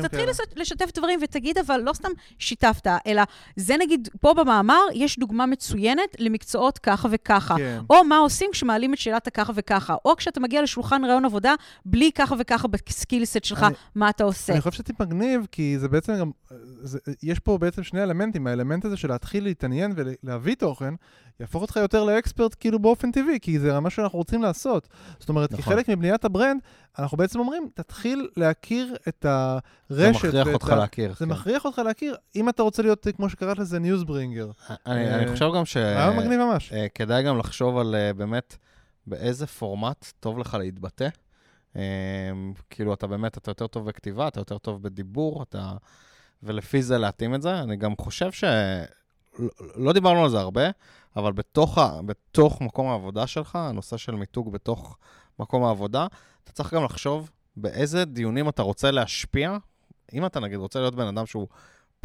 תתחיל 0.03 0.29
לשתף 0.55 0.91
דברים 0.93 1.19
ותגיד, 1.23 1.57
אבל 1.57 1.79
לא 1.79 1.93
סתם 1.93 2.09
שיתפת, 2.39 2.87
אלא 3.07 3.23
זה 3.55 3.77
נגיד, 3.77 4.09
פה 4.21 4.33
במאמר 4.33 4.81
יש 4.93 5.19
דוגמה 5.19 5.45
מצוינת 5.45 6.15
למקצועות 6.19 6.77
ככה 6.77 7.07
וככה. 7.11 7.55
כן. 7.57 7.79
או 7.89 8.03
מה 8.03 8.17
עושים 8.17 8.49
כשמעלים 8.51 8.93
את 8.93 8.99
שאלת 8.99 9.27
הככה 9.27 9.53
וככה, 9.55 9.95
או 10.05 10.15
כשאתה 10.15 10.39
מגיע 10.39 10.61
לשולחן 10.61 11.05
רעיון 11.05 11.25
עבודה 11.25 11.53
בלי 11.85 12.11
ככה 12.11 12.35
וככה 12.39 12.64
ככה 12.67 12.85
ב 12.87 12.93
skill 12.93 13.24
set 13.24 13.43
שלך, 13.43 13.63
אני, 13.63 13.75
מה 13.95 14.09
אתה 14.09 14.23
עושה. 14.23 14.53
אני 14.53 14.61
חושב 14.61 14.71
שזה 14.71 14.93
מגניב, 14.99 15.47
כי 15.51 15.79
זה 15.79 15.87
בעצם 15.87 16.15
גם, 16.19 16.31
זה, 16.81 16.99
יש 17.23 17.39
פה 17.39 17.57
בעצם 17.57 17.83
שני 17.83 18.03
אלמנטים. 18.03 18.47
האלמנט 18.47 18.85
הזה 18.85 18.97
של 18.97 19.07
להתחיל 19.09 19.43
להתעניין 19.43 19.93
ולהביא 19.95 20.55
תוכן, 20.55 20.93
יהפוך 21.39 21.61
אותך 21.61 21.75
יותר 21.75 22.03
ל 22.03 22.11
expert 22.11 22.55
כאילו 22.59 22.79
באופן 22.79 23.11
טבעי, 23.11 23.39
כי 23.41 23.59
זה 23.59 23.79
מה 23.79 23.89
שאנחנו 23.89 24.17
רוצים 24.17 24.41
לעשות. 24.41 24.87
זאת 25.19 25.29
אומרת, 25.29 25.51
נכון. 25.51 25.63
כחלק 25.65 25.89
מבניית 25.89 26.25
ה 26.25 26.30
brand, 26.30 26.61
אנחנו 26.99 27.17
בעצם 27.17 27.39
אומרים, 27.39 27.69
תתחיל 27.73 28.29
להכיר 28.37 28.95
את 29.07 29.25
הרשת. 29.25 29.61
זה 29.89 30.11
מכריח 30.11 30.47
אותך 30.47 30.69
ה... 30.69 30.75
להכיר. 30.75 31.09
זה 31.09 31.25
כן. 31.25 31.31
מכריח 31.31 31.65
אותך 31.65 31.79
להכיר, 31.79 32.15
אם 32.35 32.49
אתה 32.49 32.63
רוצה 32.63 32.81
להיות, 32.81 33.07
כמו 33.15 33.29
שקראת 33.29 33.59
לזה, 33.59 33.79
news 33.79 34.03
bringer. 34.03 34.51
אני, 34.85 35.13
אני 35.13 35.31
חושב 35.31 35.49
גם 35.55 35.65
ש... 35.65 35.77
היה 35.77 36.11
מגניב 36.11 36.39
ממש. 36.39 36.73
אה, 36.73 36.87
כדאי 36.95 37.23
גם 37.23 37.37
לחשוב 37.37 37.77
על 37.77 37.95
אה, 37.95 38.13
באמת 38.13 38.57
באיזה 39.07 39.47
פורמט 39.47 40.11
טוב 40.19 40.39
לך 40.39 40.57
להתבטא. 40.59 41.07
אמ, 41.75 42.53
כאילו, 42.69 42.93
אתה 42.93 43.07
באמת, 43.07 43.37
אתה 43.37 43.51
יותר 43.51 43.67
טוב 43.67 43.85
בכתיבה, 43.85 44.27
אתה 44.27 44.39
יותר 44.39 44.57
טוב 44.57 44.81
בדיבור, 44.81 45.43
אתה... 45.43 45.73
ולפי 46.43 46.81
זה 46.81 46.97
להתאים 46.97 47.35
את 47.35 47.41
זה. 47.41 47.59
אני 47.59 47.75
גם 47.75 47.93
חושב 48.01 48.31
ש... 48.31 48.43
לא, 49.39 49.49
לא 49.75 49.93
דיברנו 49.93 50.23
על 50.23 50.29
זה 50.29 50.39
הרבה, 50.39 50.63
אבל 51.15 51.33
בתוך, 51.33 51.77
ה... 51.77 52.01
בתוך 52.05 52.61
מקום 52.61 52.87
העבודה 52.87 53.27
שלך, 53.27 53.55
הנושא 53.55 53.97
של 53.97 54.15
מיתוג 54.15 54.51
בתוך 54.51 54.97
מקום 55.39 55.63
העבודה, 55.63 56.07
אתה 56.43 56.51
צריך 56.51 56.73
גם 56.73 56.83
לחשוב 56.83 57.31
באיזה 57.57 58.05
דיונים 58.05 58.49
אתה 58.49 58.61
רוצה 58.61 58.91
להשפיע. 58.91 59.57
אם 60.13 60.25
אתה 60.25 60.39
נגיד 60.39 60.57
רוצה 60.57 60.79
להיות 60.79 60.95
בן 60.95 61.07
אדם 61.07 61.25
שהוא 61.25 61.47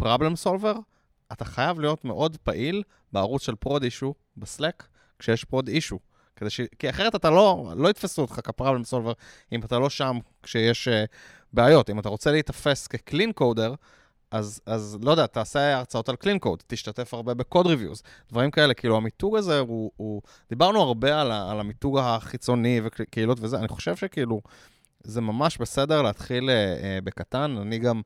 problem 0.02 0.44
solver, 0.44 0.78
אתה 1.32 1.44
חייב 1.44 1.80
להיות 1.80 2.04
מאוד 2.04 2.36
פעיל 2.36 2.82
בערוץ 3.12 3.42
של 3.42 3.54
prod 3.54 3.82
issue 3.82 4.14
ב 4.36 4.43
Slack, 4.43 4.86
כשיש 5.18 5.44
prod 5.44 5.68
issue. 5.68 5.98
כדי 6.40 6.50
ש... 6.50 6.60
כי 6.78 6.90
אחרת 6.90 7.14
אתה 7.14 7.30
לא, 7.30 7.72
לא 7.76 7.88
יתפסו 7.88 8.22
אותך 8.22 8.40
כ 8.44 8.53
problem 8.53 8.84
solver 8.84 9.12
אם 9.52 9.60
אתה 9.60 9.78
לא 9.78 9.90
שם 9.90 10.18
כשיש 10.42 10.88
uh, 10.88 10.90
בעיות. 11.52 11.90
אם 11.90 11.98
אתה 11.98 12.08
רוצה 12.08 12.30
להיתפס 12.30 12.86
כ 12.86 12.99
clean 12.99 13.32
coder, 13.32 13.74
אז, 14.30 14.60
אז 14.66 14.98
לא 15.02 15.10
יודע, 15.10 15.26
תעשה 15.26 15.76
הרצאות 15.76 16.08
על 16.08 16.16
clean 16.16 16.38
code, 16.38 16.62
תשתתף 16.66 17.14
הרבה 17.14 17.34
ב 17.34 17.41
code 17.41 17.66
reviews, 17.66 18.02
דברים 18.30 18.50
כאלה. 18.50 18.74
כאילו, 18.74 18.96
המיתוג 18.96 19.36
הזה 19.36 19.58
הוא... 19.58 19.90
הוא... 19.96 20.22
דיברנו 20.48 20.80
הרבה 20.82 21.20
על, 21.20 21.30
ה, 21.30 21.50
על 21.50 21.60
המיתוג 21.60 21.98
החיצוני 21.98 22.80
וקהילות 22.84 23.38
וזה, 23.40 23.58
אני 23.58 23.68
חושב 23.68 23.96
שכאילו, 23.96 24.40
זה 25.04 25.20
ממש 25.20 25.58
בסדר 25.58 26.02
להתחיל 26.02 26.50
uh, 26.50 26.82
uh, 26.82 27.04
בקטן. 27.04 27.56
אני 27.62 27.78
גם... 27.78 28.00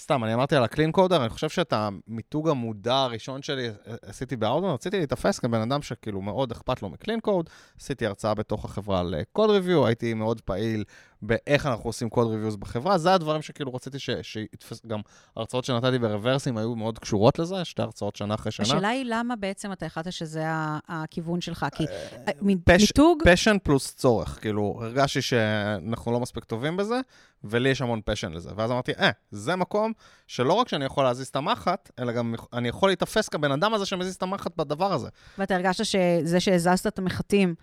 סתם, 0.00 0.24
אני 0.24 0.34
אמרתי 0.34 0.56
על 0.56 0.64
ה 0.64 0.69
clean 0.69 0.92
coder, 0.92 1.20
אני 1.20 1.28
חושב 1.28 1.48
שאת 1.48 1.72
המיתוג 1.72 2.48
המודע 2.48 2.94
הראשון 2.94 3.42
שלי 3.42 3.68
עשיתי 4.02 4.36
באאוטמן, 4.36 4.68
רציתי 4.68 4.96
להיתפס 4.96 5.38
כבן 5.38 5.60
אדם 5.60 5.82
שכאילו 5.82 6.22
מאוד 6.22 6.52
אכפת 6.52 6.82
לו 6.82 6.88
מ 6.88 6.93
clean 6.93 7.20
code, 7.20 7.50
עשיתי 7.80 8.06
הרצאה 8.06 8.34
בתוך 8.34 8.64
החברה 8.64 9.00
על 9.00 9.14
code 9.32 9.50
review, 9.50 9.86
הייתי 9.86 10.14
מאוד 10.14 10.40
פעיל 10.40 10.84
באיך 11.26 11.66
אנחנו 11.66 11.88
עושים 11.88 12.10
code 12.10 12.26
reviews 12.26 12.56
בחברה, 12.56 12.98
זה 12.98 13.14
הדברים 13.14 13.42
שכאילו 13.42 13.74
רציתי 13.74 13.98
שיתפס, 14.22 14.86
גם 14.86 15.00
הרצאות 15.36 15.64
שנתתי 15.64 15.98
ב 15.98 16.05
Reversim 16.05 16.58
היו 16.58 16.76
מאוד 16.76 16.98
קשורות 16.98 17.38
לזה, 17.38 17.64
שתי 17.64 17.82
הרצאות 17.82 18.16
שנה 18.16 18.34
אחרי 18.34 18.52
שנה. 18.52 18.66
השאלה 18.66 18.88
היא 18.88 19.04
למה 19.08 19.36
בעצם 19.36 19.72
אתה 19.72 19.86
החלטת 19.86 20.12
שזה 20.12 20.44
הכיוון 20.88 21.40
שלך, 21.40 21.66
כי 21.74 21.84
אה, 21.86 22.32
מיתוג... 22.42 23.22
passion 23.24 23.56
פלוס 23.62 23.94
צורך, 23.94 24.38
כאילו, 24.40 24.78
הרגשתי 24.82 25.22
שאנחנו 25.22 26.12
לא 26.12 26.20
מספיק 26.20 26.44
טובים 26.44 26.76
בזה, 26.76 27.00
ולי 27.44 27.68
יש 27.68 27.82
המון 27.82 28.00
פשן 28.04 28.32
לזה. 28.32 28.50
ואז 28.56 28.70
אמרתי, 28.70 28.92
אה, 28.92 29.10
זה 29.30 29.56
מקום 29.56 29.92
שלא 30.26 30.52
רק 30.52 30.68
שאני 30.68 30.84
יכול 30.84 31.04
להזיז 31.04 31.26
את 31.26 31.36
המחט, 31.36 31.90
אלא 31.98 32.12
גם 32.12 32.34
אני 32.52 32.68
יכול 32.68 32.88
להיתפס 32.88 33.28
כבן 33.28 33.52
אדם 33.52 33.74
הזה 33.74 33.86
שמזיז 33.86 34.14
את 34.14 34.22
המחט 34.22 34.56
בדבר 34.56 34.92
הזה. 34.92 35.08
ואתה 35.38 35.54
הרגשת 35.54 35.84
שזה 35.84 36.40
שהזזת 36.40 36.86
את 36.86 36.98
המחטים, 36.98 37.54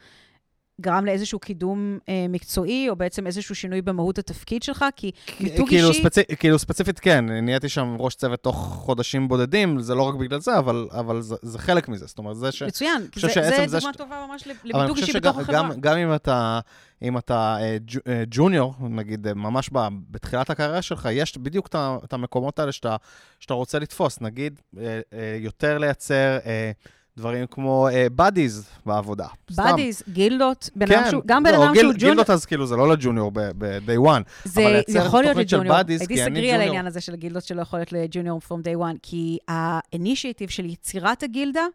גרם 0.82 1.06
לאיזשהו 1.06 1.40
קידום 1.40 2.00
אה, 2.10 2.26
מקצועי, 2.30 2.90
או 2.90 2.96
בעצם 2.96 3.28
איזשהו 3.28 3.56
שינוי 3.56 3.82
במהות 3.82 4.18
התפקיד 4.18 4.64
שלך? 4.64 4.86
כי 4.96 5.12
מיתוג 5.40 5.68
כאילו 5.70 5.90
אישי... 5.90 6.02
ספצ... 6.02 6.18
כאילו 6.40 6.60
ספציפית 6.60 7.00
כן, 7.00 7.26
נהייתי 7.26 7.70
שם 7.70 7.96
ראש 8.00 8.16
צוות 8.16 8.44
תוך 8.44 8.56
חודשים 8.58 9.28
בודדים, 9.28 9.80
זה 9.80 9.96
לא 9.96 10.04
רק 10.04 10.16
בגלל 10.16 10.40
זה, 10.40 10.58
אבל, 10.58 10.88
אבל 10.92 11.22
זה, 11.22 11.36
זה 11.42 11.60
חלק 11.60 11.88
מזה. 11.88 12.06
זאת 12.06 12.18
אומרת, 12.18 12.36
זה 12.36 12.52
ש... 12.52 12.64
מצוין, 12.64 13.08
זה, 13.16 13.28
זה 13.68 13.80
דוגמה 13.80 13.94
ש... 13.94 13.98
טובה 13.98 14.26
ממש 14.30 14.48
למיתוג 14.64 14.98
אישי 14.98 15.14
בתוך 15.14 15.38
החברה. 15.38 15.56
גם, 15.56 15.72
גם 15.80 15.98
אם 15.98 16.16
אתה, 16.16 16.60
אם 17.02 17.18
אתה 17.18 17.58
אה, 17.60 17.78
ג', 17.78 17.98
אה, 18.08 18.24
ג'וניור, 18.32 18.74
נגיד, 18.80 19.28
אה, 19.28 19.34
ממש 19.34 19.70
ב, 19.74 19.88
בתחילת 20.12 20.50
הקריירה 20.50 20.82
שלך, 20.82 21.10
יש 21.12 21.38
בדיוק 21.38 21.68
את, 22.04 22.14
המקומות 22.14 22.60
האלה 22.60 22.72
שאתה, 22.72 22.96
שאתה 23.40 23.54
רוצה 23.54 23.80
לתפוס. 23.80 24.22
נגיד, 24.22 24.60
אה, 24.78 25.00
אה, 25.14 25.38
יותר 25.40 25.78
לייצר... 25.78 26.38
אה, 27.18 27.22
דברים 27.22 27.46
כמו 27.52 27.88
בדיז 28.16 28.60
uh, 28.60 28.82
בעבודה. 28.86 29.28
בדיז, 29.58 30.04
גילדות, 30.10 30.70
בן 30.76 30.88
כן, 30.88 31.04
שהוא, 31.10 31.24
גם 31.26 31.44
בן 31.44 31.52
לא, 31.52 31.56
אדם 31.58 31.76
שהוא 31.76 31.76
ג'וניור. 31.76 31.94
גילדות 31.94 32.30
אז 32.30 32.46
כאילו 32.46 32.66
זה 32.66 32.76
לא 32.76 32.94
לג'וניור 32.94 33.32
ב-day 33.34 34.08
one. 34.08 34.22
זה 34.46 34.84
יכול 34.88 35.22
להיות 35.22 35.38
לג'וניור. 35.38 35.76
הייתי 35.76 36.18
סגרי 36.18 36.52
על 36.52 36.62
העניין 36.62 36.88
הזה 36.88 37.02
של 37.02 37.16
גילדות 37.16 37.44
שלא 37.44 37.62
יכול 37.62 37.80
להיות 37.80 37.92
לג'וניור 37.92 38.42
from 38.48 38.66
day 38.66 38.80
one, 38.80 38.98
כי 39.02 39.38
האינישייטיב 39.48 40.50
של 40.50 40.66
יצירת 40.66 41.24
הגילדה 41.24 41.66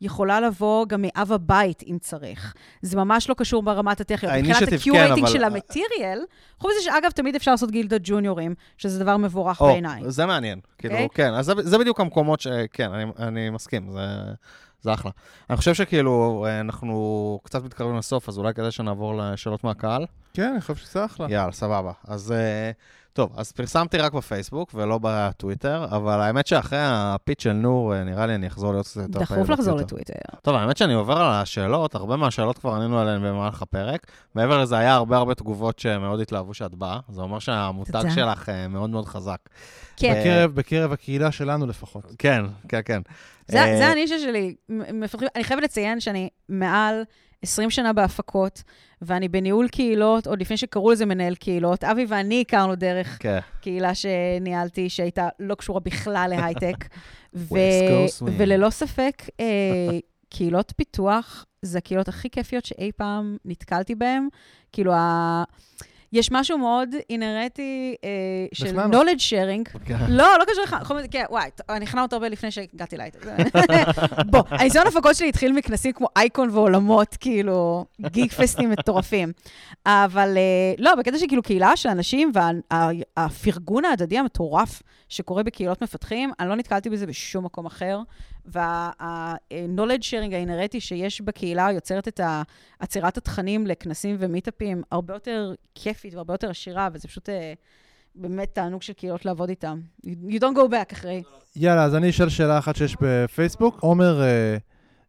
יכולה 0.00 0.40
לבוא 0.40 0.86
גם 0.86 1.02
מאב 1.02 1.32
הבית 1.32 1.82
אם 1.86 1.98
צריך. 2.00 2.54
זה 2.82 2.96
ממש 2.96 3.28
לא 3.28 3.34
קשור 3.34 3.62
ברמת 3.62 4.00
הטכניות. 4.00 4.34
מבחינת 4.36 4.72
ה-Q-rating 4.72 5.20
כן, 5.20 5.26
של 5.26 5.44
המטריאל, 5.44 6.20
חוץ 6.58 6.70
מזה 6.70 6.84
שאגב, 6.84 7.10
תמיד 7.10 7.34
אפשר 7.34 7.50
לעשות 7.50 7.70
גילדות 7.70 8.00
ג'וניורים, 8.04 8.54
שזה 8.78 8.98
דבר 8.98 9.16
מבורך 9.16 9.62
בעיניי. 9.62 10.02
זה 10.08 10.26
מעניין. 10.26 10.60
כאילו, 10.78 10.94
אוקיי? 10.94 11.08
כן, 11.14 11.34
אז 11.34 11.52
זה 11.60 11.78
בדיוק 11.78 12.00
המקומות 12.00 12.40
ש... 12.40 12.46
כן, 12.72 12.90
אני 13.18 13.50
מסכים. 13.50 13.90
זה... 13.90 14.00
זה 14.80 14.94
אחלה. 14.94 15.10
אני 15.50 15.56
חושב 15.56 15.74
שכאילו, 15.74 16.46
אנחנו 16.60 17.40
קצת 17.44 17.64
מתקרבים 17.64 17.96
לסוף, 17.96 18.28
אז 18.28 18.38
אולי 18.38 18.54
כדאי 18.54 18.70
שנעבור 18.70 19.14
לשאלות 19.16 19.64
מהקהל. 19.64 20.06
כן, 20.34 20.50
אני 20.52 20.60
חושב 20.60 20.76
שזה 20.76 21.04
אחלה. 21.04 21.26
יאללה, 21.30 21.52
סבבה. 21.52 21.92
אז 22.04 22.34
טוב, 23.18 23.32
אז 23.36 23.52
פרסמתי 23.52 23.98
רק 23.98 24.12
בפייסבוק 24.12 24.70
ולא 24.74 24.98
בטוויטר, 25.02 25.84
אבל 25.84 26.20
האמת 26.20 26.46
שאחרי 26.46 26.78
הפיץ 26.82 27.42
של 27.42 27.52
נור, 27.52 27.94
אה, 27.94 28.04
נראה 28.04 28.26
לי 28.26 28.34
אני 28.34 28.46
אחזור 28.46 28.72
להיות 28.72 28.86
קצת 28.86 29.00
יותר 29.00 29.24
פעיל 29.24 29.40
דחוף 29.40 29.50
לחזור. 29.50 29.76
לטוויטר. 29.76 30.14
טוב, 30.42 30.54
האמת 30.54 30.76
שאני 30.76 30.94
עובר 30.94 31.16
על 31.16 31.32
השאלות, 31.32 31.94
הרבה 31.94 32.16
מהשאלות 32.16 32.58
כבר 32.58 32.74
ענינו 32.74 33.00
עליהן 33.00 33.22
במהלך 33.22 33.62
הפרק. 33.62 34.06
מעבר 34.34 34.62
לזה, 34.62 34.78
היה 34.78 34.94
הרבה 34.94 35.16
הרבה 35.16 35.34
תגובות 35.34 35.78
שמאוד 35.78 36.20
התלהבו 36.20 36.54
שאת 36.54 36.74
באה. 36.74 36.98
זה 37.08 37.20
אומר 37.20 37.38
שהמותג 37.38 37.92
תודה. 37.92 38.10
שלך 38.10 38.48
אה, 38.48 38.68
מאוד 38.68 38.90
מאוד 38.90 39.06
חזק. 39.06 39.38
כן. 39.96 40.20
בקרב, 40.20 40.54
בקרב 40.54 40.92
הקהילה 40.92 41.32
שלנו 41.32 41.66
לפחות. 41.66 42.04
כן, 42.18 42.44
כן, 42.68 42.80
כן. 42.84 43.00
זה, 43.48 43.60
אה, 43.62 43.76
זה 43.76 43.86
הנישה 43.86 44.18
שלי. 44.18 44.54
אני 45.36 45.44
חייבת 45.44 45.62
לציין 45.62 46.00
שאני 46.00 46.28
מעל 46.48 47.02
20 47.42 47.70
שנה 47.70 47.92
בהפקות, 47.92 48.62
ואני 49.02 49.28
בניהול 49.28 49.68
קהילות, 49.68 50.26
עוד 50.26 50.40
לפני 50.40 50.56
שקראו 50.56 50.90
לזה 50.90 51.06
מנהל 51.06 51.34
קהילות. 51.34 51.84
אבי 51.84 52.06
ואני 52.08 52.40
הכרנו 52.40 52.74
דרך 52.74 53.16
כן. 53.20 53.38
קהילה 53.60 53.94
שניהלתי, 53.94 54.88
שהייתה 54.88 55.28
לא 55.38 55.54
קשורה 55.54 55.80
בכלל 55.80 56.26
להייטק. 56.36 56.84
ו-. 57.34 57.54
וללא 58.36 58.70
ספק, 58.70 59.22
אה, 59.40 59.98
קהילות 60.30 60.72
פיתוח 60.76 61.44
זה 61.62 61.78
הקהילות 61.78 62.08
הכי 62.08 62.30
כיפיות 62.30 62.64
שאי 62.64 62.92
פעם 62.96 63.36
נתקלתי 63.44 63.94
בהן. 63.94 64.28
כאילו, 64.72 64.92
ה... 64.94 65.44
יש 66.12 66.32
משהו 66.32 66.58
מאוד 66.58 66.88
אינהרנטי 67.10 67.94
אה, 68.04 68.08
של 68.52 68.78
knowledge 68.78 69.20
sharing. 69.20 69.78
כן. 69.84 69.96
לא, 70.08 70.26
לא 70.38 70.44
קשור 70.44 70.64
לך. 70.64 70.76
כן, 71.10 71.24
וואי, 71.30 71.50
אני 71.68 71.84
הכנה 71.84 72.02
אותו 72.02 72.16
הרבה 72.16 72.28
לפני 72.28 72.50
שהגעתי 72.50 72.96
להייטק. 72.96 73.26
בוא, 74.30 74.42
הניסיון 74.50 74.86
הפקות 74.86 75.16
שלי 75.16 75.28
התחיל 75.28 75.52
מכנסים 75.52 75.92
כמו 75.92 76.06
אייקון 76.16 76.50
ועולמות, 76.50 77.16
כאילו, 77.20 77.84
גיק 78.00 78.32
פסטים 78.32 78.70
מטורפים. 78.70 79.32
אבל 79.86 80.36
אה, 80.36 80.74
לא, 80.78 80.94
בקטע 80.94 81.18
של 81.18 81.26
כאילו 81.28 81.42
קהילה 81.42 81.76
של 81.76 81.88
אנשים 81.88 82.32
והפרגון 82.34 83.84
ההדדי 83.84 84.18
המטורף 84.18 84.82
שקורה 85.08 85.42
בקהילות 85.42 85.82
מפתחים, 85.82 86.32
אני 86.40 86.48
לא 86.48 86.56
נתקלתי 86.56 86.90
בזה 86.90 87.06
בשום 87.06 87.44
מקום 87.44 87.66
אחר. 87.66 88.00
וה-knowledge 88.52 90.02
sharing 90.02 90.34
האינרטי 90.34 90.80
שיש 90.80 91.20
בקהילה 91.20 91.68
יוצרת 91.72 92.08
את 92.08 92.20
עצירת 92.78 93.16
התכנים 93.16 93.66
לכנסים 93.66 94.16
ומיטאפים 94.18 94.82
הרבה 94.90 95.14
יותר 95.14 95.54
כיפית 95.98 96.14
והרבה 96.14 96.34
יותר 96.34 96.50
עשירה, 96.50 96.88
וזה 96.92 97.08
פשוט 97.08 97.28
אה, 97.28 97.52
באמת 98.14 98.54
תענוג 98.54 98.82
של 98.82 98.92
קהילות 98.92 99.24
לעבוד 99.24 99.48
איתם. 99.48 99.80
You 100.06 100.40
don't 100.40 100.56
go 100.56 100.70
back 100.70 100.92
אחרי. 100.92 101.22
יאללה, 101.56 101.84
אז 101.84 101.94
אני 101.94 102.10
אשאל 102.10 102.28
שאלה 102.28 102.58
אחת 102.58 102.76
שיש 102.76 102.96
בפייסבוק. 103.00 103.80
עומר 103.80 104.22
אה, 104.22 104.56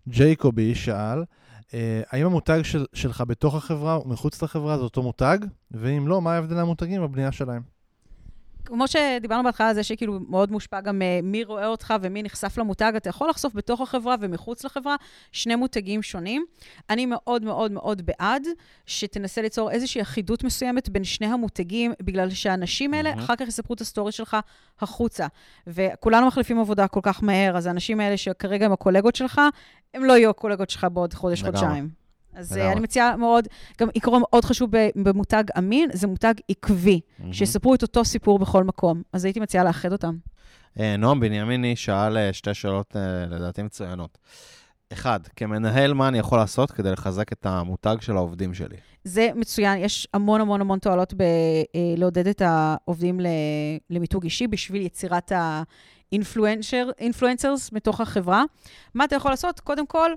ג'ייקובי 0.07 0.75
שאל, 0.75 1.23
אה, 1.73 2.01
האם 2.09 2.25
המותג 2.25 2.61
של, 2.63 2.85
שלך 2.93 3.23
בתוך 3.27 3.55
החברה 3.55 3.95
או 3.95 4.07
מחוץ 4.07 4.41
לחברה 4.41 4.77
זה 4.77 4.83
אותו 4.83 5.03
מותג? 5.03 5.37
ואם 5.71 6.07
לא, 6.07 6.21
מה 6.21 6.33
ההבדל 6.33 6.57
המותגים 6.57 7.01
בבנייה 7.01 7.31
שלהם? 7.31 7.61
כמו 8.69 8.87
שדיברנו 8.87 9.43
בהתחלה, 9.43 9.73
זה 9.73 9.83
שכאילו 9.83 10.19
מאוד 10.29 10.51
מושפע 10.51 10.81
גם 10.81 11.01
אה, 11.01 11.19
מי 11.23 11.43
רואה 11.43 11.67
אותך 11.67 11.93
ומי 12.01 12.23
נחשף 12.23 12.57
למותג, 12.57 12.93
אתה 12.97 13.09
יכול 13.09 13.29
לחשוף 13.29 13.53
בתוך 13.55 13.81
החברה 13.81 14.15
ומחוץ 14.19 14.65
לחברה 14.65 14.95
שני 15.31 15.55
מותגים 15.55 16.01
שונים. 16.01 16.45
אני 16.89 17.05
מאוד 17.05 17.43
מאוד 17.43 17.71
מאוד 17.71 18.01
בעד 18.05 18.47
שתנסה 18.85 19.41
ליצור 19.41 19.71
איזושהי 19.71 20.01
אחידות 20.01 20.43
מסוימת 20.43 20.89
בין 20.89 21.03
שני 21.03 21.27
המותגים, 21.27 21.93
בגלל 22.01 22.29
שהאנשים 22.29 22.93
האלה 22.93 23.09
מהמם. 23.09 23.21
אחר 23.21 23.35
כך 23.35 23.47
יספרו 23.47 23.73
את 23.73 23.81
ה 23.81 23.86
story 23.86 24.11
שלך 24.11 24.37
החוצה. 24.79 25.27
וכולנו 25.67 26.27
מחליפים 26.27 26.59
עבודה 26.59 26.87
כל 26.87 26.99
כך 27.03 27.23
מהר, 27.23 27.57
אז 27.57 27.65
האנשים 27.65 27.99
האלה 27.99 28.17
שכרגע 28.17 28.65
הם 28.65 28.71
הקולגות 28.71 29.15
שלך, 29.15 29.41
הם 29.93 30.03
לא 30.03 30.13
יהיו 30.13 30.29
הקולגות 30.29 30.69
שלך 30.69 30.87
בעוד 30.93 31.13
חודש, 31.13 31.43
לגמרי. 31.43 31.59
חודשיים. 31.59 31.89
אז 32.33 32.51
אה, 32.51 32.57
לגמרי. 32.57 32.73
אני 32.73 32.81
מציעה 32.81 33.17
מאוד, 33.17 33.47
גם 33.79 33.89
עיקרון 33.93 34.21
מאוד 34.29 34.45
חשוב 34.45 34.69
במותג 34.95 35.43
אמין, 35.57 35.89
זה 35.93 36.07
מותג 36.07 36.33
עקבי. 36.49 36.99
מהמם. 37.19 37.33
שיספרו 37.33 37.75
את 37.75 37.81
אותו 37.81 38.05
סיפור 38.05 38.39
בכל 38.39 38.63
מקום. 38.63 39.01
אז 39.13 39.25
הייתי 39.25 39.39
מציעה 39.39 39.63
לאחד 39.63 39.91
אותם. 39.91 40.15
אה, 40.79 40.97
נועם 40.97 41.19
בנימיני 41.19 41.75
שאל 41.75 42.17
אה, 42.17 42.33
שתי 42.33 42.53
שאלות 42.53 42.95
אה, 42.95 43.25
לדעתי 43.25 43.63
מצוינות. 43.63 44.17
אחד, 44.93 45.19
כמנהל, 45.35 45.93
מה 45.93 46.07
אני 46.07 46.19
יכול 46.19 46.37
לעשות 46.37 46.71
כדי 46.71 46.91
לחזק 46.91 47.33
את 47.33 47.45
המותג 47.45 47.95
של 48.01 48.17
העובדים 48.17 48.53
שלי? 48.53 48.77
זה 49.03 49.29
מצוין, 49.35 49.77
יש 49.77 50.07
המון 50.13 50.41
המון 50.41 50.61
המון 50.61 50.79
תועלות 50.79 51.13
בלעודד 51.13 52.27
את 52.27 52.41
העובדים 52.45 53.19
למיתוג 53.89 54.23
אישי 54.23 54.47
בשביל 54.47 54.81
יצירת 54.81 55.31
האינפלואנסרס 56.11 57.71
מתוך 57.71 58.01
החברה. 58.01 58.43
מה 58.93 59.05
אתה 59.05 59.15
יכול 59.15 59.31
לעשות? 59.31 59.59
קודם 59.59 59.87
כל, 59.87 60.11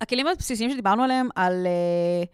הכלים 0.00 0.26
הבסיסיים 0.26 0.70
שדיברנו 0.70 1.02
עליהם, 1.02 1.28
על... 1.34 1.66
אה, 1.66 2.24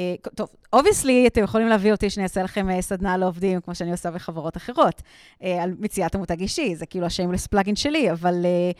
אה, 0.00 0.14
טוב, 0.34 0.48
obviously, 0.72 1.26
אתם 1.26 1.42
יכולים 1.42 1.68
להביא 1.68 1.92
אותי 1.92 2.10
שאני 2.10 2.24
אעשה 2.24 2.42
לכם 2.42 2.70
אה, 2.70 2.82
סדנה 2.82 3.16
לעובדים, 3.16 3.60
כמו 3.60 3.74
שאני 3.74 3.90
עושה 3.90 4.10
בחברות 4.10 4.56
אחרות, 4.56 5.02
אה, 5.42 5.62
על 5.62 5.74
מציאת 5.78 6.14
המותג 6.14 6.40
אישי, 6.40 6.74
זה 6.76 6.86
כאילו 6.86 7.06
ה 7.06 7.10
shameless 7.10 7.46
plugging 7.46 7.76
שלי, 7.76 8.12
אבל 8.12 8.44
אה, 8.44 8.70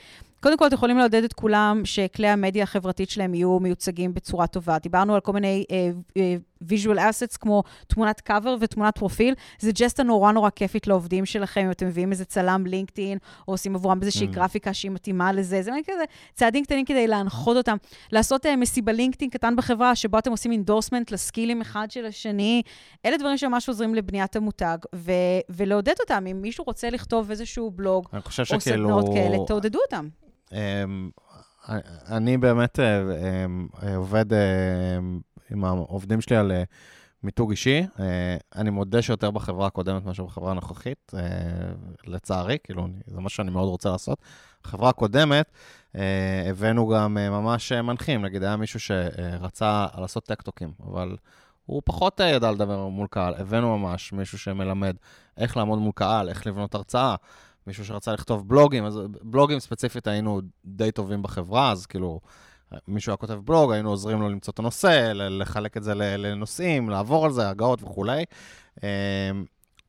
קודם 0.47 0.59
כל, 0.59 0.67
אתם 0.67 0.75
יכולים 0.75 0.99
לעודד 0.99 1.25
את 1.25 1.33
כולם 1.33 1.81
שכלי 1.85 2.29
המדיה 2.29 2.63
החברתית 2.63 3.11
שלהם 3.11 3.35
יהיו 3.35 3.61
מיוצגים 3.61 4.15
בצורה 4.15 4.47
טובה. 4.47 4.79
דיברנו 4.79 5.15
על 5.15 5.21
כל 5.21 5.33
מיני 5.33 5.65
uh, 5.69 6.19
uh, 6.19 6.21
visual 6.65 6.97
assets 6.97 7.39
כמו 7.41 7.63
תמונת 7.87 8.21
קאבר 8.21 8.57
ותמונת 8.61 8.99
פרופיל. 8.99 9.35
זה 9.59 9.71
ג'סטה 9.75 10.03
נורא 10.03 10.33
נורא 10.33 10.51
כיפית 10.51 10.87
לעובדים 10.87 11.27
שלכם, 11.27 11.61
אם 11.65 11.71
אתם 11.71 11.87
מביאים 11.87 12.13
איזה 12.13 12.25
צלם 12.25 12.67
LinkedIn, 12.67 13.19
או 13.49 13.53
עושים 13.53 13.75
עבורם 13.75 13.99
איזושהי 14.03 14.27
Mm. 14.27 14.31
גרפיקה 14.31 14.75
שהיא 14.75 14.91
מתאימה 14.91 15.33
לזה. 15.33 15.63
זה 15.63 15.71
כזה 15.87 16.05
צעדים 16.35 16.65
קטנים 16.65 16.85
כדי 16.85 17.07
להנחות 17.07 17.57
אותם. 17.57 17.77
לעשות 18.13 18.47
uh, 18.47 18.49
מסיבה 18.57 18.93
LinkedIn 18.93 19.31
קטן 19.31 19.57
בחברה, 19.57 19.95
שבו 19.95 20.19
אתם 20.19 20.31
עושים 20.31 20.53
endorsement 20.53 21.11
לסקילים 21.11 21.61
אחד 21.61 21.76
של 21.91 22.07
השני. 22.07 22.63
אלה 23.05 23.17
דברים 23.17 23.39
שממש 23.39 23.69
עוזרים 23.69 23.95
לבניית 23.95 24.37
המותג, 24.37 24.79
ו- 24.95 25.13
ולעודד 25.49 25.95
אותם. 26.01 26.25
אם 26.31 26.43
מישהו 26.43 26.65
רוצה 26.65 26.91
לכתוב 26.91 27.31
איזשהו 27.31 27.71
בלוג, 27.71 28.09
או 28.13 28.31
שכאילו... 28.31 28.61
סדנאות 28.61 29.05
כאלה, 29.15 29.37
תעודדו 29.47 29.79
אותם. 29.87 30.09
אמ, 30.53 31.11
אני 32.11 32.39
באמת 32.39 32.81
אה, 32.81 33.01
אמ, 33.45 33.69
אה, 33.83 33.97
עובד 33.97 34.33
אה, 34.33 34.39
עם 35.51 35.65
העובדים 35.65 36.21
שלי 36.21 36.37
על 36.37 36.53
אה, 36.53 36.63
מיתוג 37.23 37.51
אישי. 37.51 37.87
אה, 38.01 38.37
אני 38.57 38.71
מודה 38.71 39.03
שיותר 39.03 39.31
בחברה 39.31 39.67
הקודמת 39.67 40.05
מאשר 40.05 40.25
בחברה 40.25 40.51
הנוכחית, 40.51 41.13
אה, 41.15 41.21
לצערי, 42.07 42.57
כאילו, 42.65 42.89
זה 43.07 43.21
מה 43.21 43.29
שאני 43.29 43.51
מאוד 43.51 43.69
רוצה 43.69 43.91
לעשות. 43.91 44.19
בחברה 44.65 44.89
הקודמת 44.89 45.51
אה, 45.97 46.51
הבאנו 46.51 46.89
גם 46.89 47.19
אה, 47.19 47.31
ממש 47.31 47.73
אה, 47.73 47.83
מנחים, 47.83 48.25
נגיד 48.25 48.43
היה 48.43 48.57
מישהו 48.57 48.81
שרצה 48.81 49.87
לעשות 49.99 50.25
טקטוקים, 50.25 50.73
אבל 50.87 51.17
הוא 51.67 51.83
פחות 51.85 52.21
אה, 52.21 52.27
ידע 52.27 52.51
לדבר 52.51 52.87
מול 52.87 53.07
קהל. 53.11 53.35
הבאנו 53.35 53.79
ממש 53.79 54.13
מישהו 54.13 54.39
שמלמד 54.39 54.97
איך 55.37 55.57
לעמוד 55.57 55.79
מול 55.79 55.93
קהל, 55.95 56.29
איך 56.29 56.47
לבנות 56.47 56.75
הרצאה. 56.75 57.15
מישהו 57.67 57.85
שרצה 57.85 58.13
לכתוב 58.13 58.49
בלוגים, 58.49 58.85
אז 58.85 59.01
בלוגים 59.23 59.61
ספציפית 59.61 60.07
היינו 60.07 60.41
די 60.65 60.93
טובים 60.93 61.23
בחברה, 61.23 61.73
אז 61.73 61.87
כאילו, 61.87 62.21
מישהו 62.89 63.11
היה 63.11 63.17
כותב 63.17 63.35
בלוג, 63.45 63.73
היינו 63.73 63.91
עוזרים 63.91 64.21
לו 64.21 64.29
למצוא 64.29 64.53
את 64.53 64.59
הנושא, 64.59 65.13
לחלק 65.15 65.77
את 65.77 65.83
זה 65.83 65.95
לנושאים, 65.95 66.91
לעבור 66.91 67.25
על 67.25 67.33
זה, 67.33 67.49
הגאות 67.49 67.83
וכולי. 67.83 68.25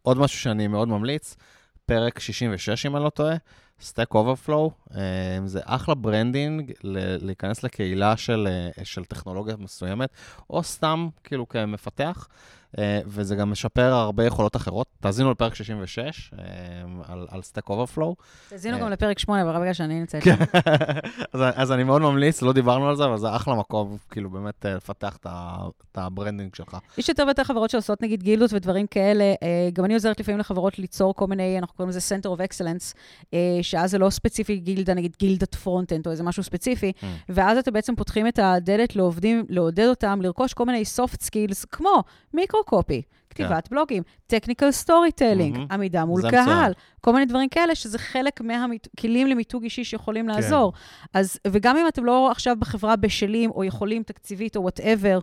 עוד 0.01 0.17
משהו 0.17 0.39
שאני 0.39 0.67
מאוד 0.67 0.87
ממליץ, 0.87 1.35
פרק 1.85 2.19
66, 2.19 2.85
אם 2.85 2.95
אני 2.95 3.03
לא 3.03 3.09
טועה, 3.09 3.35
Stack 3.81 4.13
Overflow, 4.13 4.95
אמ, 4.95 5.47
זה 5.47 5.59
אחלה 5.63 5.95
branding 5.95 6.71
להיכנס 7.21 7.63
לקהילה 7.63 8.17
של, 8.17 8.47
אה, 8.49 8.85
של 8.85 9.05
טכנולוגיה 9.05 9.55
מסוימת, 9.59 10.09
או 10.49 10.63
סתם 10.63 11.07
כאילו 11.23 11.47
כמפתח. 11.47 12.27
אה, 12.79 12.99
וזה 13.05 13.35
גם 13.35 13.51
משפר 13.51 13.93
הרבה 13.93 14.25
יכולות 14.25 14.55
אחרות. 14.55 14.87
תאזינו 14.99 15.31
לפרק 15.31 15.55
66 15.55 16.31
אה, 16.39 16.43
על, 17.07 17.27
על 17.29 17.39
Stack 17.39 17.69
Overflow. 17.71 18.13
תאזינו 18.49 18.77
אה. 18.77 18.81
גם 18.81 18.91
לפרק 18.91 19.19
8, 19.19 19.41
אבל 19.41 19.59
בגלל 19.59 19.73
שאני 19.73 19.99
נמצאת 19.99 20.23
כן. 20.23 20.35
שם. 20.35 20.43
אז, 21.33 21.41
אז 21.55 21.71
אני 21.71 21.83
מאוד 21.83 22.01
ממליץ, 22.01 22.41
לא 22.41 22.53
דיברנו 22.53 22.89
על 22.89 22.95
זה, 22.95 23.05
אבל 23.05 23.17
זה 23.17 23.35
אחלה 23.35 23.55
מקום, 23.55 23.97
כאילו 24.09 24.29
באמת 24.29 24.65
לפתח 24.65 25.17
את, 25.17 25.27
ה 25.95 26.02
branding 26.02 26.55
שלך. 26.55 26.77
יש 26.97 27.09
יותר 27.09 27.23
ויותר 27.25 27.43
חברות 27.43 27.69
שעושות 27.69 28.01
נגיד 28.01 28.23
גילדות 28.23 28.53
ודברים 28.53 28.87
כאלה. 28.87 29.33
גם 29.73 29.85
אני 29.85 29.93
עוזרת 29.93 30.19
לפעמים 30.19 30.39
לחברות 30.39 30.79
ליצור 30.79 31.15
כל 31.15 31.27
מיני, 31.27 31.59
אנחנו 31.59 31.75
קוראים 31.75 31.89
לזה 31.89 32.15
Center 32.15 32.27
of 32.27 32.39
Excellence, 32.39 32.93
שאז 33.61 33.91
זה 33.91 33.97
לא 33.97 34.09
ספציפי 34.09 34.57
גילדה, 34.57 34.93
נגיד 34.93 35.15
גילדת 35.19 35.55
front-end 35.55 36.05
או 36.05 36.11
איזה 36.11 36.23
משהו 36.23 36.43
ספציפי, 36.43 36.91
Mm. 36.97 37.05
ואז 37.29 37.57
אתם 37.57 37.73
בעצם 37.73 37.95
פותחים 37.95 38.27
את 38.27 38.39
הדלת 38.39 38.95
לעובדים, 38.95 39.45
לעודד 39.49 39.87
אותם 39.87 40.19
לרכוש 40.21 40.53
כל 40.53 40.65
מיני 40.65 40.83
soft 40.95 41.23
skills, 41.23 41.65
כמו 41.71 42.03
copy 42.67 43.07
כתיבת 43.43 43.69
בלוגים, 43.71 44.03
technical 44.33 44.85
storytelling. 44.85 45.57
עמידה 45.71 46.05
מול 46.05 46.31
קהל. 46.31 46.73
כל 47.01 47.13
מיני 47.13 47.25
דברים 47.25 47.49
כאלה, 47.49 47.75
שזה 47.75 47.99
חלק 47.99 48.41
מהכלים 48.41 49.27
למיתוג 49.27 49.63
אישי 49.63 49.83
שיכולים 49.83 50.27
כן. 50.27 50.35
לעזור. 50.35 50.73
אז, 51.13 51.39
וגם 51.47 51.77
אם 51.77 51.87
אתם 51.87 52.05
לא 52.05 52.31
עכשיו 52.31 52.55
בחברה 52.59 52.95
בשלים, 52.95 53.51
או 53.51 53.63
יכולים 53.63 54.03
תקציבית 54.03 54.55
או 54.55 54.61
whatever, 54.61 55.19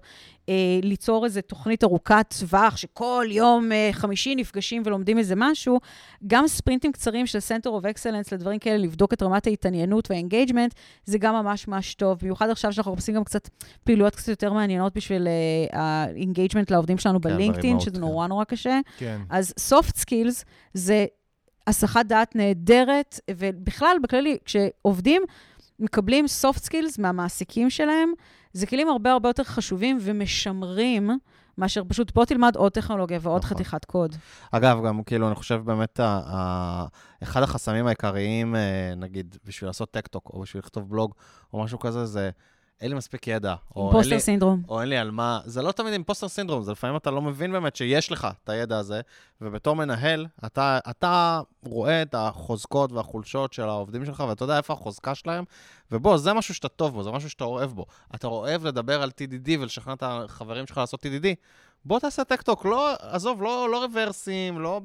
אה, 0.49 0.55
ליצור 0.83 1.25
איזו 1.25 1.41
תוכנית 1.41 1.85
ארוכת 1.85 2.35
טווח, 2.41 2.77
שכל 2.77 3.27
יום 3.31 3.73
אה, 3.73 3.89
חמישי 3.93 4.35
נפגשים 4.35 4.83
ולומדים 4.85 5.19
איזה 5.19 5.35
משהו, 5.37 5.81
גם 6.27 6.47
ספרינטים 6.47 6.93
קצרים 6.93 7.27
של 7.27 7.39
Center 7.39 7.69
of 7.69 7.85
Excellence 7.85 8.29
לדברים 8.33 8.59
כאלה, 8.59 8.77
לבדוק 8.77 9.13
את 9.13 9.23
רמת 9.23 9.47
ההתעניינות 9.47 10.11
וה 10.11 10.20
engagement, 10.20 10.75
זה 11.05 11.19
גם 11.19 11.35
ממש 11.35 11.69
ממש 11.69 11.95
טוב. 11.95 12.19
במיוחד 12.23 12.51
עכשיו 12.51 12.73
שאנחנו 12.73 12.93
עושים 12.93 13.15
גם 13.15 13.25
קצת 13.25 13.49
פעילויות 13.85 14.15
קצת 14.15 14.29
יותר 14.29 14.53
מעניינות 14.53 14.95
בשביל 14.95 15.29
אה, 15.29 15.81
ה 15.81 15.89
engagement 15.89 16.71
לעובדים 16.71 16.99
שלנו 16.99 17.21
כן, 17.21 17.31
ב 17.31 17.36
LinkedIn. 17.36 17.81
שזה 17.81 18.01
נורא 18.05 18.27
נורא 18.27 18.45
קשה. 18.45 18.81
כן. 18.97 19.21
אז 19.31 19.55
soft 19.71 19.93
skills 20.01 20.45
זה 20.75 21.07
הסחת 21.67 22.07
דעת 22.07 22.37
נהדרת, 22.37 23.21
ובכלל, 23.31 23.97
בכללי, 24.03 24.39
כשעובדים 24.45 25.23
מקבלים 25.79 26.25
soft 26.43 26.59
skills 26.59 26.95
מהמעסיקים 26.99 27.71
שלהם, 27.71 28.13
זה 28.53 28.67
כלים 28.67 28.89
הרבה 28.89 29.13
הרבה 29.13 29.29
יותר 29.29 29.45
חשובים 29.45 29.99
ומשמרים. 30.01 31.11
מאשר 31.59 31.83
פשוט 31.89 32.15
בוא 32.15 32.25
תלמד 32.25 32.57
עוד 32.57 32.73
טכנולוגיה 32.73 33.19
ועוד 33.23 33.45
נכון. 33.45 33.57
חתיכת 33.57 33.85
קוד. 33.85 34.17
אגב, 34.51 34.79
גם 34.87 35.03
כאילו, 35.03 35.27
אני 35.27 35.35
חושב 35.35 35.61
באמת, 35.65 36.01
ה- 36.01 36.21
ה- 36.27 36.87
אחד 37.23 37.43
החסמים 37.43 37.87
העיקריים, 37.87 38.57
אה, 38.57 38.95
נגיד, 38.97 39.37
בשביל 39.45 39.69
לעשות 39.69 39.91
tech 39.91 40.08
talk, 40.08 40.31
או 40.35 40.41
בשביל 40.41 40.63
לכתוב 40.63 40.91
בלוג, 40.91 41.15
או 41.53 41.65
משהו 41.65 41.79
כזה, 41.79 42.07
זה 42.07 42.31
אין 42.81 42.91
לי 42.91 42.97
מספיק 42.97 43.27
ידע. 43.27 43.55
impostor 43.77 44.19
syndrome. 44.19 44.63
או 44.69 44.81
אין 44.81 44.89
לי 44.89 44.97
על 44.97 45.11
מה, 45.11 45.41
זה 45.45 45.63
לא 45.63 45.73
תמיד 45.73 45.93
impostor 45.93 46.29
syndrome, 46.29 46.63
זה 46.63 46.73
לפעמים 46.73 46.97
אתה 46.97 47.11
לא 47.11 47.23
מבין 47.23 47.53
באמת 47.53 47.77
שיש 47.77 48.13
לך 48.13 48.29
את 48.45 48.49
הידע 48.49 48.79
הזה, 48.79 49.01
ובתור 49.41 49.77
מנהל, 49.77 50.27
אתה, 50.47 50.79
אתה 50.91 51.41
רואה 51.63 52.03
את 52.03 52.15
החוזקות 52.15 52.93
והחולשות 52.93 53.53
של 53.53 53.63
העובדים 53.63 54.05
שלך, 54.05 54.25
ואתה 54.29 54.43
יודע 54.43 54.57
איפה 54.57 54.73
החוזקה 54.73 55.15
שלהם, 55.15 55.45
ובוא, 55.93 56.17
זה 56.17 56.33
משהו 56.33 56.55
שאתה 56.55 56.69
טוב 56.69 56.93
בו, 56.93 57.03
זה 57.03 57.11
משהו 57.11 57.31
שאתה 57.31 57.45
אוהב 57.45 57.71
בו. 57.71 57.87
אתה 58.15 58.27
אוהב 58.27 58.67
לדבר 58.67 59.03
על 59.03 59.11
TDD 59.11 59.51
ולשכנע 59.61 59.93
את 59.93 60.03
החברים 60.07 60.67
שלך 60.67 60.79
לעשות 60.79 61.07
TDD, 61.07 61.27
בוא 61.87 61.99
תעשה 61.99 62.25
tech 62.25 62.42
talk, 62.42 62.65
לא, 62.65 62.95
עזוב, 63.01 63.43
לא, 63.43 63.69
לא 63.71 63.85
Reversim, 63.85 64.61
לא 64.61 64.81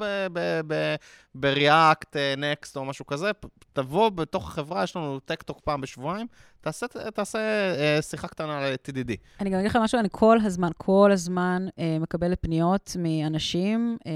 ב- 1.37 1.59
React 1.59 2.13
Next 2.37 2.71
או 2.75 2.85
משהו 2.85 3.05
כזה, 3.05 3.31
תבוא 3.73 4.09
בתוך 4.09 4.47
החברה, 4.47 4.83
יש 4.83 4.95
לנו 4.95 5.19
tech 5.19 5.39
talk 5.39 5.59
פעם 5.63 5.81
בשבועיים, 5.81 6.27
תעשה, 6.61 6.85
תעשה 7.13 7.39
אה, 7.39 8.01
שיחה 8.01 8.27
קטנה 8.27 8.57
על 8.57 8.73
TDD. 8.73 9.11
אני 9.39 9.49
גם 9.49 9.59
אגיד 9.59 9.69
לך 9.69 9.75
משהו, 9.75 9.99
אני 9.99 10.07
כל 10.11 10.37
הזמן, 10.43 10.69
כל 10.77 11.09
הזמן 11.13 11.65
אה, 11.79 11.97
מקבלת 11.99 12.37
פניות 12.41 12.95
מאנשים 12.99 13.97
אה, 14.07 14.11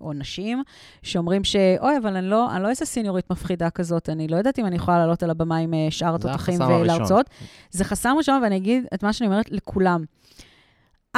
או 0.00 0.12
נשים 0.12 0.62
שאומרים 1.02 1.44
ש, 1.44 1.56
אוי, 1.80 1.96
אבל 2.02 2.16
אני 2.16 2.30
לא, 2.30 2.54
אני 2.54 2.62
לא 2.62 2.68
איזה 2.68 2.86
סיניורית 2.86 3.30
מפחידה 3.30 3.70
כזאת, 3.70 4.08
אני 4.08 4.28
לא 4.28 4.36
יודעת 4.36 4.58
אם 4.58 4.66
אני 4.66 4.76
יכולה 4.76 4.98
לעלות 4.98 5.22
על 5.22 5.30
הבמה 5.30 5.56
עם 5.56 5.74
אה, 5.74 5.86
שאר 5.90 6.10
זה 6.10 6.28
התותחים 6.28 6.54
החסם 6.54 6.72
הראשון. 6.72 6.80
ולהרצות. 6.80 7.30
זה 7.70 7.84
חסם 7.84 8.14
ראשון, 8.18 8.42
ואני 8.42 8.56
אגיד 8.56 8.86
את 8.94 9.02
מה 9.02 9.12
שאני 9.12 9.28
אומרת 9.28 9.50
לכולם. 9.50 10.04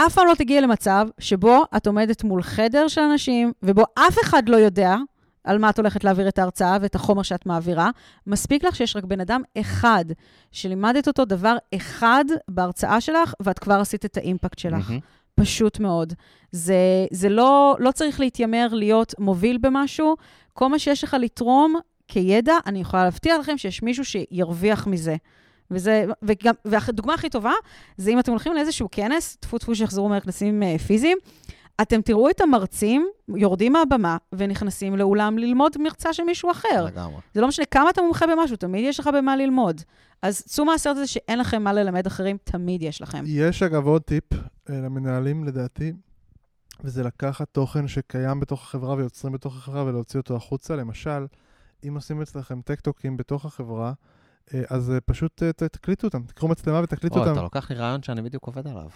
אף 0.06 0.14
פעם 0.14 0.26
לא 0.26 0.34
תגיעי 0.34 0.60
למצב 0.60 1.08
שבו 1.18 1.64
את 1.76 1.86
עומדת 1.86 2.24
מול 2.24 2.42
חדר 2.42 2.88
של 2.88 3.00
אנשים, 3.00 3.52
ובו 3.62 3.82
אף 3.94 4.16
אחד 4.22 4.48
לא 4.48 4.56
יודע 4.56 4.96
על 5.44 5.58
מה 5.58 5.70
את 5.70 5.78
הולכת 5.78 6.04
להעביר 6.04 6.28
את 6.28 6.38
ההרצאה 6.38 6.76
ואת 6.80 6.94
החומר 6.94 7.22
שאת 7.22 7.46
מעבירה. 7.46 7.90
מספיק 8.26 8.64
לך 8.64 8.76
שיש 8.76 8.96
רק 8.96 9.04
בן 9.04 9.20
אדם 9.20 9.42
אחד 9.60 10.04
שלימדת 10.52 11.06
אותו 11.08 11.24
דבר 11.24 11.56
אחד 11.74 12.24
בהרצאה 12.48 13.00
שלך, 13.00 13.34
ואת 13.40 13.58
כבר 13.58 13.74
עשית 13.80 14.04
את 14.04 14.16
האימפקט 14.16 14.58
שלך. 14.58 14.88
מהמם. 14.88 15.00
פשוט 15.34 15.80
מאוד. 15.80 16.12
זה, 16.52 17.06
זה 17.10 17.28
לא, 17.28 17.76
לא 17.78 17.90
צריך 17.90 18.20
להתיימר 18.20 18.68
להיות 18.72 19.14
מוביל 19.18 19.58
במשהו. 19.58 20.16
כל 20.52 20.68
מה 20.68 20.78
שיש 20.78 21.04
לך 21.04 21.16
לתרום 21.20 21.74
כידע, 22.08 22.54
אני 22.66 22.80
יכולה 22.80 23.04
להבטיח 23.04 23.38
לכם 23.40 23.58
שיש 23.58 23.82
מישהו 23.82 24.04
שירוויח 24.04 24.86
מזה. 24.86 25.16
וזה, 25.70 26.04
וגם, 26.22 26.54
והדוגמה 26.64 27.14
הכי 27.14 27.30
טובה, 27.30 27.52
זה 27.96 28.10
אם 28.10 28.18
אתם 28.18 28.30
הולכים 28.30 28.54
לאיזשהו 28.54 28.88
כנס, 28.92 29.36
טפו 29.36 29.58
טפו 29.58 29.74
שיחזרו 29.74 30.08
מהכנסים 30.08 30.62
אה, 30.62 30.78
פיזיים, 30.78 31.18
אתם 31.82 32.02
תראו 32.02 32.30
את 32.30 32.40
המרצים 32.40 33.08
יורדים 33.36 33.72
מהבמה 33.72 34.16
ונכנסים 34.32 34.96
לאולם 34.96 35.38
ללמוד 35.38 35.72
מרצה 35.78 36.12
של 36.12 36.22
מישהו 36.22 36.50
אחר. 36.50 36.84
לגמרי. 36.84 37.20
זה 37.34 37.40
לא 37.40 37.48
משנה 37.48 37.66
כמה 37.66 37.90
אתה 37.90 38.02
מומחה 38.02 38.26
במשהו, 38.26 38.56
תמיד 38.56 38.84
יש 38.84 39.00
לך 39.00 39.10
במה 39.14 39.36
ללמוד. 39.36 39.82
אז 40.22 40.42
צאו 40.42 40.64
מהסרט 40.64 40.96
הזה 40.96 41.06
שאין 41.06 41.38
לכם 41.38 41.62
מה 41.62 41.72
ללמד 41.72 42.06
אחרים, 42.06 42.36
תמיד 42.44 42.82
יש 42.82 43.02
לכם. 43.02 43.24
יש 43.26 43.62
אגב 43.62 43.86
עוד 43.86 44.02
טיפ 44.02 44.24
אה, 44.32 44.38
למנהלים 44.68 45.44
לדעתי, 45.44 45.92
וזה 46.84 47.02
לקחת 47.02 47.48
תוכן 47.52 47.88
שקיים 47.88 48.40
בתוך 48.40 48.62
החברה 48.62 48.94
ויוצרים 48.94 49.32
בתוך 49.32 49.56
החברה 49.56 49.84
ולהוציא 49.84 50.20
אותו 50.20 50.36
החוצה. 50.36 50.76
למשל, 50.76 51.26
אם 51.88 51.94
עושים 51.94 52.22
אצלכם 52.22 52.60
טק-טוקים 52.60 53.16
בתוך 53.16 53.44
החברה, 53.44 53.92
אז 54.68 54.90
אה, 54.90 55.00
פשוט 55.00 55.42
אה, 55.42 55.52
תקליטו 55.52 56.06
אותם, 56.06 56.22
תקחו 56.22 56.48
מצלמה 56.48 56.80
ותקליטו 56.82 57.18
אותם. 57.18 57.32
אתה 57.32 57.42
לוקח 57.42 57.70
לי 57.70 57.76
רעיון 57.76 58.02
שאני 58.02 58.22
בדיוק 58.22 58.46
עובד 58.46 58.66
עליו. 58.66 58.88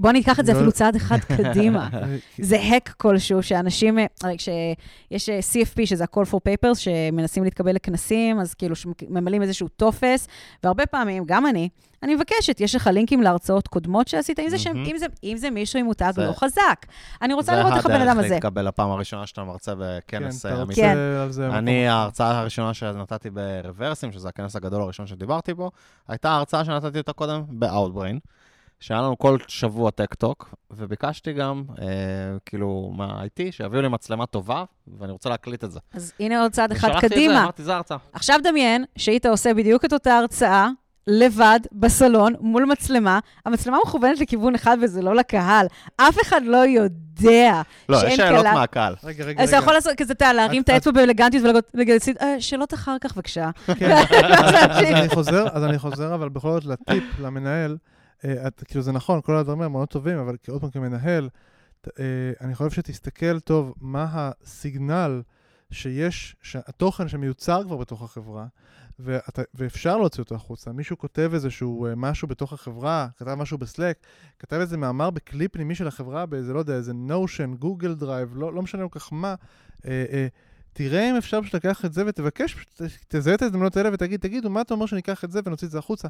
בואו 0.00 0.12
ניקח 0.12 0.40
את 0.40 0.46
זה 0.46 0.52
לא- 0.52 0.56
אפילו 0.58 0.72
צעד 0.72 0.96
אחד 0.96 1.18
קדימה. 1.36 1.88
אה, 1.94 2.16
זה 2.38 2.56
hack 2.62 2.92
כלשהו, 2.96 3.42
שאנשים, 3.42 3.98
אה, 3.98 4.06
הרי 4.22 4.36
כשיש 4.38 5.28
אה, 5.28 5.38
CFP, 5.38 5.86
שזה 5.86 6.04
ה-call 6.04 6.24
for 6.32 6.36
papers, 6.36 6.74
שמנסים 6.74 7.44
להתקבל 7.44 7.74
לכנסים, 7.74 8.40
אז 8.40 8.54
כאילו 8.54 8.74
ממלאים 9.08 9.42
איזשהו 9.42 9.68
טופס, 9.68 10.28
והרבה 10.64 10.86
פעמים, 10.86 11.24
גם 11.26 11.46
אני, 11.46 11.68
אני 12.02 12.14
מבקשת, 12.14 12.60
יש 12.60 12.74
לך 12.74 12.86
לינקים 12.86 13.22
להרצאות 13.22 13.68
קודמות 13.68 14.08
שעשית, 14.08 14.38
אם 14.40 14.48
זה, 14.48 14.58
שם. 14.58 14.76
אם 14.86 14.98
זה, 14.98 15.06
אם 15.24 15.36
זה 15.36 15.50
מישהו 15.50 15.78
עם 15.78 15.86
מותג 15.86 16.12
זה- 16.14 16.26
לא 16.26 16.32
חזק. 16.32 16.86
אני 17.22 17.34
רוצה 17.34 17.56
לראות 17.56 17.72
איך 17.76 17.86
הבן 17.86 17.94
אדם 17.94 18.04
זה 18.04 18.10
הזה. 18.10 18.20
הדרך 18.20 18.30
להתקבל 18.32 18.68
לפעם 18.68 18.90
הראשונה 18.90 19.26
שאתה 19.26 19.44
מרצה 19.44 19.72
בכנס 19.78 20.42
כן, 20.42 20.48
אה, 20.48 20.54
אתה 20.54 20.62
אמיתי. 20.62 20.80
רוצה 20.80 20.94
כן. 21.26 21.30
זה... 21.30 21.48
אני, 21.48 21.88
ההרצאה 21.88 22.38
הראשונה 22.38 22.74
שנתתי 22.74 23.28
ב 23.30 23.38
Reversim, 23.38 24.12
שזה 24.12 24.28
הכנס 24.28 24.56
הגדול 24.56 24.82
הראשון 24.82 25.06
שדיברתי 25.06 25.54
בו, 25.54 25.70
הייתה 26.08 26.32
הרצאה 26.36 26.64
שנתתי 26.64 26.98
אותה 26.98 27.12
קודם 27.12 27.42
ב-Outbrain, 27.48 28.18
שהיה 28.80 29.00
לנו 29.00 29.18
כל 29.18 29.36
שבוע 29.48 29.90
tech 29.90 30.16
talk, 30.16 30.48
וביקשתי 30.70 31.32
גם, 31.32 31.62
אה, 31.80 31.86
כאילו, 32.46 32.92
מה-IT, 32.96 33.42
שיביאו 33.52 33.82
לי 33.82 33.88
מצלמה 33.88 34.26
טובה, 34.26 34.64
ואני 34.98 35.12
רוצה 35.12 35.28
להקליט 35.28 35.64
את 35.64 35.72
זה. 35.72 35.80
אז 35.94 36.12
הנה 36.20 36.42
עוד 36.42 36.52
צעד 36.52 36.72
אחד 36.72 36.88
ושלחתי 36.88 37.06
את 37.06 37.10
זה, 37.10 37.16
קדימה. 37.16 37.42
אמרתי, 37.42 37.62
זה 37.62 37.72
ההרצאה. 37.74 37.96
עכשיו 38.12 38.38
דמיין 38.44 38.84
שהיית 38.98 39.26
עושה 39.26 39.54
בדיוק 39.54 39.84
את 39.84 39.92
אותה 39.92 40.18
הרצאה, 40.18 40.68
לבד, 41.06 41.60
בסלון, 41.72 42.34
מול 42.40 42.64
מצלמה. 42.64 43.18
המצלמה 43.46 43.78
מכוונת 43.86 44.20
לכיוון 44.20 44.54
אחד 44.54 44.76
וזה 44.82 45.02
לא 45.02 45.14
לקהל. 45.14 45.66
אף 45.96 46.16
אחד 46.22 46.40
לא 46.44 46.56
יודע 46.66 47.62
לא, 47.88 47.98
שאין 48.00 48.10
יש 48.10 48.16
שאלות 48.16 48.44
קהל. 48.44 48.54
מהקהל. 48.54 48.94
רגע, 49.04 49.24
רגע, 49.24 49.42
אז 49.42 49.48
אתה 49.48 49.56
רגע. 49.56 49.62
יכול 49.64 49.74
לעשות 49.74 49.92
כזה, 49.96 50.12
אתה 50.12 50.32
להרים 50.32 50.62
את- 50.62 50.68
את 50.68 50.74
האצבע 50.74 50.92
באלגנטיות 50.92 51.44
ולהגיד, 51.74 52.00
"אה, 52.20 52.40
שאלות 52.40 52.74
אחר 52.74 52.96
כך 53.00 53.14
בבקשה. 53.14 53.50
כן, 53.78 53.90
אז 54.70 54.84
אני 54.84 55.08
חוזר, 55.08 55.46
אז 55.52 55.64
אני 55.64 55.78
חוזר, 55.78 56.14
אבל 56.14 56.28
בכל 56.28 56.50
זאת 56.50 56.64
לטיפ, 56.64 57.04
למנהל, 57.20 57.76
את- 58.24 58.64
כאילו 58.64 58.82
זה 58.82 58.92
נכון, 58.92 59.20
כל 59.20 59.36
הדברים 59.36 59.60
האלה 59.60 59.68
מאוד 59.68 59.88
טובים, 59.88 60.18
אבל 60.18 60.36
עוד 60.48 60.60
פעם 60.60 60.70
כמנהל, 60.70 61.28
אה, 61.98 62.04
אני 62.40 62.54
חושב 62.54 62.70
שתסתכל 62.70 63.40
טוב 63.40 63.74
מה 63.80 64.06
ה 64.12 64.28
signal 64.28 65.22
שיש, 65.70 66.36
התוכן 66.54 67.08
שמיוצר 67.08 67.64
כבר 67.64 67.76
בתוך 67.76 68.02
החברה, 68.02 68.46
ואתה, 68.98 69.42
ואפשר 69.54 69.96
להוציא 69.98 70.22
אותו 70.22 70.34
החוצה. 70.34 70.72
מישהו 70.72 70.98
כותב 70.98 71.30
איזשהו 71.34 71.86
אה, 71.86 71.94
משהו 71.96 72.28
בתוך 72.28 72.52
החברה, 72.52 73.08
כתב 73.16 73.34
משהו 73.34 73.58
ב 73.58 73.63
Slack, 73.63 73.96
כתב 74.38 74.56
איזה 74.56 74.76
מאמר 74.76 75.10
בכלי 75.10 75.48
פנימי 75.48 75.74
של 75.74 75.86
החברה, 75.86 76.26
באיזה, 76.26 76.52
לא 76.52 76.58
יודע, 76.58 76.74
איזה 76.74 76.92
Notion, 76.92 77.54
Google 77.54 77.94
Drive, 77.94 78.32
לא, 78.36 78.52
לא 78.54 78.62
משנה 78.62 78.88
כל 78.88 78.98
כך 79.00 79.12
מה. 79.12 79.34
אה, 79.86 80.04
אה, 80.12 80.26
תראה 80.72 81.10
אם 81.10 81.16
אפשר 81.16 81.42
פשוט 81.42 81.54
לקחת 81.54 81.84
את 81.84 81.92
זה 81.92 82.02
ותבקש, 82.06 82.56
תזהה 83.08 83.34
את 83.34 83.42
ההזדמנות 83.42 83.76
האלה 83.76 83.90
ותגיד, 83.92 84.20
תגידו, 84.20 84.50
מה 84.50 84.60
אתה 84.60 84.74
אומר 84.74 84.86
שניקח 84.86 85.24
את 85.24 85.30
זה 85.30 85.40
ונוציא 85.44 85.66
את 85.66 85.72
זה 85.72 85.78
החוצה? 85.78 86.08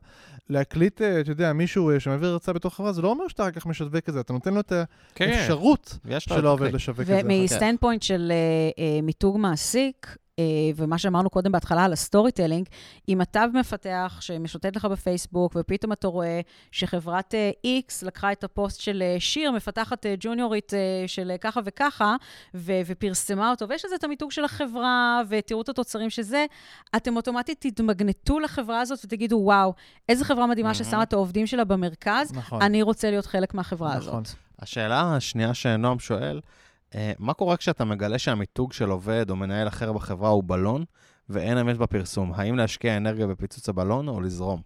להקליט, 0.48 1.02
אה, 1.02 1.20
אתה 1.20 1.30
יודע, 1.30 1.52
מישהו 1.52 1.90
אה, 1.90 2.00
שמעביר 2.00 2.28
הרצאה 2.28 2.54
בתוך 2.54 2.74
חברה, 2.74 2.92
זה 2.92 3.02
לא 3.02 3.08
אומר 3.08 3.28
שאתה 3.28 3.42
אחר 3.42 3.50
כך 3.50 3.66
משווק 3.66 4.08
את 4.08 4.14
זה, 4.14 4.20
אתה 4.20 4.32
נותן 4.32 4.54
לו 4.54 4.60
את 4.60 4.72
כן, 5.14 5.28
האפשרות 5.28 5.98
יש 6.04 6.28
לו 6.28 6.34
של 6.34 6.40
את 6.40 6.44
העובד 6.44 6.66
הכלי. 6.66 6.76
לשווק 6.76 7.00
את 7.00 7.06
זה. 7.06 7.20
ומ 7.24 7.37
standpoint 7.37 8.02
של 8.02 8.32
אה, 8.78 9.00
מיתוג 9.02 9.38
מעסיק, 9.38 10.16
ומה 10.76 10.98
שאמרנו 10.98 11.30
קודם 11.30 11.52
בהתחלה 11.52 11.84
על 11.84 11.92
ה 11.92 12.32
storytelling, 12.32 12.66
אם 13.08 13.22
אתה 13.22 13.44
מפתח 13.54 14.18
שמשוטט 14.20 14.76
לך 14.76 14.84
בפייסבוק, 14.84 15.56
ופתאום 15.56 15.92
אתה 15.92 16.08
רואה 16.08 16.40
שחברת 16.72 17.34
אה, 17.34 17.50
X 17.88 18.06
לקחה 18.06 18.32
את 18.32 18.44
הפוסט 18.44 18.80
של 18.80 19.02
אה, 19.02 19.16
שיר, 19.18 19.52
מפתחת 19.52 20.06
אה, 20.06 20.14
ג'וניורית 20.20 20.74
אה, 20.74 20.78
של 21.06 21.30
אה, 21.30 21.38
ככה 21.38 21.60
וככה, 21.64 22.16
ו- 22.54 22.80
ופרסמה 22.86 23.50
אותו, 23.50 23.68
ויש 23.68 23.84
לזה 23.84 23.94
את 23.94 24.04
המיתוג 24.04 24.30
של 24.30 24.44
החברה, 24.44 25.22
ותראו 25.28 25.62
את 25.62 25.68
התוצרים 25.68 26.10
שזה, 26.10 26.46
אתם 26.96 27.16
אוטומטית 27.16 27.60
תתמגנטו 27.60 28.40
לחברה 28.40 28.80
הזאת 28.80 29.04
ותגידו, 29.04 29.36
וואו, 29.36 29.74
איזה 30.08 30.24
חברה 30.24 30.46
מדהימה. 30.46 30.74
ששמה 30.74 31.02
את 31.02 31.12
העובדים 31.12 31.46
שלה 31.46 31.64
במרכז, 31.64 32.32
נכון. 32.32 32.62
אני 32.62 32.82
רוצה 32.82 33.10
להיות 33.10 33.26
חלק 33.26 33.54
מהחברה 33.54 33.96
נכון. 33.96 34.22
הזאת. 34.22 34.36
השאלה 34.58 35.16
השנייה 35.16 35.54
שנועם 35.54 35.98
שואל, 35.98 36.36
אה, 36.36 36.40
מה 37.18 37.34
קורה 37.34 37.56
כשאתה 37.56 37.84
מגלה 37.84 38.18
שהמיתוג 38.18 38.72
של 38.72 38.90
עובד 38.90 39.30
או 39.30 39.36
מנהל 39.36 39.68
אחר 39.68 39.92
בחברה 39.92 40.28
הוא 40.28 40.44
בלון, 40.46 40.84
ואין 41.28 41.58
אמת 41.58 41.76
בפרסום? 41.76 42.32
האם 42.34 42.56
להשקיע 42.56 42.96
אנרגיה 42.96 43.26
בפיצוץ 43.26 43.68
הבלון 43.68 44.08
או 44.08 44.20
לזרום? 44.20 44.60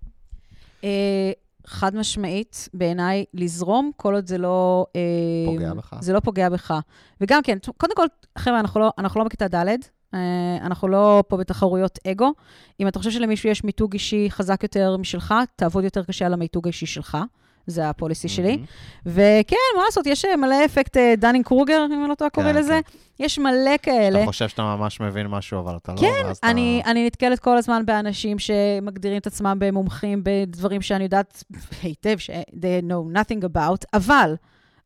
אה, 0.85 1.33
חד 1.67 1.97
משמעית, 1.97 2.69
בעיניי, 2.75 3.25
לזרום, 3.35 3.91
כל 3.97 4.15
עוד 4.15 4.27
זה 4.27 4.39
לא... 4.39 4.87
אה, 4.97 5.01
פוגע 5.47 5.75
בך. 5.75 5.97
זה 6.01 6.13
לא 6.13 6.21
פוגע 6.21 6.49
בך. 6.49 6.75
וגם 7.21 7.43
כן, 7.43 7.59
קודם 7.77 7.97
כל, 7.97 8.07
חבר'ה, 8.39 8.61
אנחנו 8.61 8.81
לא, 8.81 8.91
אנחנו 8.99 9.21
לא 9.21 9.27
בכיתה 9.27 9.49
ד', 9.49 9.67
אה, 10.15 10.57
אנחנו 10.61 10.89
לא 10.89 11.25
פה 11.29 11.37
בתחרויות 11.37 11.99
אגו. 12.07 12.33
אם 12.81 12.89
אתה 12.89 12.99
חושב 12.99 13.11
שלמישהו 13.11 13.49
יש 13.49 13.65
מיתוג 13.65 13.93
אישי 13.93 14.27
חזק 14.31 14.63
יותר 14.63 14.97
משלך, 14.97 15.35
תעבוד 15.57 15.85
יותר 15.85 16.05
קשה 16.05 16.27
על 16.27 16.33
המיתוג 16.33 16.67
האישי 16.67 16.87
שלך. 16.87 17.19
זה 17.67 17.89
ה 17.89 17.94
policy 17.94 18.29
שלי. 18.29 18.59
וכן, 19.07 19.57
מה 19.77 19.83
לעשות, 19.85 20.07
יש 20.07 20.25
אה, 20.25 20.37
מלא 20.37 20.65
אפקט 20.65 20.97
אה, 20.97 21.15
דנינג 21.17 21.45
קרוגר, 21.45 21.85
אם 21.87 22.01
אני 22.01 22.09
לא 22.09 22.15
טועה 22.15 22.31
קורא 22.31 22.53
כן, 22.53 22.57
לזה. 22.57 22.81
יש 23.21 23.39
מלא 23.39 23.77
כאלה. 23.83 24.19
אתה 24.19 24.27
חושב 24.27 24.49
שאתה 24.49 24.63
ממש 24.63 25.01
מבין 25.01 25.27
משהו, 25.27 25.61
אבל 25.61 25.77
אתה 25.77 25.93
לא, 25.93 26.01
כן, 26.01 26.31
אתה... 26.33 26.51
אני 26.51 27.07
נתקלת 27.07 27.39
כל 27.39 27.57
הזמן 27.57 27.87
באנשים 27.87 28.39
שמגדירים 28.39 29.19
את 29.19 29.27
עצמם 29.27 29.57
במומחים 29.61 30.21
בדברים 30.25 30.83
שאני 30.83 31.05
יודעת 31.05 31.45
היטב 31.83 32.19
ש- 32.19 32.31
they 32.31 32.85
know 32.89 33.17
nothing 33.17 33.45
about, 33.45 33.85
אבל 33.95 34.35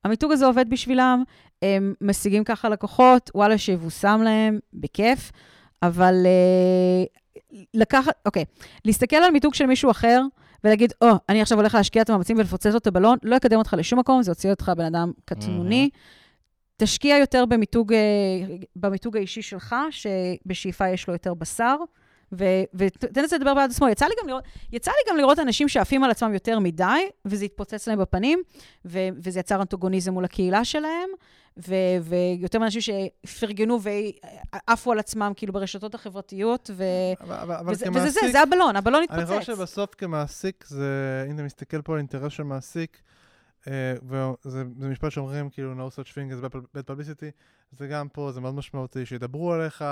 המיתוג 0.05 0.33
הזה 0.33 0.47
עובד 0.47 0.71
בשבילם, 0.71 1.23
הם 1.63 1.95
משיגים 2.01 2.45
ככה 2.45 2.69
לקוחות, 2.69 3.31
וואלה, 3.35 3.59
שיבושם 3.59 4.21
להם, 4.25 4.59
בכיף, 4.75 5.33
אבל 5.83 6.15
אה, 6.27 7.05
לקחת, 7.75 8.13
אוקיי, 8.27 8.45
להסתכל 8.85 9.17
על 9.17 9.31
מיתוג 9.31 9.55
של 9.55 9.67
מישהו 9.67 9.91
אחר, 9.91 10.23
ולהגיד, 10.65 10.93
או, 11.03 11.11
oh, 11.11 11.15
אני 11.29 11.43
עכשיו 11.43 11.59
הולך 11.59 11.75
להשקיע 11.75 12.03
את 12.03 12.11
המאמצים 12.11 12.39
ולפוצץ 12.39 12.75
את 12.75 12.87
הבלון, 12.87 13.19
לא 13.23 13.37
יקדם 13.37 13.59
אותך 13.59 13.75
לשום 13.79 13.99
מקום, 13.99 14.23
זה 14.23 14.31
יוציא 14.31 14.51
אותך 14.51 14.73
בן 14.77 14.85
אדם 14.85 15.13
קטנוני. 15.25 15.91
Mm-hmm. 15.93 16.19
תשקיע 16.77 17.17
יותר 17.19 17.45
במיתוג, 17.47 17.93
אה, 17.93 17.99
במיתוג 18.77 19.17
האישי 19.17 19.43
שלך, 19.43 19.77
שבשאיפה 19.91 20.89
יש 20.89 21.07
לו 21.09 21.13
יותר 21.13 21.35
בשר. 21.35 21.77
ותן 22.33 23.23
לזה 23.25 23.37
לדבר 23.37 23.55
בעד 23.55 23.71
עצמו. 23.71 23.89
יצא 23.89 24.07
לי, 24.07 24.13
גם 24.23 24.29
לראות, 24.29 24.45
יצא 24.73 24.91
לי 24.91 25.11
גם 25.11 25.17
לראות 25.17 25.39
אנשים 25.39 25.69
שעפים 25.69 26.05
על 26.05 26.11
עצמם 26.11 26.35
יותר 26.35 26.59
מדי, 26.59 26.85
וזה 27.25 27.45
התפוצץ 27.45 27.89
להם 27.89 27.99
בפנים, 27.99 28.43
ו- 28.85 29.09
וזה 29.17 29.41
יצר 29.41 29.63
אנטוגוניזם 29.63 30.13
מול 30.13 30.25
הקהילה 30.25 30.65
שלהם, 30.65 31.09
ו- 31.69 31.75
ויותר 32.03 32.59
אנשים 32.59 32.81
שפרגנו 33.27 33.79
ועפו 33.83 34.93
על 34.93 34.99
עצמם, 34.99 35.33
כאילו, 35.37 35.53
ברשתות 35.53 35.95
החברתיות, 35.95 36.71
ו- 36.75 36.85
אבל, 37.21 37.37
אבל 37.37 37.73
וזה, 37.73 37.85
כמעסיק, 37.85 38.09
וזה 38.09 38.21
זה, 38.27 38.33
זה 38.33 38.41
הבלון, 38.41 38.77
הבלון 38.77 39.03
התפוצץ. 39.03 39.31
אני 39.31 39.41
חושב 39.41 39.57
שבסוף 39.57 39.95
כמעסיק, 39.95 40.65
זה, 40.69 41.27
אם 41.31 41.35
אתה 41.35 41.43
מסתכל 41.43 41.83
פה 41.83 41.93
על 41.93 41.99
אינטרס 41.99 42.33
של 42.33 42.43
מעסיק, 42.43 42.99
וזה 44.03 44.65
משפט 44.65 45.11
שאומרים, 45.11 45.51
כאילו, 45.51 45.89
no 45.89 45.91
such 45.93 46.09
thing 46.09 46.33
as 46.33 46.45
bad 46.77 46.91
publicity, 46.91 47.31
זה 47.79 47.89
גם 47.89 48.09
פה, 48.09 48.33
זה 48.33 48.41
מאוד 48.41 48.55
משמעותי, 48.55 49.07
שידברו 49.07 49.53
עליך, 49.53 49.85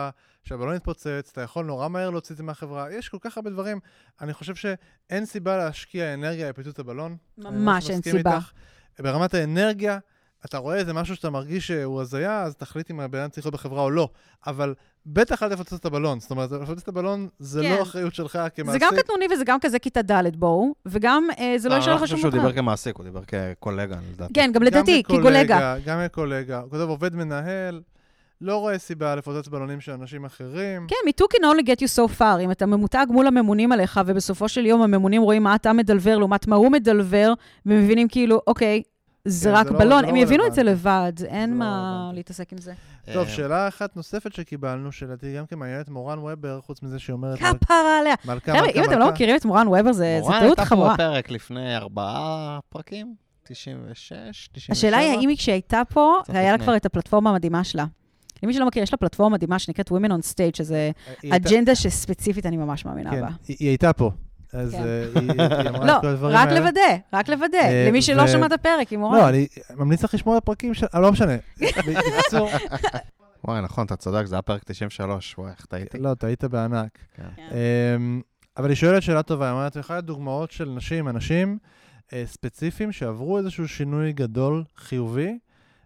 שהבלון 0.45 0.77
יתפוצץ, 0.77 1.29
אתה 1.33 1.41
יכול 1.41 1.65
נורא 1.65 1.89
מהר 1.89 2.11
להוציא 2.11 2.33
את 2.33 2.37
זה 2.37 2.43
מהחברה, 2.43 2.93
יש 2.93 3.09
כל 3.09 3.19
כך 3.21 3.37
הרבה 3.37 3.51
דברים. 3.51 3.81
אני 4.21 4.33
חושב 4.33 4.55
שאין 4.55 5.25
סיבה 5.25 5.57
להשקיע 5.57 6.15
אנרגיה 6.15 6.53
בפיצוץ 6.53 6.81
הבלון. 6.81 7.17
ממש 7.39 7.91
אין 7.91 8.03
סיבה. 8.03 8.37
איתך. 8.37 8.53
ברמת 8.99 9.35
האנרגיה, 9.35 9.99
אתה 10.45 10.59
רואה 10.59 10.77
איזה 10.77 10.93
משהו 10.93 11.17
שאתה 11.17 11.31
מרגיש 11.31 11.67
שהוא 11.67 12.01
הזיה, 12.01 12.43
אז 12.43 12.57
תחליט 12.57 12.91
אם 12.91 13.01
הבן 13.01 13.19
אדם 13.19 13.29
צריך 13.29 13.47
להיות 13.47 13.55
בחברה 13.55 13.83
או 13.83 13.91
לא. 13.91 14.09
אבל 14.47 14.75
בטח 15.07 15.43
אל 15.43 15.55
תפוצץ 15.55 15.73
את 15.73 15.85
הבלון. 15.85 16.21
זאת 16.21 16.31
אומרת, 16.31 16.51
לפוצץ 16.53 16.83
את 16.83 16.89
הבלון 16.89 17.29
זה 17.39 17.63
לא 17.63 17.69
כן. 17.69 17.77
לא 17.77 17.83
אחריות 17.83 18.15
שלך 18.15 18.39
כמעסיק. 18.55 18.83
זה 18.83 18.87
גם 18.87 19.03
קטנוני 19.03 19.27
וזה 19.33 19.45
גם 19.45 19.61
כזה 19.61 19.79
כיתה 19.79 20.03
ד' 20.03 20.37
בואו, 20.37 20.75
וגם 20.87 21.29
אה, 21.39 21.55
זה 21.59 21.69
לא 21.69 21.75
אה, 21.75 21.79
ישאר 21.79 21.95
לך 21.95 21.99
שום 21.99 22.07
דבר. 22.07 22.15
אני 22.15 22.23
חושב 22.23 22.31
שהוא 22.31 22.43
דיבר 22.43 22.53
כמעסיק, 22.53 22.97
הוא 22.97 23.05
דיבר 23.05 23.23
כקולגה, 23.25 23.97
לדעתי. 24.13 24.33
כן, 24.35 24.51
גם 24.55 24.63
לדעתי, 24.63 25.03
כקולגה. 25.03 25.77
גם 25.87 25.99
כקולגה. 26.09 26.61
הוא 26.61 26.71
כותב 26.71 26.89
עובד 26.89 27.15
מנהל. 27.15 27.83
לא 28.41 28.57
רואה 28.57 28.79
סיבה 28.79 29.15
לפוצץ 29.15 29.49
בלונים 29.49 29.81
של 29.81 29.93
אנשים 29.93 30.25
אחרים. 30.25 30.87
כן, 30.89 30.97
מיתוג 31.05 31.29
can 31.33 31.45
only 31.45 31.67
get 31.67 31.81
you 31.81 31.99
so 31.99 32.19
far. 32.19 32.41
אם 32.41 32.51
אתה 32.51 32.67
ממותג 32.67 33.07
מול 33.11 33.27
הממונים 33.27 33.73
עליך, 33.73 34.01
ובסופו 34.07 34.49
של 34.49 34.67
יום 34.67 34.83
הממונים 34.83 35.23
רואים 35.23 35.43
מה 35.43 35.55
אתה 35.55 35.73
מדלבר 35.73 36.19
לעומת 36.19 36.47
מה 36.47 36.57
הוא 36.57 36.71
מדלבר, 36.71 37.33
ומבינים 37.67 38.09
כאילו, 38.09 38.41
אוקיי, 38.47 38.83
זה 39.27 39.51
כן, 39.51 39.55
רק 39.57 39.67
לא- 39.67 39.79
בלון, 39.79 40.05
הם 40.05 40.15
לא 40.15 40.21
יבינו 40.21 40.47
את 40.47 40.55
זה 40.55 40.63
לבד, 40.63 41.13
אין 41.27 41.51
לא 41.51 41.57
מה 41.57 42.11
להתעסק 42.15 42.53
עם 42.53 42.59
זה. 42.59 42.73
טוב, 43.13 43.29
שאלה 43.29 43.69
אחת 43.69 43.97
נוספת 43.97 44.33
שקיבלנו, 44.33 44.93
שלדעתי 44.93 45.37
גם 45.37 45.47
כמעניינת 45.47 45.89
מורן 45.89 46.19
ובר, 46.19 46.61
חוץ 46.61 46.83
מזה 46.83 46.99
שהיא 46.99 47.15
אומרת... 47.15 47.39
כפרה 47.39 47.99
עליה. 48.01 48.15
מלכה, 48.25 48.53
חבר'ה, 48.53 48.69
אם 48.75 48.85
אתם 48.85 48.99
לא 48.99 49.11
מכירים 49.11 49.37
את 49.37 49.45
מורן 49.45 49.69
ובר, 49.69 49.93
זה 49.93 50.21
טעות 50.23 50.35
חמורה. 50.35 50.41
מורן 50.41 50.47
הייתה 50.49 50.67
פה 50.77 50.95
בפרק 50.95 51.31
לפני 51.31 51.77
ארבעה 51.77 52.59
פרקים, 52.69 53.15
96, 53.49 54.49
97. 54.53 54.73
השאלה 54.73 54.97
היא 54.97 55.19
האם 55.19 55.37
כשהיא 55.37 55.63
פה, 55.89 56.21
היה 56.29 56.53
לה 56.53 56.59
כבר 56.59 56.77
את 56.77 56.87
הפלטפורמה 56.87 57.31
המדהימה 57.31 57.65
שלה. 57.65 57.85
למי 58.43 58.55
שלא 58.55 58.67
מכיר, 58.67 58.83
יש 58.83 58.93
לה 58.93 58.97
פלטפורמה 58.97 59.35
מדהימה 59.35 59.59
שנקראת 59.59 59.89
Women 59.89 60.11
on 60.11 60.35
Stage, 60.35 60.57
שזה 60.57 60.91
אג'נדה 61.31 61.75
שספציפית 61.75 62.47
אני 62.47 62.57
ממש 62.57 62.85
מאמינה 62.85 63.11
כן, 63.11 63.21
בה. 63.21 63.29
היא 63.49 63.69
הייתה 63.69 63.93
פה. 63.93 64.11
אז 64.57 64.73
כן. 64.73 64.83
אה, 64.83 65.21
היא 65.21 65.69
אמרה 65.69 65.97
את 65.97 66.01
כל 66.01 66.07
הדברים 66.07 66.37
האלה. 66.37 66.45
לא, 66.45 66.53
רק 66.53 66.59
לוודא, 66.59 66.81
רק 67.13 67.29
לוודא. 67.29 67.59
אה, 67.59 67.87
למי 67.89 68.03
שלא 68.03 68.27
שמע 68.27 68.47
את 68.47 68.53
הפרק, 68.53 68.93
עם 68.93 69.01
מורן. 69.01 69.19
לא, 69.19 69.29
אני 69.29 69.47
ממליץ 69.75 70.05
לך 70.05 70.15
לשמוע 70.15 70.37
את 70.37 70.43
הפרקים 70.43 70.75
של... 70.75 70.87
אה, 70.95 71.01
לא 71.01 71.13
משנה. 71.13 71.37
בקיצור... 71.61 72.49
וואי, 73.45 73.63
נכון, 73.63 73.87
אתה 73.87 73.97
צודק, 73.97 74.27
זה 74.27 74.35
היה 74.35 74.43
פרק 74.43 74.65
93, 74.65 75.35
וואי, 75.39 75.51
איך 75.51 75.67
טעיתי. 75.67 75.99
לא, 75.99 76.15
טעית 76.15 76.45
בענק. 76.45 76.99
כן. 77.15 77.29
אמ, 77.97 78.21
אבל 78.57 78.69
היא 78.69 78.77
שואלת 78.77 79.03
שאלה 79.03 79.23
טובה, 79.23 79.47
היא 79.47 79.53
אומרת, 79.53 79.77
אחת 79.77 79.99
הדוגמאות 79.99 80.51
של 80.51 80.69
נשים, 80.69 81.09
אנשים 81.09 81.59
ספציפיים 82.25 82.93
שעברו 82.93 83.39
איזשהו 83.39 83.69
שינוי 83.69 84.13
גדול, 84.13 84.65
חיובי, 84.77 85.39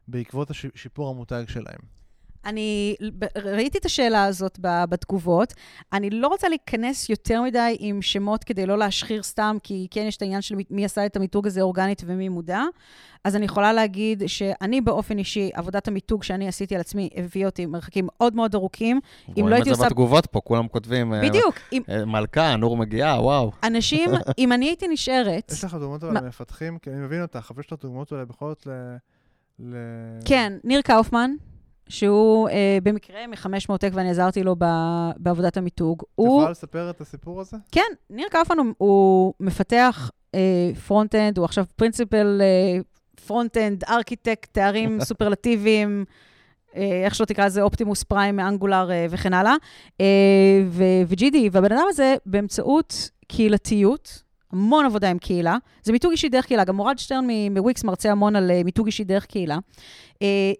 בעקבות 0.08 0.50
שיפור 0.74 1.10
המותג 1.10 1.44
שלהם. 1.48 1.99
אני 2.44 2.96
ראיתי 3.36 3.78
את 3.78 3.84
השאלה 3.84 4.24
הזאת 4.24 4.58
בתגובות. 4.62 5.54
אני 5.92 6.10
לא 6.10 6.28
רוצה 6.28 6.48
להיכנס 6.48 7.08
יותר 7.08 7.42
מדי 7.42 7.76
עם 7.78 8.02
שמות 8.02 8.44
כדי 8.44 8.66
לא 8.66 8.78
להשחיר 8.78 9.22
סתם, 9.22 9.56
כי 9.62 9.86
כן 9.90 10.04
יש 10.08 10.16
את 10.16 10.22
העניין 10.22 10.42
של 10.42 10.54
מי 10.70 10.84
עשה 10.84 11.06
את 11.06 11.16
המיתוג 11.16 11.46
הזה 11.46 11.60
אורגנית 11.60 12.02
ומי 12.06 12.28
מודע. 12.28 12.62
אז 13.24 13.36
אני 13.36 13.44
יכולה 13.44 13.72
להגיד 13.72 14.22
שאני 14.26 14.80
באופן 14.80 15.18
אישי, 15.18 15.50
עבודת 15.54 15.88
המיתוג 15.88 16.22
שאני 16.22 16.48
עשיתי 16.48 16.74
על 16.74 16.80
עצמי 16.80 17.08
הביא 17.16 17.46
אותי 17.46 17.66
מרחקים 17.66 18.08
מאוד 18.12 18.34
מאוד 18.34 18.54
ארוכים. 18.54 19.00
אם 19.38 19.48
לא 19.48 19.54
הייתי 19.54 19.70
עושה... 19.70 19.70
רואים 19.70 19.72
את 19.72 19.76
זה 19.78 19.84
בתגובות 19.84 20.26
פה, 20.26 20.40
כולם 20.40 20.68
כותבים... 20.68 21.14
אה, 21.14 21.22
בדיוק. 21.22 21.54
אה, 21.88 22.04
מלכה, 22.04 22.56
נור 22.56 22.76
מגיעה, 22.76 23.22
וואו. 23.22 23.52
אנשים, 23.62 24.10
אם 24.38 24.52
אני 24.52 24.66
הייתי 24.66 24.88
נשארת... 24.88 25.52
יש 25.52 25.64
לך 25.64 25.74
דוגמאות 25.74 26.02
על 26.02 26.16
המפתחים? 26.16 26.78
כי 26.78 26.90
אני 26.90 27.00
מבין 27.00 27.22
אותך, 27.22 27.50
אבל 27.54 27.60
יש 27.60 27.72
לך 27.72 27.78
דוגמאות 27.82 28.12
אולי 28.12 28.24
בכל 28.24 28.48
זאת 28.48 28.66
ל... 28.66 29.74
כן, 30.24 30.52
ניר 30.64 30.80
קאופמן. 30.80 31.30
שהוא 31.90 32.48
אה, 32.48 32.78
במקרה 32.82 33.26
מ-500Tech 33.26 33.90
ואני 33.94 34.10
עזרתי 34.10 34.42
לו 34.42 34.56
בעבודת 35.16 35.56
המיתוג. 35.56 36.02
את 36.02 36.08
הוא... 36.14 36.38
יכולה 36.38 36.50
לספר 36.50 36.90
את 36.90 37.00
הסיפור 37.00 37.40
הזה? 37.40 37.56
כן, 37.72 37.92
ניר 38.10 38.28
קאופמן 38.30 38.58
הוא, 38.58 38.74
הוא 38.78 39.34
מפתח 39.40 40.10
אה, 40.34 40.70
front-end, 40.86 41.38
הוא 41.38 41.44
עכשיו 41.44 41.64
principal 41.76 42.40
אה, 42.42 42.80
front-end, 43.26 43.84
architect, 43.84 44.52
תארים 44.52 45.00
סופרלטיביים. 45.04 46.04
אה, 46.76 47.02
איך 47.04 47.14
שלא 47.14 47.26
תקרא 47.26 47.46
לזה, 47.46 47.62
Optimus 47.62 48.02
Prime, 48.02 48.40
Angular 48.40 48.90
אה, 48.90 49.06
וכן 49.10 49.34
הלאה, 49.34 49.54
אה, 50.00 50.06
ו-GDE, 50.68 51.36
והבן 51.52 51.72
אדם 51.72 51.84
הזה, 51.88 52.14
באמצעות 52.26 53.10
קהילתיות, 53.28 54.22
המון 54.52 54.84
עבודה 54.84 55.10
עם 55.10 55.18
קהילה, 55.18 55.56
זה 55.82 55.92
מיתוג 55.92 56.10
אישי 56.10 56.28
דרך 56.28 56.46
קהילה, 56.46 56.64
גם 56.64 56.76
מורד 56.76 56.98
שטרן 56.98 57.26
מוויקס 57.50 57.84
מרצה 57.84 58.10
המון 58.10 58.36
על 58.36 58.50
מיתוג 58.64 58.86
אישי 58.86 59.04
דרך 59.04 59.26
קהילה. 59.26 59.58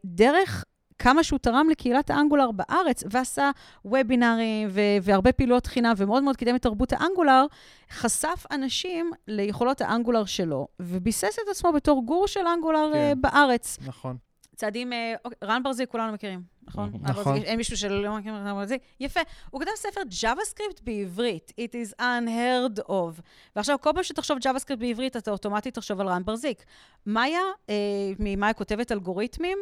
דרך 0.04 0.64
כמה 1.00 1.22
שהוא 1.24 1.38
תרם 1.38 1.68
לקהילת 1.70 2.10
ה-Angular 2.10 2.50
בארץ, 2.50 3.04
ועשה 3.10 3.50
וובינארים 3.84 4.68
והרבה 5.02 5.32
פעילויות 5.32 5.66
חינם, 5.66 5.92
ומאוד 5.96 6.22
מאוד 6.22 6.36
קידם 6.36 6.56
את 6.56 6.62
תרבות 6.62 6.92
ה-Angular, 6.92 7.46
חשף 7.90 8.44
אנשים 8.50 9.10
ליכולות 9.26 9.80
האנגולר 9.80 10.24
שלו, 10.24 10.68
וביסס 10.80 11.38
את 11.44 11.48
עצמו 11.50 11.72
בתור 11.72 12.06
גור 12.06 12.26
של 12.26 12.46
אנגולר 12.46 12.90
כן. 12.92 13.12
uh, 13.12 13.20
בארץ. 13.20 13.78
נכון. 13.86 14.16
צעדים, 14.56 14.92
uh, 14.92 15.28
רן 15.44 15.62
ברזיל, 15.62 15.86
כולנו 15.86 16.12
מכירים, 16.12 16.42
נכון? 16.66 16.92
נכון. 17.00 17.36
אין 17.36 17.56
מישהו 17.56 17.76
שלא 17.76 18.16
מכיר 18.16 18.36
את 18.36 18.40
רן 18.46 18.54
ברזיל. 18.54 18.78
יפה. 19.00 19.20
הוא 19.50 19.60
כתב 19.60 19.70
ספר 19.76 20.00
JavaScript 20.00 20.80
בעברית, 20.82 21.52
It 21.60 21.72
is 21.72 22.00
unheard 22.00 22.88
of. 22.88 23.20
ועכשיו, 23.56 23.76
כל 23.80 23.90
פעם 23.94 24.02
שתחשוב 24.02 24.38
JavaScript 24.38 24.76
בעברית, 24.78 25.16
אתה 25.16 25.30
אוטומטית 25.30 25.74
תחשוב 25.74 26.00
על 26.00 26.08
רן 26.08 26.24
ברזיק. 26.24 26.64
מאיה, 27.06 27.40
אה, 27.70 27.74
ממאיה 28.18 28.52
כותבת 28.52 28.92
אלגוריתמים, 28.92 29.58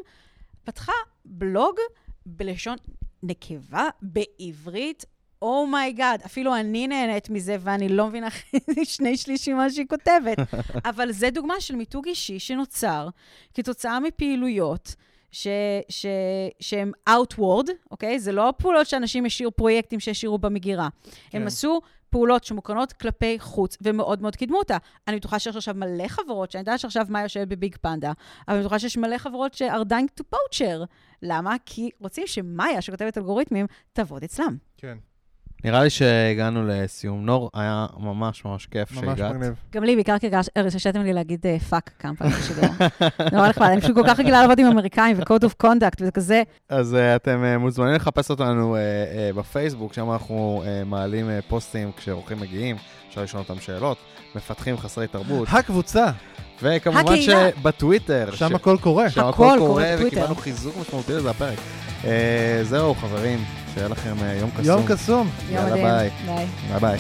פתחה 0.69 0.93
בלוג 1.25 1.77
בלשון 2.27 2.77
נקבה, 3.23 3.89
בעברית. 4.03 5.05
Oh 5.43 5.62
my 5.62 5.82
god, 5.82 6.21
oh 6.23 6.27
אפילו 6.27 6.57
אני 6.57 6.89
נהנית 6.89 7.31
מזה, 7.31 7.57
ואני 7.61 7.89
לא 7.89 8.07
מבינה 8.07 8.29
שני 8.85 9.17
שלישים 9.17 9.57
ממה 9.57 9.71
שהיא 9.71 9.87
כותבת. 9.89 10.39
אבל 10.91 11.13
זה 11.13 11.31
דוגמה 11.31 11.55
של 11.61 11.77
מיתוג 11.77 12.07
אישי 12.09 12.39
שנוצר 12.39 13.09
כתוצאה 13.55 14.01
מפעילויות 14.01 14.95
ש, 15.33 15.47
ש, 15.89 16.07
שהם 16.61 16.93
Outward, 17.09 17.71
אוקיי? 17.91 18.21
זה 18.21 18.33
לא 18.33 18.53
פעולות 18.59 18.87
שאנשים 18.87 19.25
השאירו, 19.25 19.53
פרויקטים 19.53 20.01
שהשאירו 20.01 20.39
במגירה. 20.39 20.89
כן. 21.31 21.41
הם 21.41 21.47
עשו 21.47 21.81
פעולות 22.11 22.45
שמוקרנות 22.45 22.93
כלפי 22.93 23.39
חוץ, 23.39 23.77
ומאוד 23.81 24.23
מאוד 24.23 24.37
קידמו 24.37 24.59
אותה. 24.59 24.77
אני 25.09 25.17
בטוחה 25.17 25.39
שיש 25.39 25.57
עכשיו 25.57 25.75
מלא 25.75 26.09
חברות, 26.09 26.51
שאני 26.51 26.61
יודעת 26.61 26.81
שעכשיו 26.81 27.07
מאיה 27.09 27.23
יושבת 27.23 27.49
ב-BigPanda, 27.49 28.13
אבל 28.49 28.57
אני 28.57 28.61
בטוחה 28.61 28.79
שיש 28.79 28.97
מלא 28.97 29.19
חברות 29.19 29.55
ש-are 29.55 29.85
dying 29.91 30.21
to 30.21 30.25
poach 30.35 30.64
her. 30.64 30.87
למה? 31.23 31.57
כי 31.67 31.91
רוצים 32.01 32.27
שמאיה, 32.27 32.83
שכותבת 32.83 33.19
אלגוריתמים, 33.19 33.67
תעבוד 33.93 34.25
אצלם. 34.25 34.57
כן. 34.77 34.99
נראה 35.65 35.83
לי 35.83 35.91
שהגענו 35.91 36.67
לסיום. 36.67 37.27
נור, 37.27 37.51
היה 37.55 37.87
ממש 37.99 38.45
ממש 38.45 38.67
כיף 38.67 38.95
שהגעת. 38.95 39.19
ממש 39.19 39.21
מגניב. 39.21 39.55
גם 39.73 39.85
לי, 39.85 39.95
בעיקר 39.95 40.19
כי 40.19 40.29
הרשתם 40.57 41.03
לי 41.03 41.13
להגיד 41.13 41.47
fuck 41.69 41.91
כמה 41.99 42.17
פעמים 42.17 42.35
בשידור. 42.35 42.65
נורא 43.33 43.49
נחמד, 43.49 43.67
אני 43.67 43.81
פשוט 43.81 43.95
כל 43.95 44.03
כך 44.07 44.19
רגילה 44.19 44.41
לעבוד 44.41 44.59
עם 44.59 44.67
אמריקאים 44.67 45.17
ו-code 45.19 45.45
of 45.45 45.67
conduct 45.67 45.97
וזה 46.01 46.11
כזה. 46.11 46.43
אז 46.69 46.97
אתם 47.17 47.61
מוזמנים 47.61 47.95
לחפש 47.95 48.31
אותנו 48.31 48.77
בפייסבוק, 49.37 49.95
שם 49.95 50.13
אנחנו 50.13 50.63
מעלים 50.87 51.31
פוסטים 51.49 51.93
כשאורחים 51.97 52.41
מגיעים, 52.41 52.77
אפשר 53.09 53.23
לשאול 53.23 53.43
אותם 53.49 53.61
שאלות, 53.61 53.99
מפתחים 54.35 54.77
חסרי 54.79 55.07
תרבות. 55.07 55.49
הקבוצה. 55.51 56.07
וכמובן 56.63 57.17
שבטוויטר. 57.17 58.31
שם 58.35 58.55
הכל 58.55 58.77
קורה. 58.81 59.11
שם 59.11 59.27
הכל 59.27 59.57
קורה, 59.59 59.95
וקיבלנו 59.99 60.35
חיזוק 60.35 60.75
משמעותי 60.81 61.13
לזה 61.13 61.31
הפרק. 61.31 61.59
זהו, 62.63 62.95
חברים. 62.95 63.39
שיהיה 63.79 63.89
לכם 63.89 64.15
יום 64.41 64.51
קסום. 64.51 64.65
יום 64.65 64.83
קסום. 64.87 65.31
יאללה 65.51 65.75
ביי. 65.75 66.11
ביי 66.27 66.79
ביי. 66.81 66.99